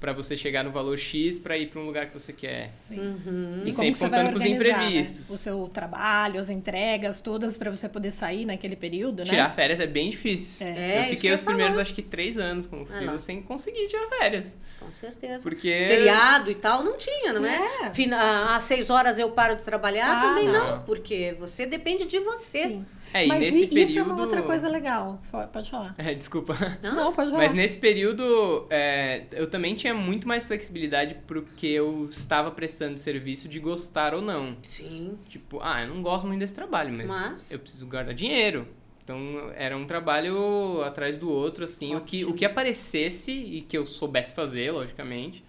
Pra 0.00 0.14
você 0.14 0.34
chegar 0.34 0.64
no 0.64 0.70
valor 0.70 0.96
X 0.98 1.38
pra 1.38 1.58
ir 1.58 1.66
pra 1.66 1.78
um 1.78 1.84
lugar 1.84 2.06
que 2.06 2.14
você 2.14 2.32
quer. 2.32 2.72
Sim. 2.88 2.98
Uhum. 2.98 3.60
E 3.66 3.72
como 3.72 3.74
sempre 3.86 4.00
contando 4.00 4.30
com 4.30 4.38
os 4.38 4.44
né? 4.44 4.50
imprevistos. 4.50 5.28
O 5.28 5.36
seu 5.36 5.68
trabalho, 5.68 6.40
as 6.40 6.48
entregas, 6.48 7.20
todas 7.20 7.58
pra 7.58 7.70
você 7.70 7.86
poder 7.86 8.10
sair 8.10 8.46
naquele 8.46 8.76
período, 8.76 9.18
né? 9.18 9.24
Tirar 9.28 9.54
férias 9.54 9.78
é 9.78 9.86
bem 9.86 10.08
difícil. 10.08 10.66
É, 10.66 10.70
eu 10.70 11.00
isso 11.00 11.08
que 11.10 11.14
fiquei 11.16 11.30
eu 11.30 11.34
os 11.34 11.40
ia 11.40 11.44
primeiros, 11.44 11.72
falar. 11.74 11.82
acho 11.82 11.92
que, 11.94 12.00
três 12.00 12.38
anos 12.38 12.66
como 12.66 12.86
frila 12.86 13.12
lá. 13.12 13.18
sem 13.18 13.42
conseguir 13.42 13.86
tirar 13.88 14.08
férias. 14.08 14.56
Com 14.78 14.90
certeza. 14.90 15.42
Porque. 15.42 15.68
Feriado 15.88 16.50
e 16.50 16.54
tal, 16.54 16.82
não 16.82 16.96
tinha, 16.96 17.34
não 17.34 17.44
é? 17.44 17.60
É. 17.86 17.90
Fina- 17.90 18.56
às 18.56 18.64
seis 18.64 18.88
horas 18.88 19.18
eu 19.18 19.28
paro 19.32 19.54
de 19.56 19.62
trabalhar, 19.64 20.10
Ah, 20.10 20.20
também 20.28 20.46
não. 20.48 20.76
não. 20.76 20.82
porque 20.84 21.36
você 21.38 21.66
depende 21.66 22.06
de 22.06 22.18
você. 22.20 22.68
Sim. 22.68 22.86
É, 23.12 23.24
e 23.24 23.28
Mas 23.28 23.40
nesse 23.40 23.64
i- 23.64 23.66
período. 23.68 23.88
isso 23.88 23.98
é 23.98 24.02
uma 24.02 24.20
outra 24.20 24.42
coisa 24.42 24.68
legal. 24.68 25.20
Pode 25.52 25.70
falar. 25.70 25.94
É, 25.98 26.14
desculpa. 26.14 26.56
Não? 26.82 26.94
Não, 26.94 27.12
pode 27.12 27.30
falar. 27.30 27.42
Mas 27.42 27.52
nesse 27.54 27.78
período, 27.78 28.66
é, 28.70 29.24
eu 29.32 29.48
também 29.48 29.74
tinha 29.74 29.92
muito 29.94 30.28
mais 30.28 30.46
flexibilidade 30.46 31.14
pro 31.26 31.42
que 31.42 31.68
eu 31.70 32.06
estava 32.10 32.50
prestando 32.50 32.98
serviço 32.98 33.48
de 33.48 33.58
gostar 33.58 34.14
ou 34.14 34.22
não. 34.22 34.56
Sim. 34.68 35.18
Tipo, 35.28 35.58
ah, 35.62 35.82
eu 35.82 35.88
não 35.94 36.02
gosto 36.02 36.26
muito 36.26 36.40
desse 36.40 36.54
trabalho, 36.54 36.92
mas, 36.92 37.08
Mas? 37.08 37.52
eu 37.52 37.58
preciso 37.58 37.86
guardar 37.86 38.14
dinheiro. 38.14 38.66
Então 39.02 39.50
era 39.56 39.76
um 39.76 39.84
trabalho 39.86 40.82
atrás 40.84 41.18
do 41.18 41.28
outro, 41.28 41.64
assim, 41.64 41.96
o 41.96 42.00
que, 42.00 42.24
o 42.24 42.32
que 42.32 42.44
aparecesse 42.44 43.32
e 43.32 43.60
que 43.62 43.76
eu 43.76 43.86
soubesse 43.86 44.32
fazer, 44.32 44.70
logicamente, 44.70 45.44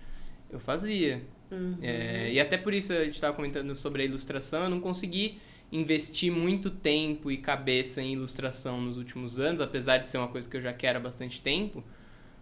eu 0.49 0.59
fazia. 0.59 1.21
Uhum. 1.51 1.77
É, 1.81 2.31
e 2.31 2.39
até 2.39 2.57
por 2.57 2.73
isso 2.73 2.91
a 2.93 3.03
gente 3.03 3.15
estava 3.15 3.33
comentando 3.35 3.75
sobre 3.75 4.01
a 4.01 4.05
ilustração, 4.05 4.63
eu 4.63 4.69
não 4.69 4.79
consegui 4.79 5.39
investir 5.71 6.31
muito 6.31 6.69
tempo 6.69 7.31
e 7.31 7.37
cabeça 7.37 8.01
em 8.01 8.13
ilustração 8.13 8.81
nos 8.81 8.97
últimos 8.97 9.39
anos, 9.39 9.61
apesar 9.61 9.99
de 9.99 10.09
ser 10.09 10.17
uma 10.17 10.27
coisa 10.27 10.47
que 10.49 10.57
eu 10.57 10.61
já 10.61 10.73
quero 10.73 10.97
há 10.97 11.01
bastante 11.01 11.41
tempo, 11.41 11.83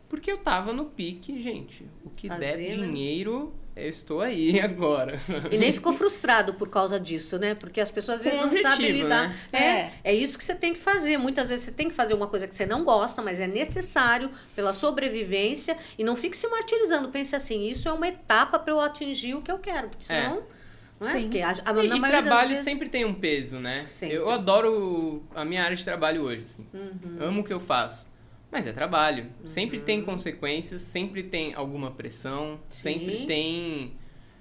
Porque 0.08 0.32
eu 0.32 0.40
tava 0.40 0.74
no 0.74 0.86
pique, 0.86 1.40
gente. 1.40 1.86
O 2.04 2.10
que 2.10 2.28
Fazer, 2.28 2.58
der 2.58 2.78
né? 2.80 2.88
dinheiro, 2.88 3.54
eu 3.76 3.90
estou 3.92 4.22
aí 4.22 4.58
agora. 4.60 5.20
E 5.52 5.58
nem 5.60 5.72
ficou 5.72 5.94
frustrado 5.94 6.56
por 6.56 6.68
causa 6.68 7.00
disso, 7.00 7.38
né? 7.38 7.54
Porque 7.54 7.80
as 7.80 7.92
pessoas 7.92 8.18
às 8.18 8.24
vezes 8.24 8.40
Com 8.40 8.46
não 8.48 8.52
sabem 8.52 8.72
objetivo, 8.88 9.04
lidar. 9.04 9.30
né? 9.30 9.92
É, 10.04 10.12
é 10.12 10.16
isso 10.16 10.36
que 10.36 10.44
você 10.44 10.56
tem 10.56 10.74
que 10.74 10.80
fazer. 10.80 11.18
Muitas 11.20 11.50
vezes 11.50 11.66
você 11.66 11.72
tem 11.72 11.88
que 11.90 11.94
fazer 11.94 12.16
uma 12.16 12.26
coisa 12.26 12.48
que 12.48 12.56
você 12.56 12.66
não 12.66 12.84
gosta, 12.84 13.22
mas 13.22 13.40
é 13.40 13.46
necessário 13.46 14.32
pela 14.56 14.74
sobrevivência. 14.74 15.78
E 15.96 16.04
não 16.04 16.16
fique 16.16 16.36
se 16.36 16.48
martirizando. 16.48 17.10
Pense 17.10 17.36
assim, 17.36 17.66
isso 17.68 17.88
é 17.88 17.92
uma 17.94 18.08
etapa 18.08 18.58
para 18.58 18.74
eu 18.74 18.80
atingir 18.80 19.36
o 19.36 19.44
que 19.44 19.52
eu 19.52 19.60
quero. 19.60 19.90
Porque 19.90 20.12
É. 20.12 20.24
Não 21.00 21.08
é? 21.08 21.14
Sim. 21.14 21.22
Porque 21.24 21.40
a, 21.40 21.50
a, 21.50 21.84
E, 21.84 21.88
na 21.88 21.98
e 21.98 22.02
trabalho 22.02 22.50
vezes- 22.50 22.64
sempre 22.64 22.90
tem 22.90 23.06
um 23.06 23.14
peso, 23.14 23.58
né? 23.60 23.86
Sempre. 23.88 24.18
Eu 24.18 24.30
adoro 24.30 25.24
a 25.34 25.46
minha 25.46 25.64
área 25.64 25.76
de 25.76 25.84
trabalho 25.84 26.24
hoje, 26.24 26.44
assim. 26.44 26.66
Uhum. 26.74 27.18
Amo 27.22 27.42
o 27.42 27.44
que 27.44 27.54
eu 27.54 27.60
faço. 27.60 28.08
Mas 28.52 28.66
é 28.66 28.72
trabalho. 28.74 29.28
Sempre 29.46 29.80
tem 29.80 30.02
consequências, 30.02 30.82
sempre 30.82 31.22
tem 31.24 31.54
alguma 31.54 31.92
pressão, 31.92 32.60
sempre 32.68 33.20
Sim. 33.20 33.26
tem. 33.26 33.94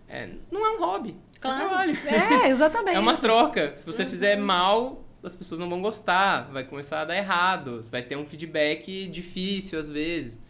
é, 0.08 0.30
não 0.50 0.64
é 0.66 0.70
um 0.76 0.80
hobby. 0.80 1.14
Claro. 1.40 1.56
É 1.64 1.68
trabalho. 1.68 1.98
É, 2.44 2.48
exatamente. 2.48 2.96
É 2.96 2.98
uma 2.98 3.14
troca. 3.16 3.74
Se 3.76 3.84
você 3.86 4.02
Uhum. 4.04 4.08
fizer 4.10 4.36
mal, 4.36 5.04
as 5.22 5.36
pessoas 5.36 5.60
não 5.60 5.68
vão 5.68 5.80
gostar, 5.82 6.48
vai 6.50 6.64
começar 6.64 7.02
a 7.02 7.04
dar 7.04 7.16
errado, 7.16 7.82
vai 7.90 8.02
ter 8.02 8.16
um 8.16 8.24
feedback 8.26 9.06
difícil 9.08 9.78
às 9.78 9.88
vezes. 9.90 10.40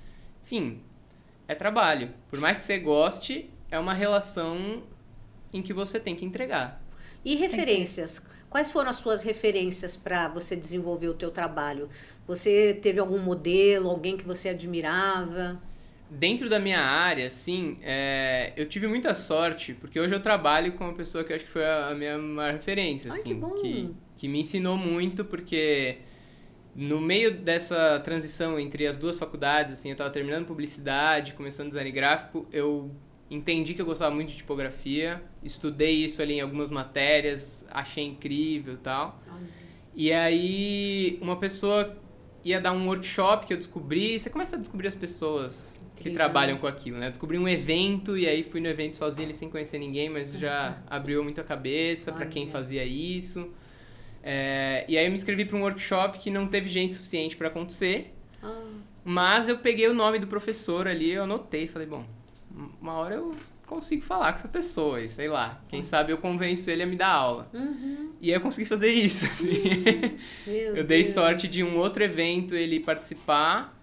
Enfim, 0.44 0.81
é 1.49 1.55
trabalho. 1.55 2.11
Por 2.31 2.38
mais 2.40 2.57
que 2.59 2.64
você 2.64 2.79
goste, 2.79 3.51
é 3.71 3.79
uma 3.79 3.92
relação 3.92 4.83
em 5.52 5.62
que 5.62 5.72
você 5.72 5.98
tem 5.98 6.14
que 6.14 6.24
entregar. 6.24 6.82
E 7.24 7.34
referências? 7.37 8.22
Quais 8.48 8.72
foram 8.72 8.90
as 8.90 8.96
suas 8.96 9.22
referências 9.22 9.96
para 9.96 10.28
você 10.28 10.56
desenvolver 10.56 11.08
o 11.08 11.14
teu 11.14 11.30
trabalho? 11.30 11.88
Você 12.26 12.78
teve 12.80 12.98
algum 12.98 13.18
modelo, 13.18 13.90
alguém 13.90 14.16
que 14.16 14.24
você 14.24 14.48
admirava? 14.48 15.61
Dentro 16.11 16.48
da 16.48 16.58
minha 16.58 16.80
área, 16.80 17.28
sim, 17.28 17.76
é, 17.82 18.54
eu 18.56 18.66
tive 18.66 18.87
muita 18.87 19.14
sorte, 19.14 19.74
porque 19.74 20.00
hoje 20.00 20.14
eu 20.14 20.20
trabalho 20.20 20.72
com 20.72 20.84
uma 20.84 20.94
pessoa 20.94 21.22
que 21.22 21.34
acho 21.34 21.44
que 21.44 21.50
foi 21.50 21.66
a 21.66 21.88
a 21.88 21.94
minha 21.94 22.16
maior 22.16 22.54
referência, 22.54 23.11
Ai, 23.12 23.18
que 23.18 23.28
assim, 23.28 23.38
bom. 23.38 23.50
que, 23.56 23.90
que 24.16 24.26
me 24.26 24.40
ensinou 24.40 24.78
muito, 24.78 25.22
porque 25.22 25.98
no 26.74 26.98
meio 26.98 27.30
dessa 27.30 28.00
transição 28.00 28.58
entre 28.58 28.87
as 28.87 28.96
duas 28.96 29.18
faculdades, 29.18 29.74
assim, 29.74 29.90
eu 29.90 29.92
estava 29.92 30.08
terminando 30.08 30.46
publicidade, 30.46 31.34
começando 31.34 31.68
design 31.68 31.90
gráfico, 31.90 32.46
eu 32.50 32.90
entendi 33.30 33.74
que 33.74 33.82
eu 33.82 33.86
gostava 33.86 34.14
muito 34.14 34.30
de 34.30 34.36
tipografia, 34.38 35.22
estudei 35.42 36.04
isso 36.04 36.22
ali 36.22 36.34
em 36.34 36.40
algumas 36.40 36.70
matérias, 36.70 37.66
achei 37.70 38.04
incrível 38.04 38.74
e 38.74 38.78
tal. 38.78 39.20
E 39.94 40.12
aí, 40.12 41.18
uma 41.20 41.36
pessoa 41.36 41.96
ia 42.44 42.60
dar 42.60 42.72
um 42.72 42.86
workshop 42.86 43.46
que 43.46 43.52
eu 43.52 43.56
descobri. 43.56 44.18
Você 44.18 44.30
começa 44.30 44.56
a 44.56 44.58
descobrir 44.58 44.88
as 44.88 44.94
pessoas 44.94 45.80
que 45.96 46.10
trabalham 46.10 46.56
com 46.58 46.66
aquilo, 46.66 46.96
né? 46.98 47.08
Eu 47.08 47.10
descobri 47.10 47.36
um 47.36 47.48
evento 47.48 48.16
e 48.16 48.26
aí 48.28 48.44
fui 48.44 48.60
no 48.60 48.68
evento 48.68 48.96
sozinho, 48.96 49.26
ali, 49.26 49.34
sem 49.34 49.50
conhecer 49.50 49.78
ninguém, 49.78 50.08
mas 50.08 50.32
já 50.32 50.80
abriu 50.88 51.22
muito 51.24 51.40
a 51.40 51.44
cabeça 51.44 52.12
para 52.12 52.26
quem 52.26 52.48
fazia 52.48 52.84
isso. 52.84 53.50
É, 54.22 54.84
e 54.88 54.96
aí 54.96 55.04
eu 55.06 55.10
me 55.10 55.16
inscrevi 55.16 55.44
para 55.44 55.56
um 55.56 55.62
workshop 55.62 56.18
que 56.18 56.30
não 56.30 56.46
teve 56.46 56.68
gente 56.68 56.94
suficiente 56.94 57.36
para 57.36 57.48
acontecer, 57.48 58.14
Ah, 58.42 58.62
mas 59.04 59.48
eu 59.48 59.58
peguei 59.58 59.88
o 59.88 59.94
nome 59.94 60.18
do 60.18 60.26
professor 60.26 60.86
ali, 60.86 61.12
eu 61.12 61.24
anotei, 61.24 61.66
falei, 61.66 61.86
bom, 61.88 62.04
uma 62.81 62.92
hora 62.94 63.14
eu 63.16 63.35
consigo 63.66 64.03
falar 64.03 64.33
com 64.33 64.38
essa 64.38 64.49
pessoa, 64.49 65.01
e 65.03 65.09
sei 65.09 65.29
lá, 65.29 65.62
quem 65.68 65.83
sabe 65.83 66.12
eu 66.12 66.18
convenço 66.18 66.71
ele 66.71 66.83
a 66.83 66.87
me 66.87 66.97
dar 66.97 67.09
aula. 67.11 67.51
uhum. 67.53 68.12
E 68.21 68.29
aí 68.31 68.37
eu 68.37 68.40
consegui 68.40 68.66
fazer 68.66 68.88
isso, 68.90 69.25
assim. 69.27 69.62
Meu 70.47 70.77
Eu 70.77 70.85
dei 70.85 71.03
Deus. 71.03 71.14
sorte 71.14 71.47
de 71.47 71.62
um 71.62 71.77
outro 71.77 72.03
evento 72.03 72.55
ele 72.55 72.81
participar, 72.81 73.79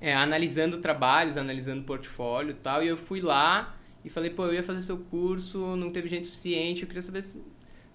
é, 0.00 0.14
analisando 0.14 0.78
trabalhos, 0.78 1.36
analisando 1.36 1.84
portfólio 1.84 2.50
e 2.52 2.54
tal, 2.54 2.82
e 2.82 2.88
eu 2.88 2.96
fui 2.96 3.20
lá 3.20 3.76
e 4.04 4.10
falei, 4.10 4.30
pô, 4.30 4.46
eu 4.46 4.54
ia 4.54 4.62
fazer 4.62 4.82
seu 4.82 4.98
curso, 4.98 5.76
não 5.76 5.92
teve 5.92 6.08
gente 6.08 6.26
suficiente, 6.26 6.82
eu 6.82 6.88
queria 6.88 7.02
saber 7.02 7.22
se 7.22 7.42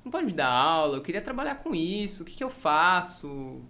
não 0.06 0.12
pode 0.12 0.26
me 0.28 0.32
dar 0.32 0.48
aula, 0.48 0.98
eu 0.98 1.02
queria 1.02 1.22
trabalhar 1.22 1.56
com 1.56 1.76
isso, 1.76 2.24
o 2.24 2.26
que, 2.26 2.36
que 2.36 2.44
eu 2.44 2.50
faço? 2.50 3.62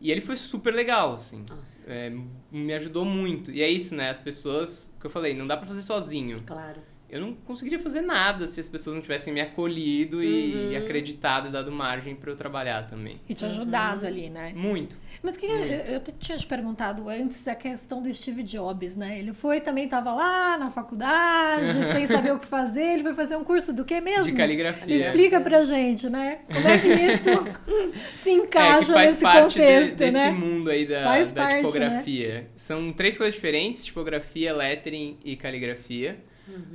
E 0.00 0.10
ele 0.12 0.20
foi 0.20 0.36
super 0.36 0.72
legal, 0.72 1.14
assim. 1.14 1.44
Nossa, 1.48 1.90
É, 1.92 2.12
me 2.52 2.72
ajudou 2.74 3.04
muito. 3.04 3.50
E 3.50 3.62
é 3.62 3.68
isso, 3.68 3.94
né? 3.96 4.10
As 4.10 4.18
pessoas, 4.18 4.94
que 5.00 5.06
eu 5.06 5.10
falei, 5.10 5.34
não 5.34 5.46
dá 5.46 5.56
pra 5.56 5.66
fazer 5.66 5.82
sozinho. 5.82 6.42
claro. 6.46 6.80
Eu 7.10 7.20
não 7.22 7.32
conseguiria 7.32 7.78
fazer 7.78 8.02
nada 8.02 8.46
se 8.46 8.60
as 8.60 8.68
pessoas 8.68 8.94
não 8.94 9.00
tivessem 9.02 9.32
me 9.32 9.40
acolhido 9.40 10.22
e, 10.22 10.52
e 10.72 10.76
Uhum. 10.76 10.84
acreditado 10.84 11.48
e 11.48 11.50
dado 11.50 11.72
margem 11.72 12.14
pra 12.14 12.30
eu 12.30 12.36
trabalhar 12.36 12.86
também. 12.86 13.18
E 13.26 13.32
te 13.32 13.46
ajudado 13.46 14.06
ali, 14.06 14.28
né? 14.28 14.52
Muito. 14.54 14.96
Mas 15.22 15.36
que 15.38 15.46
eu, 15.46 15.58
eu 15.64 16.00
te- 16.00 16.12
tinha 16.20 16.36
te 16.36 16.46
perguntado 16.46 17.08
antes 17.08 17.48
a 17.48 17.54
questão 17.54 18.02
do 18.02 18.12
Steve 18.14 18.42
Jobs, 18.42 18.94
né? 18.94 19.18
Ele 19.18 19.32
foi 19.32 19.58
também, 19.60 19.84
estava 19.84 20.12
lá 20.12 20.58
na 20.58 20.70
faculdade, 20.70 21.72
sem 21.94 22.06
saber 22.06 22.32
o 22.32 22.38
que 22.38 22.46
fazer. 22.46 22.94
Ele 22.94 23.02
foi 23.04 23.14
fazer 23.14 23.36
um 23.36 23.44
curso 23.44 23.72
do 23.72 23.84
que 23.86 24.00
mesmo? 24.00 24.24
De 24.30 24.36
caligrafia. 24.36 24.94
Explica 24.96 25.40
pra 25.40 25.64
gente, 25.64 26.10
né? 26.10 26.40
Como 26.46 26.68
é 26.68 26.78
que 26.78 26.88
isso 26.88 27.30
se 28.16 28.28
É, 28.30 28.32
encaixa 28.34 28.88
que 28.88 28.92
faz 28.92 29.10
nesse 29.12 29.22
parte 29.22 29.54
de- 29.54 29.60
contexto, 29.60 29.96
desse 29.96 30.12
né? 30.18 30.30
mundo 30.30 30.70
aí 30.70 30.86
da, 30.86 31.04
Faz 31.04 31.32
da 31.32 31.42
parte, 31.42 31.54
né? 31.62 31.66
tipografia. 31.66 32.50
São 32.56 32.92
três 32.92 33.16
coisas 33.16 33.34
diferentes, 33.34 33.84
tipografia, 33.84 34.54
lettering 34.54 35.18
e 35.24 35.36
caligrafia. 35.36 36.18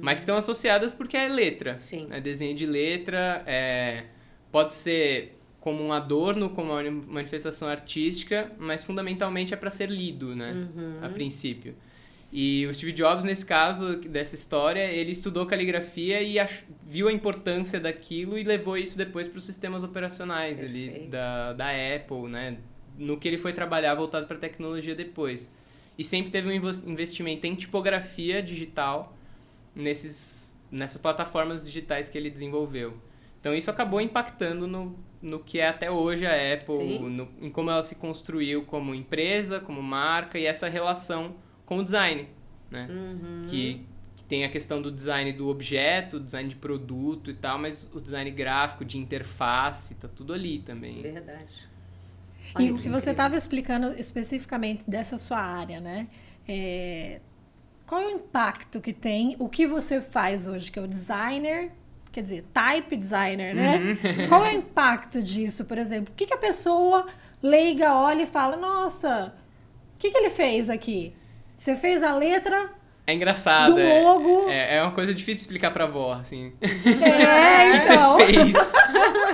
Mas 0.01 0.19
que 0.19 0.23
estão 0.23 0.37
associadas 0.37 0.93
porque 0.93 1.15
é 1.17 1.27
letra. 1.27 1.73
Uhum. 1.73 1.77
Sim. 1.77 2.07
É 2.11 2.19
desenho 2.19 2.55
de 2.55 2.65
letra, 2.65 3.43
é, 3.45 4.05
pode 4.51 4.73
ser 4.73 5.37
como 5.59 5.81
um 5.83 5.93
adorno, 5.93 6.49
como 6.49 6.73
uma 6.73 6.83
manifestação 7.07 7.67
artística, 7.69 8.51
mas 8.59 8.83
fundamentalmente 8.83 9.53
é 9.53 9.57
para 9.57 9.69
ser 9.71 9.89
lido, 9.89 10.35
né? 10.35 10.51
Uhum. 10.51 10.97
A 11.01 11.09
princípio. 11.09 11.73
E 12.35 12.65
o 12.65 12.73
Steve 12.73 12.91
Jobs, 12.91 13.23
nesse 13.23 13.45
caso 13.45 13.95
dessa 13.97 14.33
história, 14.35 14.91
ele 14.91 15.11
estudou 15.11 15.45
caligrafia 15.45 16.21
e 16.21 16.39
ach- 16.39 16.63
viu 16.85 17.07
a 17.07 17.13
importância 17.13 17.79
daquilo 17.79 18.37
e 18.37 18.43
levou 18.43 18.75
isso 18.77 18.97
depois 18.97 19.27
para 19.27 19.37
os 19.37 19.45
sistemas 19.45 19.83
operacionais 19.83 20.59
ali 20.59 21.07
da, 21.09 21.53
da 21.53 21.67
Apple, 21.69 22.27
né? 22.29 22.57
No 22.97 23.17
que 23.17 23.27
ele 23.27 23.37
foi 23.37 23.53
trabalhar 23.53 23.93
voltado 23.95 24.25
para 24.25 24.37
tecnologia 24.37 24.95
depois. 24.95 25.51
E 25.97 26.03
sempre 26.03 26.31
teve 26.31 26.49
um 26.49 26.51
investimento 26.51 27.45
em 27.45 27.53
tipografia 27.55 28.41
digital 28.41 29.15
nesses, 29.75 30.57
nessas 30.71 30.97
plataformas 30.99 31.65
digitais 31.65 32.07
que 32.07 32.17
ele 32.17 32.29
desenvolveu. 32.29 32.97
Então 33.39 33.53
isso 33.53 33.69
acabou 33.69 33.99
impactando 33.99 34.67
no, 34.67 34.97
no 35.21 35.39
que 35.39 35.59
é 35.59 35.67
até 35.67 35.91
hoje 35.91 36.25
a 36.25 36.53
Apple, 36.53 36.99
no- 36.99 37.29
em 37.41 37.49
como 37.49 37.69
ela 37.69 37.83
se 37.83 37.95
construiu 37.95 38.63
como 38.63 38.95
empresa, 38.95 39.59
como 39.59 39.81
marca 39.81 40.39
e 40.39 40.45
essa 40.45 40.69
relação 40.69 41.35
com 41.65 41.79
o 41.79 41.83
design, 41.83 42.29
né? 42.71 42.87
Uhum. 42.89 43.41
Que, 43.47 43.85
que 44.15 44.23
tem 44.23 44.45
a 44.45 44.49
questão 44.49 44.81
do 44.81 44.89
design 44.89 45.33
do 45.33 45.49
objeto, 45.49 46.19
design 46.21 46.47
de 46.47 46.55
produto 46.55 47.29
e 47.29 47.33
tal, 47.33 47.59
mas 47.59 47.89
o 47.93 47.99
design 47.99 48.31
gráfico, 48.31 48.85
de 48.85 48.97
interface, 48.97 49.95
tá 49.95 50.07
tudo 50.07 50.31
ali 50.33 50.59
também. 50.59 51.01
Verdade. 51.01 51.67
E 52.57 52.63
Olha 52.63 52.73
o 52.73 52.77
que 52.77 52.83
que 52.83 52.89
você 52.89 53.11
estava 53.11 53.35
explicando 53.35 53.87
especificamente 53.99 54.89
dessa 54.89 55.17
sua 55.17 55.39
área, 55.39 55.81
né? 55.81 56.07
É, 56.47 57.19
qual 57.93 58.01
é 58.01 58.07
o 58.07 58.09
impacto 58.09 58.81
que 58.81 58.91
tem 58.91 59.35
o 59.37 59.47
que 59.47 59.67
você 59.67 60.01
faz 60.01 60.47
hoje, 60.47 60.71
que 60.71 60.79
é 60.79 60.81
o 60.81 60.87
designer, 60.87 61.69
quer 62.11 62.21
dizer, 62.21 62.43
type 62.51 62.97
designer, 62.97 63.53
né? 63.53 63.77
Uhum. 63.77 64.27
Qual 64.27 64.43
é 64.43 64.49
o 64.49 64.57
impacto 64.57 65.21
disso, 65.21 65.63
por 65.63 65.77
exemplo? 65.77 66.11
O 66.11 66.15
que, 66.17 66.25
que 66.25 66.33
a 66.33 66.37
pessoa 66.37 67.05
leiga 67.41 67.93
olha 67.93 68.23
e 68.23 68.25
fala, 68.25 68.57
nossa, 68.57 69.35
o 69.95 69.99
que, 69.99 70.09
que 70.09 70.17
ele 70.17 70.31
fez 70.31 70.71
aqui? 70.71 71.13
Você 71.55 71.75
fez 71.75 72.01
a 72.01 72.15
letra 72.15 72.71
É 73.05 73.13
engraçado, 73.13 73.75
Do 73.75 73.79
é, 73.79 74.01
logo. 74.01 74.49
é, 74.49 74.77
é 74.77 74.81
uma 74.81 74.91
coisa 74.91 75.13
difícil 75.13 75.41
de 75.41 75.41
explicar 75.41 75.69
pra 75.69 75.83
avó, 75.83 76.13
assim. 76.13 76.51
É, 76.61 77.75
então. 77.77 78.17
Você 78.17 78.25
fez. 78.25 78.53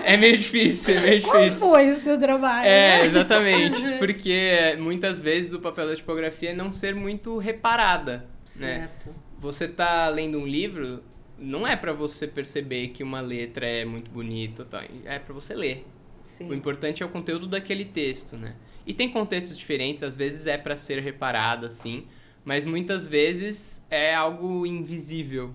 É 0.04 0.17
meio 0.17 0.38
difícil, 0.38 0.98
é 0.98 1.00
meio 1.00 1.22
Qual 1.22 1.41
difícil. 1.43 1.60
foi 1.69 1.91
o 1.91 1.95
seu 1.95 2.19
trabalho? 2.19 2.67
É, 2.67 2.98
né? 3.00 3.06
exatamente. 3.06 3.82
Porque 4.00 4.76
muitas 4.80 5.22
vezes 5.22 5.54
o 5.54 5.60
papel 5.60 5.88
da 5.88 5.95
tipografia 5.95 6.50
é 6.50 6.54
não 6.54 6.72
ser 6.72 6.93
muito 6.93 7.38
reparada, 7.38 8.26
né? 8.57 8.77
Certo. 8.79 9.15
Você 9.39 9.67
tá 9.67 10.09
lendo 10.09 10.39
um 10.39 10.47
livro, 10.47 11.03
não 11.38 11.67
é 11.67 11.75
pra 11.75 11.93
você 11.93 12.27
perceber 12.27 12.89
que 12.89 13.03
uma 13.03 13.21
letra 13.21 13.65
é 13.65 13.85
muito 13.85 14.12
bonita, 14.12 14.65
tá? 14.65 14.83
é 15.05 15.19
pra 15.19 15.33
você 15.33 15.53
ler. 15.53 15.85
O 16.23 16.27
Sim. 16.27 16.53
importante 16.53 17.01
é 17.03 17.05
o 17.05 17.09
conteúdo 17.09 17.47
daquele 17.47 17.85
texto, 17.85 18.38
né? 18.38 18.55
E 18.85 18.93
tem 18.93 19.09
contextos 19.09 19.57
diferentes, 19.57 20.03
às 20.03 20.15
vezes 20.15 20.47
é 20.47 20.57
pra 20.57 20.75
ser 20.75 20.99
reparado, 20.99 21.65
assim, 21.65 22.05
mas 22.43 22.65
muitas 22.65 23.05
vezes 23.05 23.85
é 23.89 24.13
algo 24.15 24.65
invisível. 24.65 25.53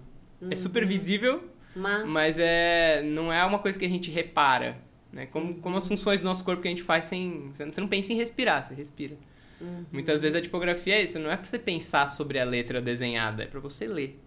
É 0.50 0.56
super 0.56 0.84
visível, 0.86 1.42
Mas, 1.74 2.12
mas 2.12 2.38
é 2.38 3.02
não 3.02 3.32
é 3.32 3.44
uma 3.44 3.58
coisa 3.58 3.78
que 3.78 3.84
a 3.84 3.88
gente 3.88 4.10
repara, 4.10 4.76
né? 5.12 5.26
Como, 5.26 5.54
como 5.54 5.76
as 5.76 5.88
funções 5.88 6.20
do 6.20 6.24
nosso 6.24 6.44
corpo 6.44 6.60
que 6.60 6.68
a 6.68 6.70
gente 6.70 6.82
faz 6.82 7.06
sem... 7.06 7.48
Você 7.52 7.80
não 7.80 7.88
pensa 7.88 8.12
em 8.12 8.16
respirar, 8.16 8.64
você 8.64 8.74
respira. 8.74 9.16
Muitas 9.92 10.20
vezes 10.20 10.36
a 10.36 10.40
tipografia 10.40 10.96
é 10.96 11.02
isso, 11.02 11.18
não 11.18 11.30
é 11.30 11.36
pra 11.36 11.46
você 11.46 11.58
pensar 11.58 12.08
sobre 12.08 12.38
a 12.38 12.44
letra 12.44 12.80
desenhada, 12.80 13.44
é 13.44 13.46
pra 13.46 13.60
você 13.60 13.86
ler. 13.86 14.20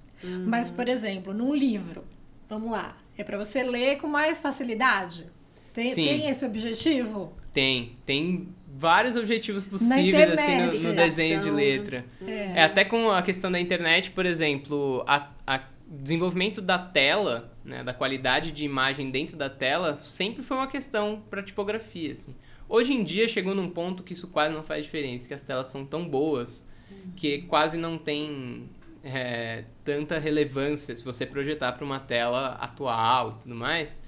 Mas, 0.45 0.71
por 0.71 0.88
exemplo, 0.88 1.34
num 1.34 1.53
livro, 1.53 2.03
vamos 2.49 2.71
lá, 2.71 2.97
é 3.17 3.23
pra 3.23 3.38
você 3.38 3.63
ler 3.63 3.97
com 3.97 4.07
mais 4.07 4.41
facilidade? 4.41 5.25
Tem, 5.73 5.93
Sim. 5.93 6.05
tem 6.05 6.30
esse 6.30 6.43
objetivo? 6.43 7.34
Tem, 7.53 7.97
tem 8.05 8.47
vários 8.67 9.15
objetivos 9.15 9.67
possíveis 9.67 10.32
assim, 10.32 10.57
no, 10.57 10.89
no 10.89 10.95
desenho 10.95 11.39
de 11.39 11.51
letra. 11.51 12.05
É. 12.25 12.63
até 12.63 12.84
com 12.84 13.11
a 13.11 13.21
questão 13.21 13.51
da 13.51 13.59
internet, 13.59 14.11
por 14.11 14.25
exemplo, 14.25 15.03
a, 15.07 15.30
a 15.45 15.61
desenvolvimento 15.88 16.61
da 16.61 16.78
tela, 16.78 17.51
né, 17.63 17.84
da 17.84 17.93
qualidade 17.93 18.51
de 18.51 18.65
imagem 18.65 19.09
dentro 19.09 19.38
da 19.38 19.49
tela, 19.49 19.95
sempre 19.97 20.43
foi 20.43 20.57
uma 20.57 20.67
questão 20.67 21.23
para 21.30 21.41
tipografia. 21.41 22.13
Assim. 22.13 22.36
Hoje 22.70 22.93
em 22.93 23.03
dia 23.03 23.28
chegou 23.28 23.55
num 23.55 23.70
ponto 23.70 24.03
que 24.03 24.13
isso 24.13 24.28
quase 24.28 24.53
não 24.53 24.61
faz 24.61 24.84
diferença, 24.84 25.28
que 25.28 25.34
as 25.34 25.41
telas 25.41 25.68
são 25.68 25.86
tão 25.86 26.07
boas 26.07 26.68
que 27.15 27.43
quase 27.43 27.78
não 27.78 27.97
tem 27.97 28.70
é, 29.03 29.63
tanta 29.84 30.20
relevância 30.20 30.95
se 30.95 31.03
você 31.03 31.26
projetar 31.26 31.74
para 31.74 31.86
uma 31.86 31.99
tela 31.99 32.57
atual 32.59 33.34
e 33.36 33.39
tudo 33.43 33.55
mais. 33.55 33.99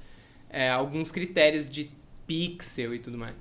É, 0.49 0.69
alguns 0.69 1.11
critérios 1.11 1.69
de 1.69 1.91
pixel 2.27 2.93
e 2.93 2.99
tudo 2.99 3.17
mais. 3.17 3.35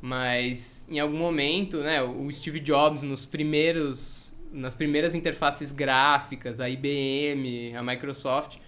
Mas 0.00 0.86
em 0.88 0.98
algum 0.98 1.16
momento, 1.16 1.78
né, 1.78 2.02
o 2.02 2.30
Steve 2.30 2.60
Jobs 2.60 3.02
nos 3.02 3.26
primeiros 3.26 4.32
nas 4.52 4.74
primeiras 4.74 5.14
interfaces 5.14 5.72
gráficas, 5.72 6.60
a 6.60 6.68
IBM, 6.68 7.74
a 7.74 7.82
Microsoft, 7.82 8.58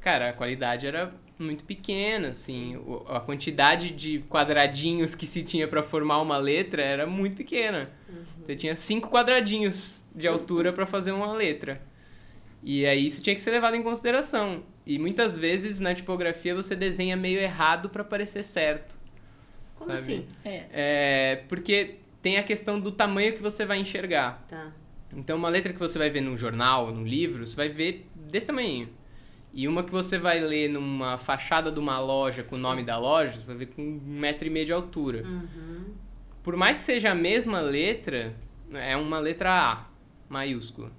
cara, 0.00 0.30
a 0.30 0.32
qualidade 0.32 0.86
era 0.86 1.12
muito 1.38 1.64
pequena, 1.64 2.28
assim, 2.28 2.78
a 3.08 3.20
quantidade 3.20 3.90
de 3.90 4.20
quadradinhos 4.28 5.14
que 5.14 5.26
se 5.26 5.42
tinha 5.42 5.68
para 5.68 5.82
formar 5.82 6.20
uma 6.20 6.38
letra 6.38 6.82
era 6.82 7.06
muito 7.06 7.36
pequena. 7.36 7.90
Você 8.42 8.56
tinha 8.56 8.74
cinco 8.76 9.10
quadradinhos 9.10 10.02
de 10.14 10.26
altura 10.26 10.72
para 10.72 10.86
fazer 10.86 11.12
uma 11.12 11.32
letra. 11.32 11.80
E 12.62 12.86
aí 12.86 13.06
isso 13.06 13.22
tinha 13.22 13.36
que 13.36 13.42
ser 13.42 13.50
levado 13.50 13.76
em 13.76 13.82
consideração. 13.82 14.62
E 14.86 14.98
muitas 14.98 15.36
vezes 15.36 15.78
na 15.78 15.94
tipografia 15.94 16.54
você 16.54 16.74
desenha 16.74 17.16
meio 17.16 17.38
errado 17.38 17.88
para 17.90 18.02
parecer 18.02 18.42
certo. 18.42 18.98
Como 19.74 19.90
Sabe? 19.90 20.02
assim? 20.02 20.26
É. 20.44 20.64
É, 20.72 21.44
porque 21.48 21.96
tem 22.22 22.38
a 22.38 22.42
questão 22.42 22.80
do 22.80 22.90
tamanho 22.90 23.32
que 23.34 23.42
você 23.42 23.64
vai 23.64 23.78
enxergar. 23.78 24.44
Tá. 24.48 24.72
Então, 25.14 25.36
uma 25.36 25.48
letra 25.48 25.72
que 25.72 25.78
você 25.78 25.98
vai 25.98 26.10
ver 26.10 26.20
num 26.20 26.36
jornal, 26.36 26.92
num 26.92 27.04
livro, 27.04 27.46
você 27.46 27.54
vai 27.54 27.68
ver 27.68 28.06
desse 28.14 28.48
tamanho. 28.48 28.88
E 29.56 29.66
uma 29.66 29.82
que 29.82 29.90
você 29.90 30.18
vai 30.18 30.38
ler 30.38 30.68
numa 30.68 31.16
fachada 31.16 31.72
de 31.72 31.78
uma 31.78 31.98
loja 31.98 32.42
com 32.42 32.56
o 32.56 32.58
nome 32.58 32.82
da 32.82 32.98
loja, 32.98 33.40
você 33.40 33.46
vai 33.46 33.56
ver 33.56 33.66
com 33.68 33.80
um 33.80 34.00
metro 34.04 34.46
e 34.46 34.50
meio 34.50 34.66
de 34.66 34.72
altura. 34.72 35.22
Uhum. 35.24 35.94
Por 36.42 36.54
mais 36.56 36.76
que 36.76 36.84
seja 36.84 37.12
a 37.12 37.14
mesma 37.14 37.60
letra, 37.62 38.36
é 38.70 38.94
uma 38.98 39.18
letra 39.18 39.50
A, 39.50 39.86
maiúscula. 40.28 40.92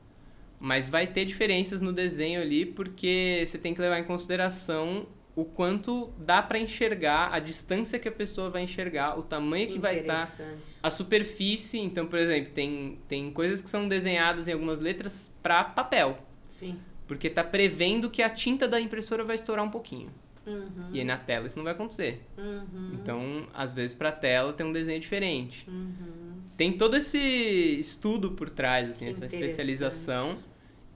Mas 0.60 0.88
vai 0.88 1.06
ter 1.06 1.24
diferenças 1.24 1.82
no 1.82 1.94
desenho 1.94 2.42
ali, 2.42 2.66
porque 2.66 3.44
você 3.46 3.60
tem 3.60 3.76
que 3.76 3.80
levar 3.80 4.00
em 4.00 4.04
consideração 4.04 5.06
o 5.36 5.46
quanto 5.46 6.12
dá 6.18 6.42
pra 6.42 6.58
enxergar, 6.58 7.30
a 7.32 7.38
distância 7.38 8.00
que 8.00 8.08
a 8.08 8.12
pessoa 8.12 8.50
vai 8.50 8.64
enxergar, 8.64 9.20
o 9.20 9.22
tamanho 9.22 9.68
que, 9.68 9.78
vai 9.78 10.00
estar 10.00 10.24
interessante. 10.24 10.78
a 10.82 10.90
superfície, 10.90 11.78
então, 11.78 12.08
por 12.08 12.18
exemplo, 12.18 12.52
tem, 12.56 12.98
tem 13.08 13.32
coisas 13.32 13.62
que 13.62 13.70
são 13.70 13.88
desenhadas 13.88 14.48
em 14.48 14.54
algumas 14.54 14.80
letras 14.80 15.32
para 15.44 15.64
papel, 15.64 16.18
Sim. 16.50 16.80
Porque 17.08 17.30
tá 17.30 17.44
prevendo 17.44 18.10
que 18.10 18.22
a 18.22 18.30
tinta 18.30 18.68
da 18.68 18.80
impressora 18.80 19.24
vai 19.24 19.36
estourar 19.36 19.64
um 19.64 19.70
pouquinho. 19.70 20.10
Uhum. 20.46 20.90
E 20.94 21.00
aí 21.00 21.06
na 21.06 21.18
tela 21.18 21.46
isso 21.46 21.58
não 21.58 21.64
vai 21.64 21.74
acontecer. 21.74 22.22
Uhum. 22.38 22.92
Então, 22.94 23.46
às 23.54 23.74
vezes 23.74 23.94
para 23.94 24.12
tela 24.12 24.54
tem 24.54 24.66
um 24.66 24.72
desenho 24.72 25.00
diferente. 25.00 25.70
Uhum. 25.70 26.42
Tem 26.56 26.72
todo 26.72 26.96
esse 26.96 27.18
estudo 27.18 28.32
por 28.32 28.50
trás, 28.50 28.90
assim, 28.90 29.08
essa 29.08 29.26
especialização. 29.26 30.38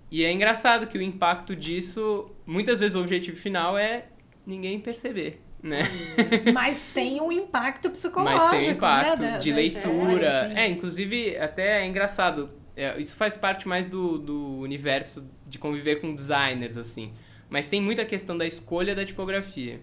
E 0.10 0.26
é 0.26 0.32
engraçado 0.32 0.88
que 0.88 0.98
o 0.98 1.02
impacto 1.02 1.56
disso, 1.56 2.30
muitas 2.46 2.80
vezes 2.80 2.96
o 2.96 3.00
objetivo 3.00 3.38
final 3.38 3.78
é 3.78 4.06
ninguém 4.46 4.80
perceber, 4.80 5.40
né? 5.62 5.84
Mas 6.54 6.90
tem 6.94 7.22
um 7.22 7.32
impacto 7.32 7.90
psicológico, 7.90 8.44
Mas 8.44 8.64
tem 8.64 8.70
um 8.70 8.76
impacto 8.76 9.22
né? 9.22 9.38
de 9.38 9.52
leitura. 9.54 10.46
assim. 10.48 10.56
É, 10.56 10.68
inclusive, 10.68 11.38
até 11.38 11.84
é 11.84 11.88
engraçado. 11.88 12.50
É, 12.76 13.00
isso 13.00 13.16
faz 13.16 13.38
parte 13.38 13.68
mais 13.68 13.86
do, 13.86 14.18
do 14.18 14.58
universo 14.60 15.26
de 15.48 15.58
conviver 15.60 16.02
com 16.02 16.14
designers, 16.16 16.78
assim. 16.78 17.14
Mas 17.50 17.68
tem 17.68 17.82
muita 17.82 18.06
questão 18.06 18.38
da 18.38 18.46
escolha 18.48 18.96
da 18.96 19.04
tipografia. 19.06 19.82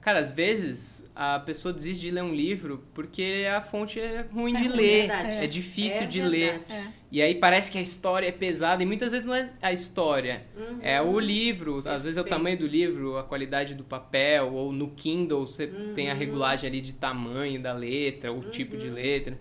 Cara, 0.00 0.18
às 0.18 0.30
vezes 0.30 1.10
a 1.14 1.38
pessoa 1.40 1.74
desiste 1.74 2.00
de 2.00 2.10
ler 2.10 2.22
um 2.22 2.34
livro 2.34 2.82
porque 2.94 3.44
a 3.54 3.60
fonte 3.60 4.00
é 4.00 4.24
ruim 4.32 4.56
É 4.56 4.60
de 4.62 4.68
ler, 4.68 4.98
verdade. 5.08 5.44
é, 5.44 5.46
difícil 5.46 6.02
É 6.04 6.06
de 6.06 6.22
ler. 6.22 6.62
É. 6.70 6.84
E 7.12 7.20
aí 7.20 7.34
parece 7.34 7.70
que 7.70 7.76
a 7.76 7.82
história 7.82 8.26
é 8.26 8.32
pesada 8.32 8.82
e 8.82 8.86
muitas 8.86 9.10
vezes 9.12 9.26
não 9.26 9.34
é 9.34 9.50
a 9.60 9.72
história, 9.74 10.46
Uhum. 10.56 10.78
é 10.80 11.02
o 11.02 11.20
livro. 11.20 11.82
Às 11.84 12.04
vezes 12.04 12.16
é 12.16 12.20
o 12.20 12.24
Perfeito. 12.24 12.28
tamanho 12.30 12.56
do 12.58 12.66
livro, 12.66 13.18
a 13.18 13.24
qualidade 13.24 13.74
do 13.74 13.84
papel, 13.84 14.54
ou 14.54 14.72
no 14.72 14.88
Kindle 14.92 15.46
você 15.46 15.66
tem 15.94 16.06
Uhum. 16.06 16.12
a 16.12 16.14
regulagem 16.14 16.70
ali 16.70 16.80
de 16.80 16.94
tamanho 16.94 17.60
da 17.60 17.74
letra, 17.74 18.32
o 18.32 18.48
tipo 18.48 18.78
de 18.78 18.86
Uhum. 18.88 18.94
letra. 18.94 19.38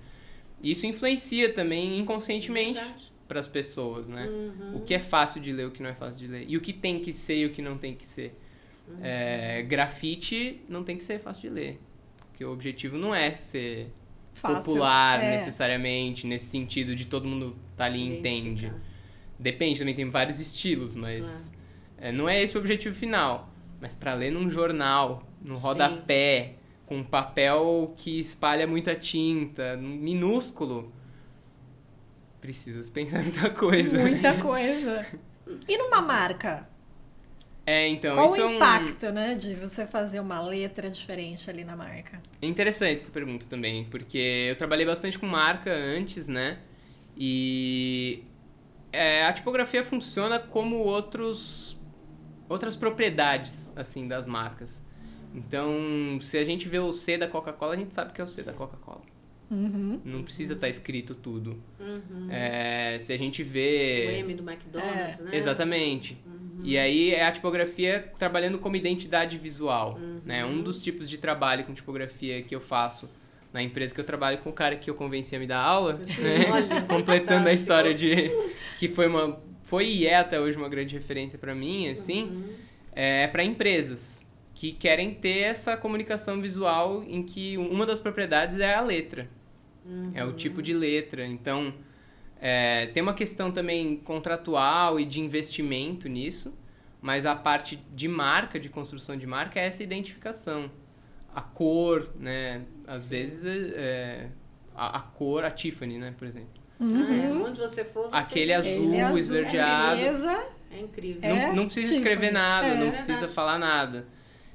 Isso 0.63 0.85
influencia 0.85 1.53
também 1.53 1.97
inconscientemente 1.99 2.81
para 3.27 3.39
as 3.39 3.47
pessoas, 3.47 4.07
né? 4.07 4.25
Uhum. 4.27 4.77
O 4.77 4.79
que 4.81 4.93
é 4.93 4.99
fácil 4.99 5.39
de 5.39 5.51
ler, 5.51 5.67
o 5.67 5.71
que 5.71 5.81
não 5.83 5.89
é 5.89 5.93
fácil 5.93 6.25
de 6.25 6.27
ler. 6.27 6.45
E 6.47 6.57
o 6.57 6.61
que 6.61 6.73
tem 6.73 6.99
que 6.99 7.13
ser 7.13 7.35
e 7.35 7.45
o 7.45 7.51
que 7.51 7.61
não 7.61 7.77
tem 7.77 7.93
que 7.95 8.07
ser. 8.07 8.37
Uhum. 8.87 8.97
É, 9.01 9.61
grafite 9.63 10.61
não 10.67 10.83
tem 10.83 10.97
que 10.97 11.03
ser 11.03 11.19
fácil 11.19 11.43
de 11.43 11.49
ler. 11.49 11.79
Porque 12.29 12.43
o 12.43 12.51
objetivo 12.51 12.97
não 12.97 13.13
é 13.13 13.31
ser 13.31 13.91
Fácil. 14.33 14.57
popular 14.57 15.23
É. 15.23 15.35
necessariamente, 15.35 16.25
nesse 16.25 16.45
sentido 16.45 16.95
de 16.95 17.05
todo 17.05 17.27
mundo 17.27 17.55
tá 17.77 17.85
ali 17.85 17.99
e 17.99 18.17
entende. 18.17 18.73
Depende, 19.37 19.79
também 19.79 19.93
tem 19.93 20.09
vários 20.09 20.39
estilos, 20.39 20.95
mas 20.95 21.53
é, 21.97 22.11
não 22.11 22.27
é 22.27 22.41
esse 22.41 22.57
o 22.57 22.59
objetivo 22.59 22.95
final. 22.95 23.49
Mas 23.79 23.93
para 23.95 24.13
ler 24.13 24.31
num 24.31 24.49
jornal, 24.49 25.23
num 25.41 25.55
Sim. 25.55 25.61
rodapé, 25.61 26.55
com 26.89 27.03
papel 27.03 27.93
que 27.95 28.19
espalha 28.19 28.65
muita 28.65 28.95
tinta, 28.95 29.77
minúsculo, 29.77 30.91
precisa 32.41 32.81
se 32.81 32.89
pensar 32.91 33.21
muita 33.23 33.49
coisa. 33.51 33.99
Muita 33.99 34.33
coisa. 34.41 35.05
E 35.67 35.77
numa 35.77 36.01
marca? 36.01 36.67
É, 37.65 37.87
então, 37.87 38.15
Qual 38.15 38.25
isso 38.25 38.37
o 38.37 38.41
é 38.41 38.45
um- 38.47 38.55
impacto, 38.55 39.11
né, 39.11 39.35
de 39.35 39.53
você 39.53 39.85
fazer 39.85 40.19
uma 40.19 40.41
letra 40.41 40.89
diferente 40.89 41.47
ali 41.49 41.63
na 41.63 41.75
marca? 41.75 42.19
É 42.41 42.47
interessante 42.47 42.97
essa 42.97 43.11
pergunta 43.11 43.45
também, 43.47 43.85
porque 43.85 44.47
eu 44.49 44.55
trabalhei 44.55 44.87
bastante 44.87 45.19
com 45.19 45.27
marca 45.27 45.71
antes, 45.71 46.27
né? 46.27 46.57
E 47.15 48.23
é, 48.91 49.23
a 49.27 49.31
tipografia 49.33 49.83
funciona 49.83 50.39
como 50.39 50.77
outros 50.77 51.77
outras 52.47 52.75
propriedades 52.75 53.71
assim 53.75 54.07
das 54.07 54.25
marcas. 54.25 54.81
Então, 55.33 56.17
se 56.21 56.37
a 56.37 56.43
gente 56.43 56.67
vê 56.67 56.79
o 56.79 56.91
C 56.91 57.17
da 57.17 57.27
Coca-Cola, 57.27 57.73
a 57.73 57.77
gente 57.77 57.93
sabe 57.93 58.13
que 58.13 58.21
é 58.21 58.23
o 58.23 58.27
C 58.27 58.41
da 58.43 58.53
Coca-Cola. 58.53 59.01
Uhum. 59.51 59.99
Não 60.05 60.23
precisa 60.23 60.53
estar 60.53 60.69
escrito 60.69 61.15
tudo. 61.15 61.57
Uhum. 61.79 62.27
É, 62.29 62.97
se 62.99 63.11
a 63.11 63.17
gente 63.17 63.41
O 63.41 63.45
vê 63.45 64.19
M 64.19 64.33
do 64.35 64.47
McDonald's, 64.47 65.21
né? 65.21 65.35
Exatamente. 65.35 66.17
E 66.63 66.77
aí 66.77 67.13
é 67.13 67.25
a 67.25 67.31
tipografia 67.31 68.11
trabalhando 68.17 68.59
como 68.59 68.75
identidade 68.75 69.37
visual. 69.37 69.97
Né? 70.25 70.45
Um 70.45 70.61
dos 70.61 70.83
tipos 70.83 71.09
de 71.09 71.17
trabalho 71.17 71.63
com 71.63 71.73
tipografia 71.73 72.41
que 72.43 72.53
eu 72.53 72.59
faço 72.59 73.09
na 73.51 73.63
empresa 73.63 73.95
que 73.95 73.99
eu 73.99 74.05
trabalho 74.05 74.37
com 74.39 74.49
o 74.51 74.53
cara 74.53 74.75
que 74.75 74.89
eu 74.89 74.93
convenci 74.93 75.35
a 75.35 75.39
me 75.39 75.47
dar 75.47 75.59
aula, 75.59 75.93
né? 75.93 76.51
olha, 76.51 76.81
completando 76.85 77.49
a 77.49 77.53
história 77.53 77.95
de 77.95 78.29
que 78.77 78.87
foi 78.87 79.07
uma 79.07 79.39
foi 79.63 79.87
e 79.87 80.05
é 80.05 80.17
até 80.17 80.39
hoje 80.39 80.55
uma 80.57 80.69
grande 80.69 80.93
referência 80.95 81.39
para 81.39 81.55
mim, 81.55 81.89
assim, 81.89 82.23
Uhum. 82.25 82.43
é 82.91 83.25
para 83.27 83.43
empresas 83.43 84.28
que 84.59 84.73
querem 84.73 85.13
ter 85.13 85.43
essa 85.43 85.77
comunicação 85.77 86.41
visual 86.41 87.01
em 87.07 87.23
que 87.23 87.57
uma 87.57 87.85
das 87.85 88.01
propriedades 88.01 88.59
é 88.59 88.75
a 88.75 88.81
letra. 88.81 89.29
É 90.13 90.25
o 90.25 90.33
tipo 90.33 90.61
de 90.61 90.73
letra. 90.73 91.25
Então, 91.25 91.73
é, 92.41 92.87
tem 92.87 93.01
uma 93.01 93.13
questão 93.13 93.51
também 93.51 93.95
contratual 93.95 94.99
e 94.99 95.05
de 95.05 95.21
investimento 95.21 96.09
nisso, 96.09 96.53
mas 97.01 97.25
a 97.25 97.33
parte 97.35 97.77
de 97.95 98.09
marca, 98.09 98.59
de 98.59 98.67
construção 98.67 99.15
de 99.15 99.25
marca, 99.25 99.61
é 99.61 99.65
essa 99.65 99.81
identificação. 99.81 100.69
A 101.33 101.39
cor, 101.41 102.11
né? 102.19 102.63
Às 102.85 103.05
vezes, 103.05 103.45
é, 103.77 104.27
a, 104.75 104.97
a 104.97 104.99
cor, 104.99 105.45
a 105.45 105.51
Tiffany, 105.51 105.97
né, 105.97 106.13
por 106.17 106.27
exemplo. 106.27 106.49
Ah, 106.81 107.13
é. 107.13 107.31
Onde 107.31 107.61
você 107.61 107.85
for, 107.85 108.09
você 108.09 108.17
Aquele 108.17 108.51
azul, 108.51 108.71
Ele 108.89 108.97
é 108.97 109.03
azul, 109.03 109.17
esverdeado. 109.17 109.95
beleza. 110.01 110.45
É 110.69 110.79
incrível. 110.81 111.21
É. 111.23 111.29
Não, 111.47 111.55
não 111.55 111.65
precisa 111.65 111.85
Tiffany. 111.95 112.01
escrever 112.09 112.31
nada, 112.33 112.67
É, 112.67 112.75
não 112.75 112.87
é 112.87 112.91
precisa 112.91 113.29
falar 113.29 113.57
nada. 113.57 114.05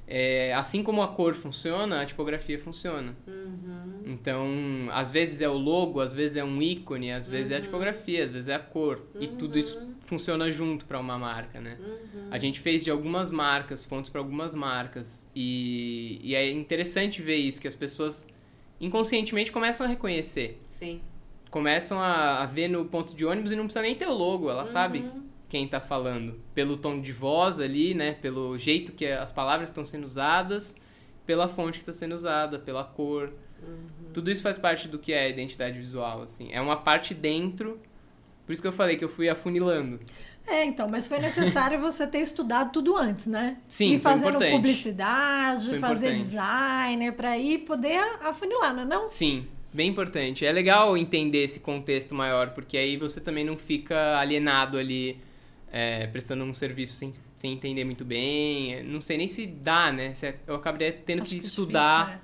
É, 0.07 0.53
assim 0.55 0.83
como 0.83 1.03
a 1.03 1.09
cor 1.09 1.33
funciona, 1.35 2.03
a 2.03 2.05
tipografia 2.07 2.59
funciona. 2.59 3.17
Uhum. 3.27 4.03
Então, 4.05 4.47
às 4.93 5.11
vezes 5.11 5.41
é 5.41 5.49
o 5.49 5.55
logo, 5.57 6.01
às 6.01 6.13
vezes 6.13 6.37
é 6.37 6.45
um 6.45 6.61
ícone, 6.61 7.11
às 7.11 7.27
vezes 7.27 7.49
Uhum. 7.49 7.55
é 7.55 7.59
a 7.59 7.61
tipografia, 7.63 8.23
às 8.23 8.31
vezes 8.31 8.49
é 8.51 8.55
a 8.55 8.59
cor. 8.59 9.01
E 9.19 9.27
tudo 9.29 9.59
isso 9.59 9.81
funciona 10.03 10.51
junto 10.51 10.85
para 10.85 11.01
uma 11.01 11.19
marca, 11.19 11.59
né? 11.61 11.79
Uhum. 11.81 12.29
A 12.31 12.37
gente 12.39 12.61
fez 12.61 12.85
de 12.85 12.91
algumas 12.91 13.33
marcas, 13.33 13.85
fontes 13.87 14.11
para 14.11 14.21
algumas 14.21 14.55
marcas. 14.55 15.31
E, 15.35 16.21
e 16.23 16.35
é 16.35 16.51
interessante 16.51 17.23
ver 17.23 17.37
isso, 17.37 17.59
que 17.61 17.67
as 17.69 17.75
pessoas 17.75 18.29
inconscientemente 18.81 19.51
começam 19.51 19.87
a 19.87 19.89
reconhecer. 19.89 20.61
Sim. 20.63 21.01
Começam 21.51 21.99
a, 21.99 22.43
a 22.43 22.47
ver 22.47 22.69
no 22.69 22.85
ponto 22.85 23.15
de 23.17 23.25
ônibus 23.25 23.53
e 23.53 23.57
não 23.57 23.65
precisa 23.65 23.81
nem 23.83 23.95
ter 23.95 24.07
o 24.09 24.13
logo, 24.13 24.51
ela 24.51 24.67
sabe 24.67 24.99
Uhum. 24.99 25.23
Quem 25.55 25.69
tá 25.69 25.81
falando. 25.81 26.41
Pelo 26.53 26.77
tom 26.77 27.01
de 27.01 27.13
voz 27.13 27.61
ali, 27.61 27.95
né? 27.95 28.15
Pelo 28.21 28.59
jeito 28.59 28.91
que 28.91 29.07
as 29.07 29.31
palavras 29.31 29.69
estão 29.69 29.85
sendo 29.85 30.05
usadas, 30.05 30.75
pela 31.25 31.47
fonte 31.47 31.79
que 31.79 31.83
está 31.83 31.93
sendo 31.93 32.17
usada, 32.17 32.59
pela 32.59 32.83
cor. 32.83 33.33
Tudo 34.13 34.33
isso 34.33 34.43
faz 34.43 34.59
parte 34.59 34.89
do 34.89 34.99
que 34.99 35.13
é 35.13 35.27
a 35.27 35.29
identidade 35.29 35.79
visual, 35.79 36.23
assim. 36.23 36.49
É 36.51 36.61
uma 36.61 36.77
parte 36.77 37.15
dentro. 37.15 37.79
Por 38.45 38.51
isso 38.53 38.61
que 38.61 38.67
eu 38.67 38.73
falei 38.73 38.97
que 38.97 39.05
eu 39.05 39.09
fui 39.09 39.29
afunilando. 39.29 40.01
É, 40.45 40.65
então, 40.65 40.89
mas 40.89 41.07
foi 41.07 41.21
necessário 41.21 41.79
você 41.81 42.05
ter 42.05 42.19
estudado 42.19 42.73
tudo 42.73 42.97
antes, 42.97 43.27
né? 43.27 43.59
Sim, 43.69 43.95
E 43.95 43.99
fazendo 44.01 44.31
importante. 44.31 44.51
publicidade, 44.57 45.69
Foi 45.69 45.79
fazer 45.79 46.07
importante. 46.07 46.31
designer, 46.31 47.13
pra 47.13 47.39
ir 47.39 47.59
poder 47.59 48.03
afunilar, 48.25 48.75
não 48.75 48.83
é 48.83 48.85
não? 48.85 49.09
Sim, 49.09 49.47
bem 49.73 49.89
importante. 49.89 50.45
É 50.45 50.51
legal 50.51 50.97
entender 50.97 51.45
esse 51.45 51.61
contexto 51.61 52.13
maior, 52.13 52.51
porque 52.51 52.77
aí 52.77 52.97
você 52.97 53.21
também 53.21 53.45
não 53.45 53.57
fica 53.57 54.19
alienado 54.19 54.77
ali, 54.77 55.23
é, 55.77 56.07
prestando 56.07 56.45
um 56.45 56.55
serviço 56.55 56.95
sem, 56.95 57.13
sem 57.35 57.53
entender 57.53 57.85
muito 57.85 58.05
bem. 58.05 58.85
Não 58.85 59.01
sei 59.01 59.17
nem 59.19 59.27
se 59.27 59.45
dá, 59.45 59.91
né? 59.91 60.15
Se- 60.15 60.37
Eu 60.47 60.55
acabaria 60.55 60.93
tendo 60.93 61.23
Acho 61.23 61.33
que 61.33 61.41
que 61.41 61.45
é 61.45 61.49
estudar 61.49 61.99
difícil, 62.05 62.15
né? 62.17 62.21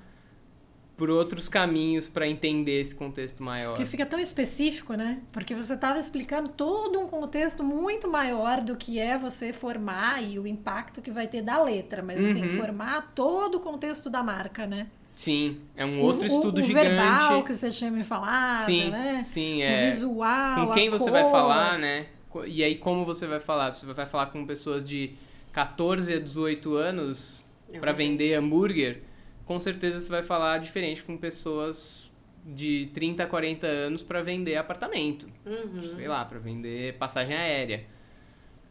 por 0.95 1.09
outros 1.09 1.49
caminhos 1.49 2.07
pra 2.07 2.25
entender 2.27 2.79
esse 2.79 2.93
contexto 2.95 3.43
maior. 3.43 3.71
Porque 3.75 3.85
fica 3.89 4.05
tão 4.05 4.19
específico, 4.19 4.93
né? 4.93 5.19
Porque 5.33 5.53
você 5.53 5.73
estava 5.73 5.97
explicando 5.99 6.47
todo 6.49 6.97
um 6.99 7.07
contexto 7.07 7.61
muito 7.63 8.07
maior 8.09 8.61
do 8.61 8.77
que 8.77 8.99
é 8.99 9.17
você 9.17 9.51
formar 9.51 10.23
e 10.23 10.37
o 10.39 10.45
impacto 10.47 11.01
que 11.01 11.11
vai 11.11 11.27
ter 11.27 11.41
da 11.41 11.61
letra, 11.61 12.01
mas 12.01 12.23
assim, 12.23 12.43
Uhum. 12.43 12.57
formar 12.57 13.11
todo 13.15 13.55
o 13.55 13.59
contexto 13.59 14.09
da 14.09 14.23
marca, 14.23 14.65
né? 14.65 14.87
Sim, 15.13 15.59
é 15.75 15.85
um 15.85 15.99
outro 15.99 16.23
o, 16.23 16.25
estudo 16.27 16.57
o, 16.57 16.59
o 16.59 16.63
gigante. 16.65 16.87
verbal 16.87 17.43
que 17.43 17.53
você 17.53 17.69
tinha 17.69 17.91
me 17.91 18.03
falado, 18.03 18.63
sim, 18.65 18.89
né? 18.89 19.21
sim, 19.23 19.59
O 19.59 19.63
é. 19.65 19.89
visual, 19.91 20.67
com 20.67 20.73
quem 20.73 20.89
você 20.89 21.03
cor. 21.03 21.11
vai 21.11 21.29
falar, 21.29 21.77
né? 21.77 22.05
E 22.47 22.63
aí 22.63 22.75
como 22.75 23.05
você 23.05 23.27
vai 23.27 23.39
falar? 23.39 23.73
Você 23.73 23.85
vai 23.85 24.05
falar 24.05 24.27
com 24.27 24.45
pessoas 24.45 24.83
de 24.83 25.13
14 25.51 26.13
a 26.13 26.19
18 26.19 26.75
anos 26.75 27.47
um 27.69 27.93
vender 27.93 28.33
hambúrguer? 28.35 29.01
Com 29.45 29.59
certeza 29.59 29.99
você 29.99 30.09
vai 30.09 30.23
falar 30.23 30.57
diferente 30.59 31.03
com 31.03 31.17
pessoas 31.17 32.11
de 32.45 32.89
30 32.93 33.23
a 33.23 33.27
40 33.27 33.67
anos 33.67 34.01
pra 34.01 34.21
vender 34.23 34.55
apartamento, 34.55 35.27
Uhum. 35.45 35.83
sei 35.95 36.07
lá, 36.07 36.23
pra 36.25 36.39
vender 36.39 36.97
passagem 36.97 37.35
aérea. 37.35 37.85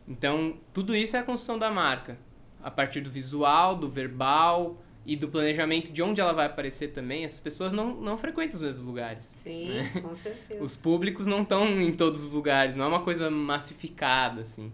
Então, 0.08 0.56
tudo 0.72 0.94
isso 0.96 1.16
é 1.16 1.20
a 1.20 1.22
construção 1.22 1.58
da 1.58 1.70
marca, 1.70 2.18
a 2.62 2.70
partir 2.70 3.00
do 3.00 3.10
visual, 3.10 3.76
do 3.76 3.88
verbal 3.88 4.82
e 5.04 5.16
do 5.16 5.28
planejamento 5.28 5.90
de 5.92 6.02
onde 6.02 6.20
ela 6.20 6.32
vai 6.32 6.46
aparecer 6.46 6.88
também. 6.92 7.24
Essas 7.24 7.40
pessoas 7.40 7.72
não, 7.72 7.94
não 7.94 8.18
frequentam 8.18 8.56
os 8.56 8.62
mesmos 8.62 8.86
lugares. 8.86 9.24
Sim, 9.24 9.70
com 10.02 10.14
certeza. 10.14 10.62
Os 10.62 10.76
públicos 10.76 11.26
não 11.26 11.42
estão 11.42 11.66
em 11.80 11.92
todos 11.92 12.22
os 12.24 12.32
lugares, 12.32 12.76
não 12.76 12.84
é 12.84 12.88
uma 12.88 13.02
coisa 13.02 13.30
massificada, 13.30 14.42
assim. 14.42 14.72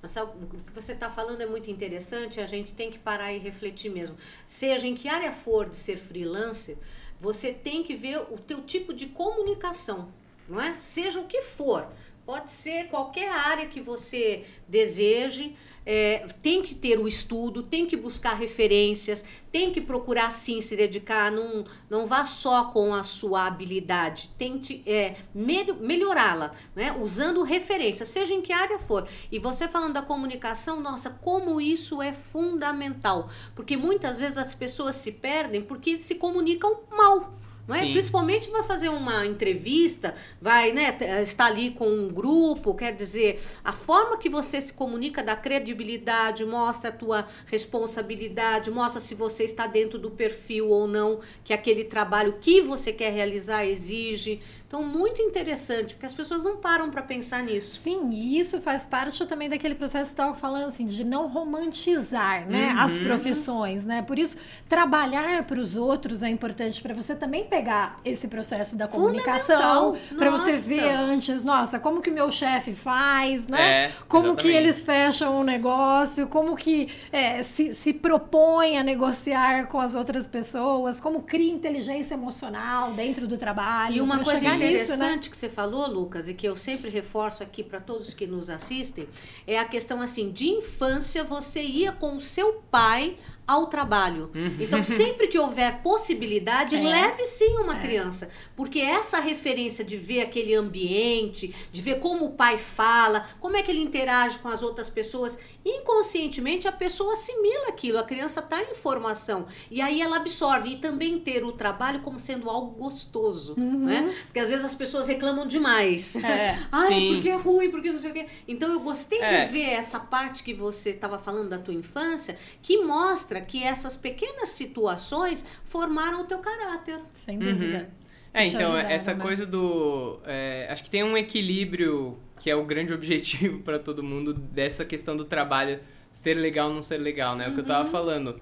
Mas 0.00 0.16
o 0.16 0.26
que 0.64 0.72
você 0.72 0.92
está 0.92 1.10
falando 1.10 1.40
é 1.40 1.46
muito 1.46 1.70
interessante, 1.70 2.40
a 2.40 2.46
gente 2.46 2.72
tem 2.72 2.90
que 2.90 2.98
parar 2.98 3.32
e 3.32 3.38
refletir 3.38 3.90
mesmo. 3.90 4.16
Seja 4.46 4.86
em 4.86 4.94
que 4.94 5.08
área 5.08 5.32
for 5.32 5.68
de 5.68 5.76
ser 5.76 5.96
freelancer, 5.96 6.76
você 7.20 7.52
tem 7.52 7.82
que 7.82 7.96
ver 7.96 8.18
o 8.18 8.38
teu 8.38 8.62
tipo 8.62 8.94
de 8.94 9.06
comunicação, 9.06 10.08
não 10.48 10.60
é? 10.60 10.78
Seja 10.78 11.20
o 11.20 11.26
que 11.26 11.42
for. 11.42 11.88
Pode 12.28 12.52
ser 12.52 12.88
qualquer 12.88 13.30
área 13.30 13.64
que 13.68 13.80
você 13.80 14.44
deseje, 14.68 15.56
é, 15.86 16.26
tem 16.42 16.60
que 16.60 16.74
ter 16.74 16.98
o 16.98 17.08
estudo, 17.08 17.62
tem 17.62 17.86
que 17.86 17.96
buscar 17.96 18.34
referências, 18.34 19.24
tem 19.50 19.72
que 19.72 19.80
procurar 19.80 20.30
sim 20.30 20.60
se 20.60 20.76
dedicar, 20.76 21.32
não, 21.32 21.64
não 21.88 22.04
vá 22.04 22.26
só 22.26 22.66
com 22.66 22.94
a 22.94 23.02
sua 23.02 23.46
habilidade, 23.46 24.28
tente 24.36 24.82
é, 24.84 25.16
melho- 25.34 25.76
melhorá-la, 25.76 26.52
né? 26.76 26.94
usando 27.00 27.42
referências, 27.42 28.10
seja 28.10 28.34
em 28.34 28.42
que 28.42 28.52
área 28.52 28.78
for. 28.78 29.08
E 29.32 29.38
você 29.38 29.66
falando 29.66 29.94
da 29.94 30.02
comunicação, 30.02 30.82
nossa, 30.82 31.08
como 31.08 31.58
isso 31.62 32.02
é 32.02 32.12
fundamental, 32.12 33.30
porque 33.56 33.74
muitas 33.74 34.18
vezes 34.18 34.36
as 34.36 34.52
pessoas 34.52 34.96
se 34.96 35.12
perdem 35.12 35.62
porque 35.62 35.98
se 35.98 36.16
comunicam 36.16 36.80
mal. 36.90 37.32
Não 37.68 37.74
é? 37.76 37.80
Sim. 37.80 37.92
Principalmente 37.92 38.48
vai 38.50 38.62
fazer 38.62 38.88
uma 38.88 39.26
entrevista, 39.26 40.14
vai 40.40 40.72
né, 40.72 40.90
t- 40.92 41.04
estar 41.22 41.44
ali 41.46 41.70
com 41.70 41.86
um 41.86 42.08
grupo, 42.08 42.74
quer 42.74 42.92
dizer, 42.94 43.38
a 43.62 43.72
forma 43.72 44.16
que 44.16 44.30
você 44.30 44.58
se 44.60 44.72
comunica 44.72 45.22
dá 45.22 45.36
credibilidade, 45.36 46.44
mostra 46.46 46.88
a 46.88 46.92
tua 46.92 47.26
responsabilidade, 47.46 48.70
mostra 48.70 49.00
se 49.00 49.14
você 49.14 49.44
está 49.44 49.66
dentro 49.66 49.98
do 49.98 50.10
perfil 50.10 50.68
ou 50.68 50.86
não 50.88 51.20
que 51.44 51.52
aquele 51.52 51.84
trabalho 51.84 52.36
que 52.40 52.60
você 52.62 52.92
quer 52.92 53.12
realizar 53.12 53.64
exige. 53.66 54.40
Então, 54.66 54.82
muito 54.82 55.22
interessante, 55.22 55.94
porque 55.94 56.04
as 56.04 56.12
pessoas 56.12 56.44
não 56.44 56.58
param 56.58 56.90
para 56.90 57.00
pensar 57.02 57.42
nisso. 57.42 57.80
Sim, 57.80 58.10
e 58.10 58.38
isso 58.38 58.60
faz 58.60 58.84
parte 58.84 59.24
também 59.26 59.48
daquele 59.48 59.74
processo 59.74 60.04
que 60.04 60.08
você 60.10 60.22
estava 60.22 60.34
falando, 60.34 60.66
assim, 60.68 60.84
de 60.84 61.04
não 61.04 61.26
romantizar, 61.26 62.46
né, 62.46 62.72
Uhum. 62.74 62.80
as 62.80 62.98
profissões, 62.98 63.86
né? 63.86 64.02
Por 64.02 64.18
isso, 64.18 64.36
trabalhar 64.68 65.46
para 65.46 65.58
os 65.58 65.74
outros 65.74 66.22
é 66.22 66.28
importante 66.28 66.82
para 66.82 66.92
você 66.94 67.16
também 67.16 67.44
pegar 67.58 67.96
esse 68.04 68.28
processo 68.28 68.76
da 68.76 68.86
comunicação, 68.86 69.96
para 70.16 70.30
você 70.30 70.52
ver 70.52 70.90
antes, 70.90 71.42
nossa, 71.42 71.80
como 71.80 72.00
que 72.00 72.10
meu 72.10 72.30
chefe 72.30 72.72
faz, 72.72 73.48
né? 73.48 73.86
É, 73.86 73.92
como 74.06 74.36
que 74.36 74.48
exatamente. 74.48 74.56
eles 74.56 74.80
fecham 74.80 75.40
um 75.40 75.42
negócio, 75.42 76.28
como 76.28 76.54
que 76.54 76.88
é, 77.10 77.42
se, 77.42 77.74
se 77.74 77.92
propõe 77.92 78.78
a 78.78 78.84
negociar 78.84 79.66
com 79.66 79.80
as 79.80 79.96
outras 79.96 80.28
pessoas, 80.28 81.00
como 81.00 81.22
cria 81.22 81.52
inteligência 81.52 82.14
emocional 82.14 82.92
dentro 82.92 83.26
do 83.26 83.36
trabalho. 83.36 83.96
E 83.96 84.00
uma 84.00 84.18
coisa 84.18 84.38
chegar 84.38 84.56
nisso, 84.56 84.92
interessante 84.92 85.24
né? 85.24 85.30
que 85.30 85.36
você 85.36 85.48
falou, 85.48 85.88
Lucas, 85.88 86.28
e 86.28 86.34
que 86.34 86.46
eu 86.46 86.56
sempre 86.56 86.90
reforço 86.90 87.42
aqui 87.42 87.64
para 87.64 87.80
todos 87.80 88.14
que 88.14 88.26
nos 88.26 88.48
assistem, 88.48 89.08
é 89.46 89.58
a 89.58 89.64
questão 89.64 90.00
assim, 90.00 90.30
de 90.30 90.48
infância 90.48 91.24
você 91.24 91.60
ia 91.60 91.90
com 91.90 92.16
o 92.16 92.20
seu 92.20 92.62
pai 92.70 93.16
ao 93.48 93.66
trabalho. 93.66 94.30
Então, 94.60 94.84
sempre 94.84 95.26
que 95.26 95.38
houver 95.38 95.80
possibilidade, 95.82 96.76
É. 96.76 96.80
leve 96.82 97.24
sim 97.24 97.56
uma 97.56 97.76
criança, 97.76 98.28
porque 98.54 98.78
essa 98.78 99.18
referência 99.20 99.82
de 99.84 99.96
ver 99.96 100.20
aquele 100.20 100.54
ambiente, 100.54 101.54
de 101.72 101.80
ver 101.80 101.98
como 101.98 102.26
o 102.26 102.32
pai 102.34 102.58
fala, 102.58 103.26
como 103.40 103.56
é 103.56 103.62
que 103.62 103.70
ele 103.70 103.80
interage 103.82 104.38
com 104.38 104.48
as 104.48 104.62
outras 104.62 104.88
pessoas, 104.90 105.38
inconscientemente 105.64 106.68
a 106.68 106.72
pessoa 106.72 107.12
assimila 107.14 107.68
aquilo, 107.68 107.98
a 107.98 108.02
criança 108.04 108.40
está 108.40 108.62
em 108.62 108.74
formação 108.74 109.46
e 109.70 109.80
aí 109.80 110.00
ela 110.00 110.16
absorve 110.16 110.70
e 110.70 110.76
também 110.76 111.18
ter 111.18 111.44
o 111.44 111.52
trabalho 111.52 112.00
como 112.00 112.18
sendo 112.18 112.50
algo 112.50 112.72
gostoso, 112.72 113.54
né? 113.58 114.12
Porque 114.26 114.40
às 114.40 114.48
vezes 114.48 114.64
as 114.64 114.74
pessoas 114.74 115.06
reclamam 115.06 115.46
demais. 115.46 116.16
É. 116.16 116.58
Ai, 116.70 116.88
Sim. 116.88 117.14
porque 117.14 117.28
é 117.30 117.36
ruim, 117.36 117.70
porque 117.70 117.90
não 117.90 117.98
sei 117.98 118.10
o 118.10 118.14
quê. 118.14 118.26
Então 118.46 118.70
eu 118.72 118.80
gostei 118.80 119.20
É. 119.20 119.46
de 119.46 119.52
ver 119.52 119.70
essa 119.70 119.98
parte 120.00 120.42
que 120.42 120.52
você 120.52 120.90
estava 120.90 121.18
falando 121.18 121.48
da 121.48 121.58
tua 121.58 121.74
infância, 121.74 122.36
que 122.62 122.78
mostra 122.84 123.37
que 123.40 123.62
essas 123.62 123.96
pequenas 123.96 124.50
situações 124.50 125.46
formaram 125.64 126.20
o 126.20 126.24
teu 126.24 126.38
caráter. 126.38 126.98
Sem 127.12 127.38
dúvida. 127.38 127.88
É, 128.32 128.42
Te 128.46 128.54
então, 128.54 128.72
ajudaram, 128.72 128.90
essa 128.90 129.14
né? 129.14 129.22
coisa 129.22 129.46
do. 129.46 130.20
é, 130.26 130.68
acho 130.70 130.82
que 130.84 130.90
tem 130.90 131.02
um 131.02 131.16
equilíbrio 131.16 132.18
que 132.40 132.50
é 132.50 132.54
o 132.54 132.64
grande 132.64 132.92
objetivo 132.94 133.60
para 133.62 133.78
todo 133.78 134.02
mundo 134.02 134.32
dessa 134.34 134.84
questão 134.84 135.16
do 135.16 135.24
trabalho 135.24 135.80
ser 136.12 136.34
legal 136.34 136.68
ou 136.68 136.74
não 136.74 136.82
ser 136.82 136.98
legal, 136.98 137.34
né? 137.36 137.48
O 137.48 137.52
que 137.52 137.58
eu 137.58 137.62
Uhum. 137.62 137.68
tava 137.68 137.90
falando. 137.90 138.40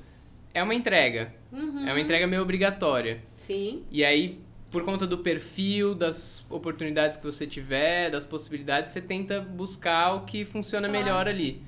É 0.53 0.62
uma 0.62 0.74
entrega. 0.74 1.32
É 1.86 1.92
uma 1.92 2.01
entrega 2.01 2.26
meio 2.26 2.42
obrigatória. 2.42 3.22
Sim. 3.36 3.84
E 3.90 4.05
aí, 4.05 4.40
por 4.70 4.84
conta 4.84 5.07
do 5.07 5.18
perfil, 5.18 5.94
das 5.94 6.47
oportunidades 6.51 7.18
que 7.18 7.24
você 7.24 7.47
tiver, 7.47 8.11
das 8.11 8.24
possibilidades, 8.24 8.90
você 8.92 9.01
tenta 9.01 9.40
buscar 9.40 10.14
o 10.14 10.24
que 10.24 10.44
funciona 10.44 10.88
Claro. 10.88 11.05
melhor 11.05 11.28
ali. 11.28 11.62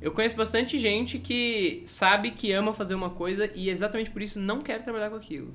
Eu 0.00 0.12
conheço 0.12 0.36
bastante 0.36 0.78
gente 0.78 1.18
que 1.18 1.82
sabe 1.86 2.30
que 2.30 2.52
ama 2.52 2.72
fazer 2.72 2.94
uma 2.94 3.10
coisa 3.10 3.50
e 3.54 3.68
exatamente 3.68 4.10
por 4.10 4.22
isso 4.22 4.38
não 4.38 4.60
quer 4.60 4.82
trabalhar 4.82 5.10
com 5.10 5.16
aquilo. 5.16 5.52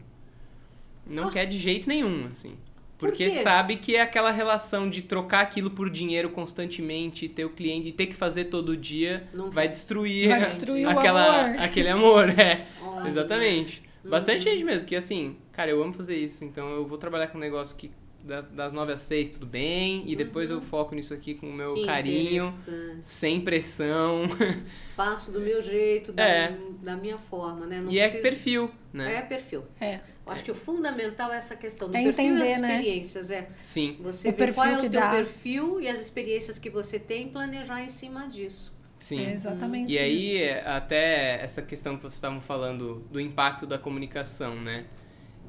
Não 1.07 1.29
quer 1.29 1.45
de 1.45 1.57
jeito 1.57 1.87
nenhum, 1.87 2.27
assim. 2.31 2.55
Por 2.97 3.09
Porque 3.09 3.25
quê? 3.25 3.41
sabe 3.41 3.75
que 3.77 3.95
é 3.95 4.01
aquela 4.01 4.31
relação 4.31 4.89
de 4.89 5.01
trocar 5.01 5.41
aquilo 5.41 5.69
por 5.71 5.89
dinheiro 5.89 6.29
constantemente, 6.29 7.27
ter 7.27 7.43
o 7.43 7.49
cliente 7.49 7.89
e 7.89 7.91
ter 7.91 8.07
que 8.07 8.13
fazer 8.15 8.45
todo 8.45 8.77
dia, 8.77 9.27
Não 9.33 9.49
vai 9.51 9.67
destruir, 9.67 10.29
Vai 10.29 10.41
destruir 10.41 10.87
aquela, 10.87 11.45
amor. 11.49 11.61
aquele 11.61 11.89
amor, 11.89 12.29
é. 12.39 12.67
Exatamente. 13.05 13.83
Bastante 14.05 14.43
gente 14.43 14.63
mesmo, 14.63 14.87
que 14.87 14.95
assim, 14.95 15.37
cara, 15.51 15.71
eu 15.71 15.81
amo 15.81 15.93
fazer 15.93 16.15
isso, 16.17 16.43
então 16.45 16.69
eu 16.71 16.85
vou 16.85 16.97
trabalhar 16.97 17.27
com 17.27 17.37
um 17.37 17.41
negócio 17.41 17.75
que 17.75 17.89
das 18.23 18.71
9 18.73 18.93
às 18.93 19.01
6 19.01 19.31
tudo 19.31 19.45
bem, 19.45 20.03
e 20.07 20.15
depois 20.15 20.49
eu 20.49 20.61
foco 20.61 20.95
nisso 20.95 21.13
aqui 21.13 21.33
com 21.35 21.49
o 21.49 21.53
meu 21.53 21.73
Que 21.73 21.85
carinho, 21.85 22.53
sem 23.01 23.41
pressão. 23.41 24.23
Faço 24.95 25.31
do 25.31 25.39
meu 25.41 25.61
jeito, 25.61 26.13
da, 26.13 26.23
É. 26.27 26.57
da 26.81 26.95
minha 26.95 27.17
forma, 27.17 27.65
né? 27.65 27.81
Não 27.81 27.91
e 27.91 27.99
é 27.99 28.03
preciso- 28.03 28.23
perfil, 28.23 28.71
né? 28.93 29.15
É 29.15 29.21
perfil. 29.21 29.63
É. 29.79 29.99
Eu 30.25 30.31
acho 30.31 30.43
que 30.45 30.51
o 30.51 30.55
fundamental 30.55 31.33
é 31.33 31.35
essa 31.37 31.53
questão 31.55 31.89
do 31.89 31.97
É 31.97 32.03
perfil 32.03 32.23
e 32.23 32.27
entender, 32.29 32.53
as 32.53 32.59
né? 32.61 32.69
experiências. 32.77 33.29
É. 33.31 33.49
Sim. 33.61 33.97
Você 34.01 34.29
O 34.29 34.31
ver 34.31 34.53
qual 34.53 34.65
é 34.65 34.69
perfil 34.69 34.79
o 34.79 34.81
que 34.83 34.89
teu 34.89 35.01
dá. 35.01 35.11
perfil 35.11 35.81
e 35.81 35.87
as 35.89 35.99
experiências 35.99 36.57
que 36.57 36.69
você 36.69 36.97
tem 36.97 37.27
e 37.27 37.29
planejar 37.29 37.81
em 37.83 37.89
cima 37.89 38.25
disso. 38.29 38.73
Sim. 39.01 39.21
É 39.25 39.33
exatamente 39.33 39.91
E 39.91 39.95
isso. 39.95 40.01
aí, 40.01 40.37
é, 40.37 40.65
até 40.65 41.41
essa 41.43 41.61
questão 41.61 41.97
que 41.97 42.01
vocês 42.03 42.13
estavam 42.13 42.39
falando 42.39 43.03
do 43.11 43.19
impacto 43.19 43.67
da 43.67 43.77
comunicação, 43.77 44.55
né? 44.55 44.85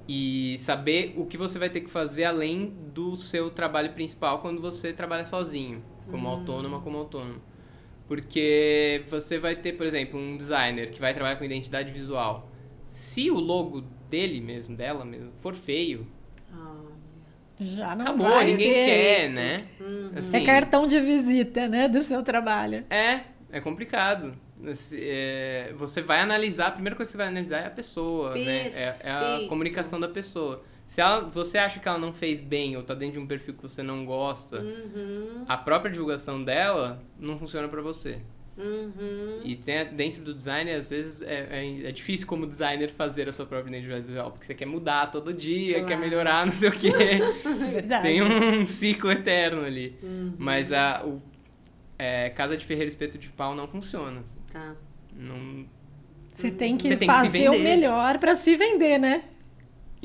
E 0.07 0.57
saber 0.59 1.15
o 1.17 1.25
que 1.25 1.37
você 1.39 1.59
vai 1.59 1.71
ter 1.71 1.81
que 1.81 1.91
fazer 1.91 2.25
além 2.25 2.75
do 2.93 3.17
seu 3.17 3.51
trabalho 3.51 3.93
principal 3.93 4.41
quando 4.41 4.61
você 4.61 4.93
trabalha 4.93 5.25
sozinho, 5.25 5.83
como 6.11 6.29
autônoma, 6.29 6.81
como 6.81 6.99
autônomo. 6.99 7.41
Porque 8.07 9.03
você 9.09 9.39
vai 9.39 9.57
ter, 9.57 9.73
por 9.73 9.87
exemplo, 9.87 10.21
um 10.21 10.37
designer 10.37 10.91
que 10.91 11.01
vai 11.01 11.15
trabalhar 11.15 11.37
com 11.37 11.45
identidade 11.45 11.91
visual. 11.91 12.51
Se 12.87 13.31
o 13.31 13.41
logo 13.41 13.81
dele 14.11 14.41
mesmo, 14.43 14.77
dela 14.77 15.05
mesmo, 15.07 15.33
for 15.41 15.55
feio, 15.55 16.07
Já 17.59 17.95
não 17.95 18.03
acabou, 18.05 18.29
vai 18.29 18.45
ninguém 18.45 18.73
ter. 18.73 18.85
quer, 18.85 19.31
né? 19.31 19.57
É 20.15 20.19
Assim, 20.19 20.45
cartão 20.45 20.87
de 20.87 21.01
visita, 21.01 21.69
né, 21.69 21.89
do 21.89 22.01
seu 22.03 22.23
trabalho. 22.23 22.85
É, 22.91 23.21
é 23.51 23.61
complicado. 23.61 24.35
É, 24.97 25.73
você 25.77 26.01
vai 26.01 26.21
analisar, 26.21 26.69
a 26.69 26.71
primeira 26.73 26.97
coisa 26.97 27.09
que 27.09 27.12
você 27.12 27.19
vai 27.19 27.29
analisar 27.29 27.59
é 27.59 27.67
a 27.67 27.71
pessoa, 27.71 28.35
né? 28.35 28.69
É, 28.69 28.97
é 29.05 29.11
a 29.11 29.21
Perfeito. 29.21 29.49
comunicação 29.49 29.99
da 30.01 30.09
pessoa. 30.09 30.62
Se 30.87 31.01
ela, 31.01 31.21
você 31.23 31.57
acha 31.59 31.81
que 31.81 31.89
ela 31.89 31.99
não 31.99 32.12
fez 32.12 32.41
bem 32.41 32.77
ou 32.77 32.83
tá 32.83 32.95
dentro 32.95 33.15
de 33.15 33.19
um 33.21 33.27
perfil 33.27 33.55
que 33.55 33.62
você 33.62 33.83
não 33.83 34.05
gosta, 34.05 34.61
Uhum, 34.61 35.45
a 35.49 35.57
própria 35.57 35.91
divulgação 35.91 36.43
dela 36.45 37.03
não 37.19 37.39
funciona 37.39 37.69
pra 37.69 37.81
você. 37.81 38.19
uhum. 38.59 39.41
E 39.43 39.57
tem, 39.57 39.85
dentro 39.95 40.23
do 40.23 40.35
design, 40.35 40.71
às 40.71 40.91
vezes, 40.91 41.23
é, 41.23 41.49
é, 41.51 41.89
é 41.89 41.93
difícil 41.93 42.27
como 42.27 42.47
designer 42.47 42.91
fazer 42.91 43.29
a 43.29 43.33
sua 43.33 43.47
própria 43.47 43.71
identidade 43.71 44.07
visual, 44.07 44.31
porque 44.31 44.45
você 44.45 44.55
quer 44.55 44.67
mudar 44.67 45.11
todo 45.11 45.33
dia, 45.33 45.75
Claro. 45.75 45.89
quer 45.89 45.99
melhorar, 45.99 46.45
não 46.45 46.53
sei 46.53 46.69
o 46.69 46.73
quê. 46.73 46.93
Verdade. 47.73 48.03
tem 48.03 48.23
um 48.23 48.67
ciclo 48.67 49.11
eterno 49.11 49.65
ali. 49.65 49.97
Uhum. 50.03 50.35
Mas 50.39 50.71
a, 50.73 51.03
o, 51.05 51.21
é, 51.99 52.31
Casa 52.31 52.57
de 52.57 52.65
Ferreira 52.65 52.89
Espeto 52.89 53.19
de 53.19 53.29
Pau 53.31 53.55
não 53.55 53.67
funciona. 53.67 54.21
assim. 54.21 54.39
Tá. 54.53 54.75
Não, 55.17 55.65
Você 56.31 56.51
tem 56.51 56.77
que 56.77 56.97
fazer 57.07 57.49
o 57.51 57.59
melhor 57.59 58.19
pra 58.19 58.35
se 58.35 58.57
vender, 58.57 58.99
né? 58.99 59.23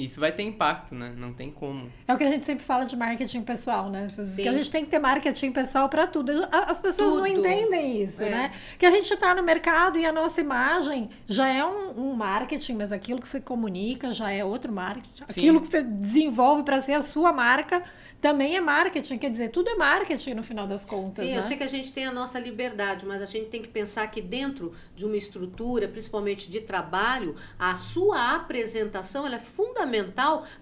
Isso 0.06 0.20
vai 0.20 0.32
ter 0.32 0.44
impacto, 0.44 0.96
né? 0.96 1.14
Não 1.18 1.34
tem 1.34 1.52
como. 1.52 1.92
É 2.08 2.14
o 2.14 2.18
que 2.18 2.24
a 2.24 2.30
gente 2.32 2.46
sempre 2.46 2.64
fala 2.64 2.86
de 2.86 2.96
marketing 2.96 3.42
pessoal, 3.44 3.90
né? 3.90 4.08
Sim. 4.10 4.42
Que 4.44 4.48
a 4.48 4.54
gente 4.54 4.72
tem 4.72 4.84
que 4.86 4.92
ter 4.92 5.00
marketing 5.00 5.52
pessoal 5.52 5.90
pra 5.90 6.08
tudo. 6.08 6.32
As 6.52 6.80
pessoas 6.80 7.14
não 7.14 7.24
Tudo. 7.26 7.28
entendem 7.28 8.02
isso, 8.02 8.24
É. 8.24 8.30
né? 8.30 8.52
Que 8.78 8.86
a 8.86 8.92
gente 8.92 9.16
tá 9.18 9.36
no 9.36 9.44
mercado 9.44 9.98
e 10.00 10.06
a 10.06 10.12
nossa 10.12 10.40
imagem 10.42 11.10
já 11.28 11.48
é 11.48 11.64
um, 11.66 12.10
um 12.10 12.14
marketing, 12.14 12.76
mas 12.76 12.92
aquilo 12.92 13.20
que 13.20 13.28
você 13.28 13.40
comunica 13.42 14.14
já 14.14 14.32
é 14.32 14.44
outro 14.44 14.72
marketing. 14.72 15.24
Sim. 15.28 15.42
Aquilo 15.42 15.62
que 15.62 15.68
você 15.68 15.84
desenvolve 15.84 16.64
pra 16.64 16.80
ser 16.82 16.94
a 16.94 17.02
sua 17.02 17.32
marca 17.34 17.84
também 18.22 18.56
é 18.56 18.62
marketing. 18.62 19.18
Quer 19.18 19.30
dizer, 19.30 19.50
tudo 19.50 19.70
é 19.70 19.76
marketing 19.76 20.34
no 20.34 20.44
final 20.44 20.68
das 20.68 20.86
contas, 20.86 21.26
Sim, 21.26 21.32
né? 21.32 21.38
eu 21.40 21.44
sei 21.44 21.58
que 21.58 21.64
a 21.64 21.68
gente 21.68 21.92
tem 21.92 22.06
a 22.06 22.12
nossa 22.12 22.40
liberdade, 22.40 23.06
mas 23.06 23.22
a 23.22 23.26
gente 23.26 23.48
tem 23.48 23.62
que 23.62 23.68
pensar 23.70 24.06
que 24.08 24.22
dentro 24.22 24.72
de 24.96 25.06
uma 25.06 25.16
estrutura, 25.18 25.88
principalmente 25.88 26.50
de 26.50 26.62
trabalho, 26.62 27.36
a 27.58 27.76
sua 27.76 28.36
apresentação 28.36 29.26
ela 29.26 29.36
é 29.36 29.40
fundamental 29.40 29.89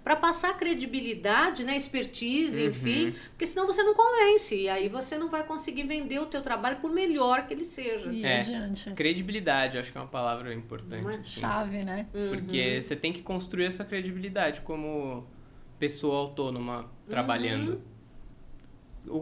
para 0.04 0.16
passar 0.16 0.58
credibilidade, 0.58 1.64
né, 1.64 1.76
expertise, 1.76 2.62
Uhum. 2.62 2.70
enfim, 2.70 3.16
porque 3.30 3.46
senão 3.46 3.68
você 3.68 3.84
não 3.84 3.94
convence 3.94 4.56
e 4.56 4.70
aí 4.70 4.88
você 4.90 5.18
não 5.18 5.30
vai 5.30 5.44
conseguir 5.44 5.84
vender 5.84 6.20
o 6.20 6.26
teu 6.26 6.42
trabalho 6.42 6.78
por 6.78 6.92
melhor 6.92 7.48
que 7.48 7.54
ele 7.54 7.64
seja. 7.66 8.12
E 8.12 8.24
É. 8.26 8.38
adiante. 8.40 8.92
Credibilidade, 8.92 9.78
acho 9.78 9.92
que 9.92 9.98
é 9.98 10.02
uma 10.02 10.08
palavra 10.08 10.54
importante. 10.54 11.06
É? 11.08 11.14
assim. 11.16 11.42
Chave, 11.42 11.84
né? 11.86 12.08
Porque 12.30 12.82
você 12.82 12.96
tem 12.96 13.12
que 13.14 13.22
construir 13.22 13.68
a 13.68 13.72
sua 13.72 13.86
credibilidade 13.86 14.62
como 14.62 15.28
pessoa 15.80 16.18
autônoma 16.20 16.90
trabalhando. 17.10 17.74
O- 17.76 17.97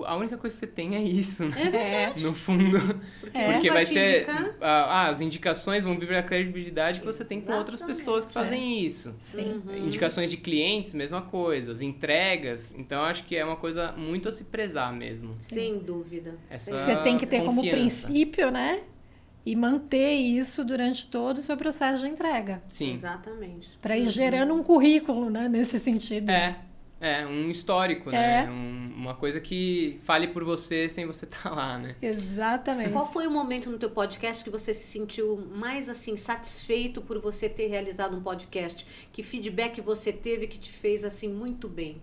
A 0.06 0.16
única 0.16 0.38
coisa 0.38 0.56
que 0.56 0.60
você 0.60 0.68
tem 0.68 0.96
é 0.96 1.02
isso, 1.02 1.46
né? 1.46 1.56
É 1.62 1.70
verdade. 1.70 2.24
No 2.24 2.34
fundo. 2.34 2.78
É. 3.34 3.54
Porque 3.54 3.68
Vai 3.68 3.78
vai 3.78 3.86
ser. 3.86 4.24
indicar. 4.24 4.56
Ah, 4.62 5.08
as 5.10 5.22
indicações 5.22 5.84
vão 5.84 5.98
vir 6.00 6.08
pela 6.08 6.24
credibilidade 6.24 7.00
que 7.00 7.06
você 7.06 7.24
tem 7.26 7.42
com 7.42 7.52
outras 7.54 7.82
pessoas 7.82 8.26
que 8.26 8.34
fazem 8.34 8.80
isso. 8.80 9.14
Sim. 9.20 9.62
Indicações 9.84 10.30
de 10.30 10.38
clientes, 10.38 10.94
mesma 10.94 11.22
coisa. 11.22 11.72
As 11.72 11.82
entregas. 11.82 12.74
Então, 12.78 13.00
eu 13.00 13.06
acho 13.06 13.26
que 13.26 13.36
é 13.36 13.44
uma 13.44 13.58
coisa 13.58 13.92
muito 13.94 14.30
a 14.30 14.32
se 14.32 14.46
prezar 14.46 14.94
mesmo. 14.94 15.36
Sem 15.40 15.80
dúvida. 15.80 16.36
Essa 16.50 16.78
Você 16.78 16.96
tem 16.98 17.18
que 17.18 17.26
ter 17.26 17.44
como 17.44 17.58
confiança. 17.58 17.78
princípio, 18.08 18.50
né? 18.52 18.80
E 19.46 19.56
manter 19.56 20.14
isso 20.16 20.66
durante 20.66 21.06
todo 21.08 21.38
o 21.38 21.42
seu 21.42 21.56
processo 21.56 22.04
de 22.04 22.10
entrega. 22.10 22.64
Sim. 22.68 22.94
Exatamente. 22.94 23.70
Para 23.80 23.96
ir 23.96 24.10
gerando 24.10 24.56
um 24.56 24.64
currículo, 24.64 25.30
né? 25.30 25.48
Nesse 25.48 25.78
sentido. 25.78 26.32
É. 26.32 26.58
É, 27.00 27.26
um 27.26 27.50
histórico, 27.50 28.10
É. 28.10 28.46
né? 28.46 28.50
Um- 28.50 28.86
uma 28.96 29.14
coisa 29.14 29.40
que 29.40 30.00
fale 30.04 30.28
por 30.30 30.44
você 30.44 30.88
sem 30.90 31.06
você 31.06 31.26
estar 31.26 31.50
lá, 31.54 31.78
né? 31.78 31.96
Exatamente. 32.02 32.92
Qual 32.92 33.06
foi 33.06 33.28
o 33.28 33.32
momento 33.32 33.70
no 33.70 33.78
teu 33.78 33.90
podcast 33.90 34.44
que 34.44 34.50
você 34.50 34.74
se 34.74 34.88
sentiu 34.88 35.46
mais 35.54 35.90
assim 35.90 36.16
satisfeito 36.18 37.02
por 37.02 37.20
você 37.20 37.48
ter 37.50 37.68
realizado 37.68 38.16
um 38.16 38.22
podcast? 38.22 38.86
Que 39.12 39.22
feedback 39.22 39.82
você 39.82 40.12
teve 40.14 40.48
que 40.48 40.58
te 40.58 40.72
fez 40.72 41.04
assim 41.04 41.28
muito 41.28 41.68
bem? 41.68 42.02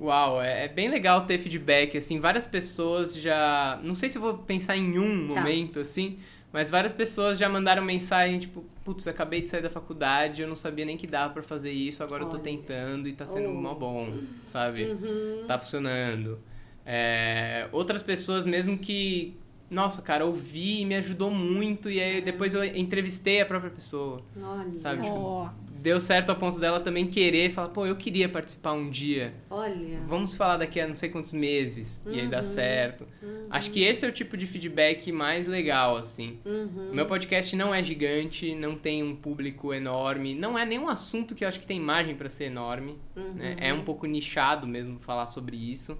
Uau, 0.00 0.40
é, 0.42 0.64
é 0.64 0.68
bem 0.68 0.88
legal 0.88 1.22
ter 1.26 1.38
feedback, 1.38 1.96
assim, 1.98 2.20
várias 2.20 2.46
pessoas 2.46 3.16
já... 3.16 3.80
Não 3.82 3.94
sei 3.96 4.08
se 4.08 4.16
eu 4.18 4.22
vou 4.22 4.34
pensar 4.38 4.76
em 4.76 4.96
um 4.98 5.28
Tá. 5.28 5.40
momento, 5.40 5.80
assim, 5.80 6.18
mas 6.52 6.70
várias 6.70 6.92
pessoas 6.92 7.38
já 7.38 7.48
mandaram 7.48 7.82
mensagem, 7.82 8.38
tipo, 8.38 8.64
putz, 8.84 9.06
acabei 9.06 9.42
de 9.42 9.48
sair 9.48 9.62
da 9.62 9.70
faculdade, 9.70 10.42
eu 10.42 10.48
não 10.48 10.56
sabia 10.56 10.84
nem 10.84 10.96
que 10.96 11.06
dava 11.06 11.32
pra 11.34 11.42
fazer 11.42 11.70
isso, 11.72 12.02
agora 12.02 12.22
eu 12.24 12.28
tô 12.28 12.36
Olha. 12.36 12.44
tentando 12.44 13.08
e 13.08 13.12
tá 13.12 13.26
sendo 13.26 13.48
Oh. 13.50 13.54
mó 13.54 13.74
bom, 13.74 14.12
sabe? 14.46 14.84
Uhum. 14.84 15.44
Tá 15.46 15.58
funcionando. 15.58 16.38
É, 16.86 17.68
outras 17.70 18.02
pessoas 18.02 18.46
mesmo 18.46 18.78
que, 18.78 19.36
nossa, 19.70 20.02
cara, 20.02 20.24
ouvi 20.24 20.80
e 20.80 20.84
me 20.84 20.94
ajudou 20.96 21.30
muito, 21.30 21.90
e 21.90 22.00
aí 22.00 22.20
depois 22.20 22.54
eu 22.54 22.64
entrevistei 22.64 23.40
a 23.40 23.46
própria 23.46 23.70
pessoa, 23.70 24.20
Olha, 24.40 24.78
sabe? 24.78 25.02
Tipo, 25.02 25.50
deu 25.80 26.00
certo 26.00 26.30
a 26.30 26.34
ponto 26.34 26.58
dela 26.58 26.80
também 26.80 27.06
querer 27.06 27.50
falar, 27.50 27.68
pô, 27.68 27.86
eu 27.86 27.94
queria 27.94 28.28
participar 28.28 28.72
um 28.72 28.90
dia. 28.90 29.32
olha. 29.50 30.00
Vamos 30.06 30.34
falar 30.34 30.56
daqui 30.56 30.80
a 30.80 30.88
não 30.88 30.96
sei 30.96 31.08
quantos 31.08 31.32
meses 31.32 32.04
e 32.06 32.18
aí 32.20 32.26
dá 32.26 32.42
certo. 32.42 33.06
Acho 33.50 33.70
que 33.70 33.82
esse 33.82 34.04
é 34.04 34.08
o 34.08 34.12
tipo 34.12 34.36
de 34.36 34.46
feedback 34.46 35.10
mais 35.12 35.46
legal, 35.46 35.96
assim. 35.96 36.38
Uhum. 36.44 36.90
O 36.90 36.94
meu 36.94 37.06
podcast 37.06 37.54
não 37.54 37.74
é 37.74 37.82
gigante, 37.82 38.54
não 38.54 38.74
tem 38.76 39.02
um 39.02 39.14
público 39.14 39.72
enorme, 39.72 40.34
não 40.34 40.58
é 40.58 40.66
nenhum 40.66 40.88
assunto 40.88 41.34
que 41.34 41.44
eu 41.44 41.48
acho 41.48 41.60
que 41.60 41.66
tem 41.66 41.80
margem 41.80 42.14
para 42.16 42.28
ser 42.28 42.44
enorme. 42.44 42.98
né? 43.14 43.56
É 43.58 43.72
um 43.72 43.84
pouco 43.84 44.06
nichado 44.06 44.66
mesmo 44.66 44.98
falar 44.98 45.26
sobre 45.26 45.56
isso. 45.56 45.96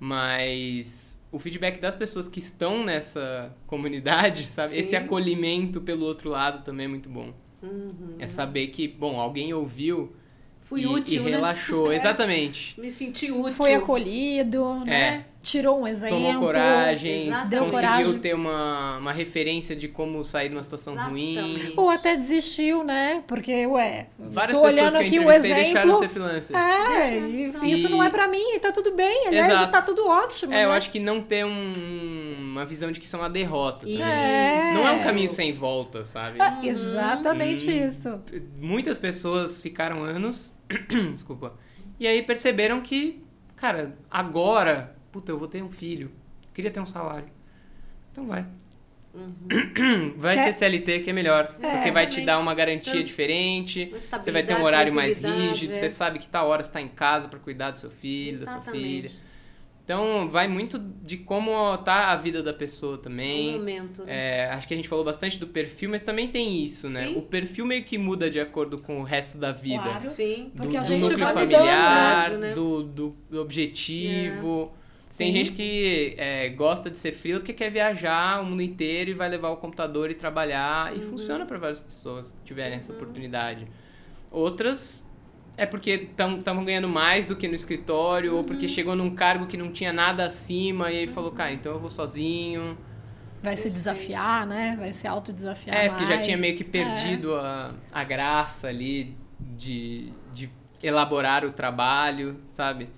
Mas 0.00 1.17
o 1.30 1.38
feedback 1.38 1.80
das 1.80 1.94
pessoas 1.94 2.28
que 2.28 2.38
estão 2.38 2.84
nessa 2.84 3.54
comunidade, 3.66 4.46
sabe? 4.46 4.74
Sim. 4.74 4.80
Esse 4.80 4.96
acolhimento 4.96 5.80
pelo 5.80 6.06
outro 6.06 6.30
lado 6.30 6.64
também 6.64 6.86
é 6.86 6.88
muito 6.88 7.08
bom. 7.08 7.32
Uhum. 7.62 8.16
É 8.18 8.26
saber 8.26 8.68
que, 8.68 8.86
bom, 8.88 9.20
alguém 9.20 9.52
ouviu 9.52 10.12
Fui 10.60 10.82
e, 10.82 10.86
útil, 10.86 11.22
e 11.22 11.24
né? 11.24 11.30
relaxou. 11.32 11.90
Exatamente. 11.92 12.78
Me 12.80 12.90
senti 12.90 13.30
útil. 13.30 13.54
foi 13.54 13.74
acolhido, 13.74 14.84
né? 14.84 15.24
Tirou 15.48 15.80
um 15.80 15.86
exemplo. 15.88 16.16
Tomou 16.16 16.40
coragem. 16.40 17.26
Deu 17.48 17.64
conseguiu 17.64 17.70
coragem. 17.70 18.18
ter 18.18 18.34
uma, 18.34 18.98
uma 18.98 19.12
referência 19.12 19.74
de 19.74 19.88
como 19.88 20.22
sair 20.22 20.50
de 20.50 20.54
uma 20.54 20.62
situação 20.62 20.94
ruim. 20.94 21.72
Ou 21.74 21.88
até 21.88 22.14
desistiu, 22.16 22.84
né? 22.84 23.24
Porque, 23.26 23.66
ué, 23.66 24.08
Várias 24.18 24.56
tô 24.58 24.62
pessoas 24.64 24.74
olhando 24.92 24.92
que 24.92 24.96
eu 24.98 25.06
aqui 25.06 25.18
o 25.18 25.22
entrevistei 25.22 25.54
deixaram 25.54 25.86
de 25.86 25.92
exemplo. 25.92 25.98
ser 26.00 26.08
freelancers. 26.08 26.58
É, 26.58 27.18
e 27.18 27.52
E- 27.64 27.72
isso 27.72 27.88
não 27.88 28.02
é 28.02 28.10
pra 28.10 28.28
mim, 28.28 28.42
e 28.54 28.58
tá 28.60 28.70
tudo 28.72 28.92
bem. 28.94 29.26
Aliás, 29.28 29.48
Exato. 29.50 29.72
tá 29.72 29.80
tudo 29.82 30.06
ótimo. 30.06 30.52
É, 30.52 30.64
eu 30.64 30.68
né? 30.68 30.76
acho 30.76 30.90
que 30.90 31.00
não 31.00 31.22
ter 31.22 31.46
um- 31.46 32.34
uma 32.38 32.66
visão 32.66 32.92
de 32.92 33.00
que 33.00 33.06
isso 33.06 33.16
é 33.16 33.18
uma 33.18 33.30
derrota. 33.30 33.88
É. 33.88 34.72
Não 34.74 34.86
é 34.86 34.92
um 34.92 35.02
caminho 35.02 35.30
sem 35.30 35.52
volta, 35.52 36.04
sabe? 36.04 36.38
É, 36.40 36.58
exatamente 36.68 37.70
Hum. 37.70 37.86
isso. 37.88 38.20
Muitas 38.60 38.98
pessoas 38.98 39.62
ficaram 39.62 40.02
anos, 40.02 40.54
desculpa, 41.14 41.54
e 41.98 42.06
aí 42.06 42.22
perceberam 42.22 42.80
que, 42.82 43.22
cara, 43.56 43.96
agora, 44.10 44.94
puta, 45.18 45.32
eu 45.32 45.38
vou 45.38 45.48
ter 45.48 45.62
um 45.62 45.70
filho, 45.70 46.10
queria 46.54 46.70
ter 46.70 46.78
um 46.80 46.86
salário. 46.86 47.28
Então 48.12 48.26
vai. 48.26 48.46
Vai 50.16 50.36
Quer- 50.36 50.52
ser 50.52 50.52
CLT 50.52 51.00
que 51.00 51.10
é 51.10 51.12
melhor, 51.12 51.48
porque 51.48 51.66
vai 51.90 52.06
te 52.06 52.20
Exatamente. 52.20 52.20
dar 52.26 52.38
uma 52.38 52.54
garantia 52.54 52.92
Então, 52.92 53.04
diferente, 53.04 53.86
você 53.92 54.30
vai 54.30 54.44
ter 54.44 54.54
um 54.56 54.62
horário 54.62 54.92
mais 54.92 55.18
rígido, 55.18 55.72
é. 55.72 55.74
você 55.76 55.90
sabe 55.90 56.18
que 56.20 56.28
tal 56.28 56.46
hora 56.48 56.62
você 56.62 56.70
tá 56.70 56.80
em 56.80 56.88
casa 56.88 57.26
pra 57.26 57.38
cuidar 57.40 57.72
do 57.72 57.80
seu 57.80 57.90
filho, 57.90 58.38
da 58.40 58.46
sua 58.46 58.56
Exatamente. 58.58 58.84
filha. 58.84 59.10
Então 59.84 60.28
vai 60.28 60.46
muito 60.46 60.78
de 60.78 61.16
como 61.16 61.76
tá 61.78 62.08
a 62.12 62.16
vida 62.16 62.42
da 62.42 62.52
pessoa 62.52 62.96
Um 62.96 62.98
também. 62.98 63.52
momento. 63.58 64.04
né? 64.04 64.42
É, 64.44 64.50
acho 64.52 64.68
que 64.68 64.74
a 64.74 64.76
gente 64.76 64.86
falou 64.88 65.02
bastante 65.02 65.38
do 65.38 65.46
perfil, 65.46 65.88
mas 65.90 66.02
também 66.02 66.28
tem 66.28 66.62
isso, 66.62 66.90
né? 66.90 67.06
Sim. 67.06 67.16
O 67.16 67.22
perfil 67.22 67.64
meio 67.64 67.82
que 67.82 67.96
muda 67.96 68.28
de 68.30 68.38
acordo 68.38 68.80
com 68.80 69.00
o 69.00 69.02
resto 69.02 69.38
da 69.38 69.50
vida. 69.50 69.82
Claro. 69.82 70.10
Sim. 70.10 70.50
Do, 70.54 70.62
Porque 70.62 70.76
a 70.76 70.82
do 70.82 70.86
gente 70.86 71.00
núcleo 71.08 71.18
vai 71.24 71.34
mudando, 71.34 71.50
familiar, 71.52 72.30
né? 72.32 72.52
do, 72.52 72.82
do, 72.82 73.16
do 73.30 73.40
objetivo. 73.40 74.74
Tem 75.18 75.32
gente 75.32 75.52
que 75.52 76.14
é, 76.16 76.48
gosta 76.50 76.88
de 76.90 76.96
ser 76.96 77.12
freela 77.12 77.40
porque 77.40 77.52
quer 77.52 77.70
viajar 77.70 78.40
o 78.40 78.46
mundo 78.46 78.62
inteiro 78.62 79.10
e 79.10 79.14
vai 79.14 79.28
levar 79.28 79.50
o 79.50 79.56
computador 79.56 80.10
e 80.10 80.14
trabalhar. 80.14 80.92
Uhum. 80.92 80.98
E 80.98 81.00
funciona 81.02 81.44
para 81.44 81.58
várias 81.58 81.80
pessoas 81.80 82.32
que 82.32 82.38
tiverem 82.44 82.76
essa 82.78 82.92
oportunidade. 82.92 83.66
Outras 84.30 85.06
é 85.56 85.66
porque 85.66 86.08
estavam 86.38 86.64
ganhando 86.64 86.88
mais 86.88 87.26
do 87.26 87.34
que 87.34 87.48
no 87.48 87.54
escritório, 87.54 88.32
ou 88.32 88.38
Uhum. 88.38 88.44
porque 88.44 88.68
chegou 88.68 88.94
num 88.94 89.10
cargo 89.14 89.46
que 89.46 89.56
não 89.56 89.72
tinha 89.72 89.92
nada 89.92 90.24
acima 90.26 90.90
e 90.92 90.98
aí 91.00 91.06
falou, 91.08 91.32
cara, 91.32 91.52
então 91.52 91.72
eu 91.72 91.80
vou 91.80 91.90
sozinho. 91.90 92.78
Vai 93.42 93.56
se 93.56 93.70
desafiar, 93.70 94.46
né? 94.46 94.76
Vai 94.78 94.92
se 94.92 95.06
autodesafiar 95.06 95.76
É, 95.76 95.88
porque 95.88 96.04
já 96.06 96.14
mais. 96.14 96.26
tinha 96.26 96.36
meio 96.36 96.56
que 96.56 96.64
É. 96.64 96.66
perdido 96.66 97.34
a, 97.36 97.72
a 97.92 98.04
graça 98.04 98.68
ali 98.68 99.16
de, 99.40 100.12
de 100.32 100.48
elaborar 100.82 101.44
o 101.44 101.50
trabalho, 101.52 102.36
sabe? 102.46 102.88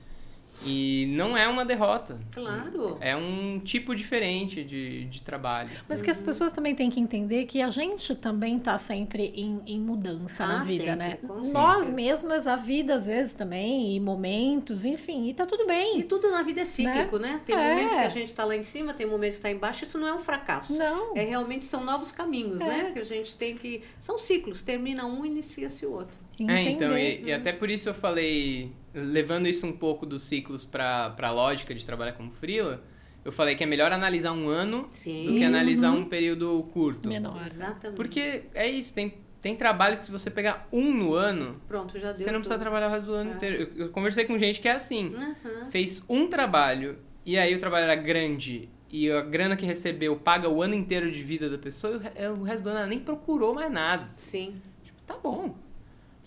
E 0.65 1.07
não 1.17 1.37
é 1.37 1.49
uma 1.49 1.65
derrota. 1.65 2.19
Claro. 2.33 2.99
É 3.01 3.17
um 3.17 3.59
tipo 3.61 3.95
diferente 3.95 4.63
de, 4.63 5.07
de 5.07 5.23
trabalho. 5.23 5.71
assim. 5.71 5.87
Mas 5.89 6.03
que 6.03 6.11
as 6.11 6.23
pessoas 6.23 6.53
também 6.53 6.75
têm 6.75 6.91
que 6.91 7.01
entender 7.01 7.47
que 7.47 7.63
a 7.63 7.71
gente 7.71 8.15
também 8.15 8.59
tá 8.59 8.79
sempre 8.79 9.33
em, 9.35 9.61
em 9.67 9.81
mudança 9.81 10.47
na 10.47 10.61
Ah, 10.61 10.65
vida, 10.65 10.85
sempre, 10.85 10.97
né? 10.97 11.19
Nós 11.23 11.77
certeza. 11.87 11.93
mesmas, 11.93 12.47
a 12.47 12.57
vida 12.57 12.95
às 12.97 13.07
vezes 13.07 13.33
também, 13.33 13.97
e 13.97 14.01
momentos, 14.01 14.85
enfim, 14.85 15.29
e 15.29 15.35
tá 15.35 15.47
tudo 15.47 15.67
bem. 15.67 16.01
E 16.01 16.03
tudo 16.03 16.31
na 16.31 16.43
vida 16.43 16.61
é 16.61 16.65
cíclico, 16.65 17.19
né? 17.19 17.41
Tem 17.47 17.57
É. 17.57 17.71
momentos 17.75 17.95
que 17.95 18.01
a 18.03 18.09
gente 18.09 18.35
tá 18.35 18.45
lá 18.45 18.55
em 18.57 18.63
cima, 18.63 18.93
tem 18.93 19.07
momentos 19.07 19.37
que 19.37 19.43
tá 19.43 19.51
embaixo. 19.51 19.85
Isso 19.85 19.99
não 19.99 20.09
é 20.09 20.15
um 20.15 20.19
fracasso. 20.19 20.77
Não. 20.79 21.17
É 21.17 21.25
realmente 21.25 21.67
são 21.67 21.83
novos 21.85 22.13
caminhos, 22.13 22.61
É. 22.61 22.67
né? 22.67 22.91
Que 22.93 22.99
a 22.99 23.05
gente 23.05 23.35
tem 23.35 23.57
que. 23.57 23.83
São 23.99 24.19
ciclos. 24.19 24.61
Termina 24.63 25.07
um, 25.07 25.25
inicia-se 25.25 25.87
o 25.87 25.93
outro. 25.93 26.19
É, 26.39 26.63
então, 26.71 26.89
Entender. 26.97 27.21
e, 27.23 27.29
e 27.29 27.33
até 27.35 27.53
por 27.53 27.69
isso 27.69 27.91
eu 27.91 27.95
falei, 27.95 28.73
levando 28.95 29.47
isso 29.47 29.66
um 29.66 29.72
pouco 29.72 30.05
dos 30.07 30.22
ciclos 30.22 30.64
para 30.64 31.14
a 31.18 31.30
lógica 31.30 31.74
de 31.74 31.84
trabalhar 31.84 32.12
como 32.12 32.30
freela, 32.30 32.82
eu 33.24 33.30
falei 33.30 33.55
que 33.55 33.62
é 33.62 33.66
melhor 33.66 33.93
analisar 33.93 34.32
um 34.32 34.49
ano 34.49 34.88
Sim. 34.91 35.26
do 35.26 35.34
que 35.34 35.45
analisar 35.45 35.93
um 35.93 36.05
período 36.05 36.62
curto. 36.72 37.09
Menor. 37.09 37.47
Exatamente. 37.47 37.97
Porque 37.97 38.45
é 38.55 38.66
isso, 38.68 38.95
tem, 38.95 39.14
tem 39.43 39.55
trabalhos 39.55 39.99
que 39.99 40.07
se 40.07 40.12
você 40.12 40.30
pegar 40.30 40.66
um 40.72 40.93
no 40.93 41.12
ano, 41.14 41.61
Pronto, 41.68 41.99
já 41.99 42.12
deu. 42.12 42.16
você 42.16 42.30
não 42.32 42.41
precisa 42.41 42.55
tudo. 42.55 42.62
trabalhar 42.62 42.88
o 42.88 42.91
resto 42.91 43.07
do 43.07 43.14
ano 43.14 43.32
É. 43.32 43.34
inteiro. 43.34 43.70
Eu, 43.76 43.86
eu 43.86 43.88
conversei 43.91 44.24
com 44.24 44.38
gente 44.38 44.61
que 44.61 44.68
é 44.68 44.72
assim, 44.72 45.14
Aham. 45.14 45.70
fez 45.70 46.03
um 46.09 46.28
trabalho 46.28 46.99
e 47.26 47.36
aí 47.38 47.55
o 47.55 47.59
trabalho 47.59 47.84
era 47.84 47.95
grande 47.95 48.70
e 48.91 49.11
a 49.11 49.20
grana 49.20 49.55
que 49.55 49.66
recebeu 49.66 50.16
paga 50.16 50.49
o 50.49 50.62
ano 50.62 50.74
inteiro 50.74 51.12
de 51.12 51.22
vida 51.22 51.49
da 51.51 51.59
pessoa 51.59 52.01
e 52.18 52.26
o 52.26 52.32
o 52.41 52.43
resto 52.43 52.62
do 52.64 52.70
ano 52.70 52.78
ela 52.78 52.88
nem 52.88 52.99
procurou 53.01 53.55
mais 53.55 53.70
nada. 53.70 54.09
Sim. 54.16 54.61
Tipo, 54.82 55.01
tá 55.03 55.16
bom. 55.22 55.55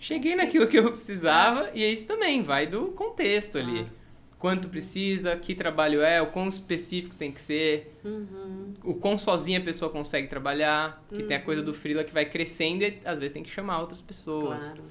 Cheguei 0.04 0.32
Sim. 0.32 0.36
naquilo 0.38 0.66
que 0.66 0.76
eu 0.78 0.92
precisava 0.92 1.70
e 1.72 1.82
é 1.82 1.90
isso 1.90 2.06
também, 2.06 2.42
vai 2.42 2.66
do 2.66 2.88
contexto 2.88 3.56
ali. 3.56 3.86
Ah. 3.88 4.04
Quanto 4.38 4.68
precisa, 4.68 5.34
que 5.36 5.54
trabalho 5.54 6.02
é, 6.02 6.20
o 6.20 6.26
quão 6.26 6.46
específico 6.48 7.14
tem 7.14 7.32
que 7.32 7.40
ser, 7.40 7.96
Uhum. 8.04 8.74
o 8.84 8.92
quão 8.94 9.16
sozinha 9.16 9.58
a 9.58 9.62
pessoa 9.62 9.90
consegue 9.90 10.28
trabalhar, 10.28 11.02
porque 11.08 11.24
tem 11.24 11.38
a 11.38 11.40
coisa 11.40 11.62
Uhum. 11.62 11.66
do 11.68 11.72
freela 11.72 12.04
que 12.04 12.12
vai 12.12 12.26
crescendo 12.26 12.84
e 12.84 13.00
às 13.02 13.18
vezes 13.18 13.32
tem 13.32 13.42
que 13.42 13.48
chamar 13.50 13.80
outras 13.80 14.02
pessoas. 14.02 14.58
Claro. 14.74 14.82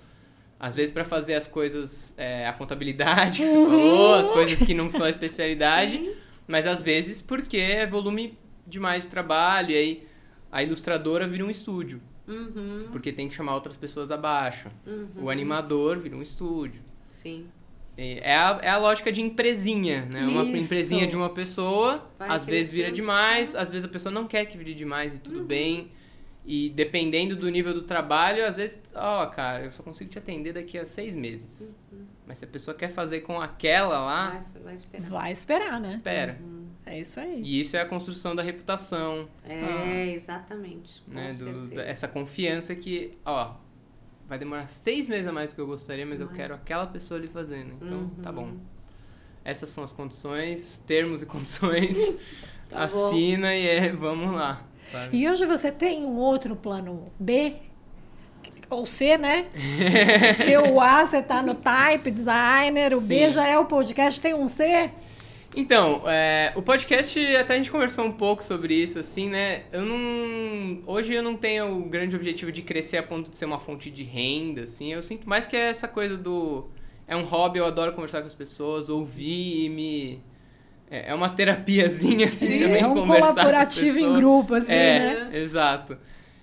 Às 0.60 0.74
vezes 0.74 0.90
para 0.92 1.06
fazer 1.06 1.36
as 1.36 1.48
coisas, 1.48 2.16
é, 2.18 2.48
a 2.48 2.54
contabilidade 2.54 3.38
que 3.40 3.46
você 3.46 3.56
Uhum. 3.58 3.70
falou, 3.70 4.14
as 4.16 4.30
coisas 4.32 4.66
que 4.66 4.74
não 4.74 4.90
são 4.90 5.06
a 5.06 5.10
especialidade, 5.12 5.98
Sim. 5.98 6.14
mas 6.48 6.66
às 6.66 6.82
vezes 6.82 7.22
porque 7.22 7.58
é 7.58 7.86
volume 7.86 8.36
demais 8.66 9.04
de 9.04 9.10
trabalho 9.10 9.70
e 9.70 9.76
aí 9.76 10.08
a 10.52 10.64
ilustradora 10.64 11.28
vira 11.28 11.46
um 11.46 11.52
estúdio. 11.52 12.02
Uhum. 12.28 12.88
Porque 12.92 13.12
tem 13.12 13.28
que 13.28 13.36
chamar 13.36 13.54
outras 13.56 13.76
pessoas 13.76 14.12
abaixo. 14.12 14.70
Uhum. 14.88 15.08
O 15.24 15.30
animador 15.30 16.00
vira 16.00 16.16
um 16.16 16.22
estúdio. 16.22 16.82
Sim. 17.12 17.48
É 17.96 18.36
a, 18.36 18.60
é 18.64 18.70
a 18.70 18.78
lógica 18.78 19.12
de 19.12 19.22
empresinha, 19.22 20.08
né? 20.12 20.24
Uma 20.26 20.44
Isso. 20.46 20.66
empresinha 20.66 21.06
de 21.06 21.16
uma 21.16 21.30
pessoa, 21.30 22.04
Vai 22.18 22.28
às 22.30 22.44
vezes 22.44 22.74
vira 22.74 22.92
demais, 22.92 23.54
às 23.54 23.70
vezes 23.70 23.86
a 23.86 23.88
pessoa 23.88 24.12
não 24.12 24.26
quer 24.26 24.46
que 24.46 24.58
vire 24.58 24.74
demais 24.74 25.14
e 25.16 25.20
tudo 25.20 25.40
Uhum. 25.42 25.46
bem. 25.46 25.92
E 26.46 26.70
dependendo 26.72 27.36
do 27.36 27.48
nível 27.50 27.74
do 27.74 27.84
trabalho, 27.84 28.46
às 28.46 28.56
vezes, 28.56 28.80
ó, 28.96 29.26
cara, 29.28 29.66
eu 29.66 29.72
só 29.72 29.82
consigo 29.84 30.10
te 30.10 30.18
atender 30.18 30.54
daqui 30.54 30.78
a 30.78 30.86
seis 30.86 31.16
meses. 31.16 31.78
Mas 32.26 32.40
se 32.40 32.46
a 32.46 32.48
pessoa 32.48 32.76
quer 32.76 32.90
fazer 32.90 33.20
com 33.22 33.40
aquela 33.40 34.00
lá, 34.00 34.44
Vai, 34.56 34.64
vai 34.64 34.76
esperar. 34.76 35.10
Vai 35.10 35.32
esperar, 35.32 35.80
né? 35.80 35.88
espera. 35.90 36.40
É 36.86 37.00
isso 37.00 37.20
aí. 37.20 37.42
E 37.44 37.62
isso 37.62 37.78
é 37.78 37.82
a 37.82 37.86
construção 37.86 38.36
da 38.36 38.44
reputação, 38.44 39.28
É, 39.44 40.10
exatamente. 40.12 41.02
Com 41.04 41.12
né? 41.12 41.32
Do, 41.34 41.80
essa 41.80 42.08
confiança 42.08 42.76
que, 42.76 43.12
ó, 43.26 43.54
vai 44.28 44.38
demorar 44.38 44.68
seis 44.68 45.08
meses 45.08 45.28
a 45.28 45.32
mais 45.32 45.52
do 45.52 45.56
que 45.56 45.62
eu 45.62 45.68
gostaria, 45.68 46.06
mas 46.06 46.20
eu 46.20 46.28
Mas- 46.28 46.36
quero 46.36 46.54
aquela 46.54 46.86
pessoa 46.88 47.18
ali 47.20 47.28
fazendo. 47.28 47.74
Então, 47.82 48.10
tá 48.22 48.30
Uhum. 48.32 48.36
bom. 48.36 48.52
Essas 49.46 49.70
são 49.70 49.84
as 49.84 49.92
condições, 49.94 50.84
termos 50.86 51.22
e 51.22 51.26
condições. 51.26 51.98
Tá 52.70 52.88
bom. 52.88 53.08
Assina 53.10 53.54
e 53.56 53.68
é, 53.68 53.92
vamos 53.92 54.34
lá. 54.34 54.64
Sabe? 54.92 55.16
E 55.16 55.30
hoje 55.30 55.46
você 55.46 55.72
tem 55.72 56.06
um 56.06 56.16
outro 56.18 56.56
plano 56.56 57.12
B? 57.20 57.54
Ou 58.70 58.88
C, 58.88 59.16
né? 59.18 59.46
Porque 60.38 60.58
o 60.58 60.82
A 60.82 61.06
você 61.06 61.22
tá 61.22 61.44
no 61.44 61.54
type 61.54 62.10
designer, 62.10 62.96
o 62.96 63.02
B 63.02 63.26
Sim. 63.26 63.30
já 63.32 63.48
é 63.48 63.60
o 63.60 63.66
podcast, 63.66 64.20
tem 64.20 64.34
um 64.34 64.48
C? 64.48 64.90
Então, 65.56 66.02
é, 66.08 66.52
o 66.56 66.62
podcast, 66.62 67.36
até 67.36 67.54
a 67.54 67.58
gente 67.58 67.72
conversou 67.72 68.06
um 68.06 68.12
pouco 68.12 68.44
sobre 68.44 68.74
isso, 68.74 69.00
assim, 69.00 69.30
né? 69.30 69.64
Eu 69.72 69.86
não. 69.86 70.82
Hoje 70.88 71.14
eu 71.14 71.22
não 71.22 71.36
tenho 71.36 71.78
o 71.80 71.84
grande 71.84 72.16
objetivo 72.16 72.52
de 72.52 72.62
crescer 72.62 72.98
a 72.98 73.04
ponto 73.04 73.30
de 73.30 73.38
ser 73.38 73.46
uma 73.46 73.60
fonte 73.60 73.92
de 73.92 74.04
renda, 74.04 74.64
assim. 74.64 74.92
Eu 74.92 75.04
sinto 75.04 75.30
mais 75.30 75.46
que 75.46 75.56
é 75.56 75.70
essa 75.70 75.88
coisa 75.88 76.18
do. 76.18 76.70
É 77.08 77.16
um 77.16 77.24
hobby, 77.24 77.60
eu 77.60 77.66
adoro 77.66 77.94
conversar 77.94 78.22
com 78.22 78.28
as 78.28 78.34
pessoas, 78.34 78.90
ouvir 78.90 79.66
e 79.66 79.70
me. 79.70 80.22
É 80.90 81.12
é 81.12 81.14
uma 81.14 81.30
terapiazinha, 81.30 82.28
assim, 82.28 82.48
Sim, 82.48 82.60
também 82.60 82.82
é 82.82 82.88
um 82.88 82.96
conversar 82.96 83.20
com 83.20 83.26
as 83.26 83.34
colaborativo 83.34 84.00
em 84.00 84.14
grupo, 84.14 84.56
assim, 84.56 84.72
é, 84.72 85.26
né? 85.26 85.38
exato. 85.40 85.98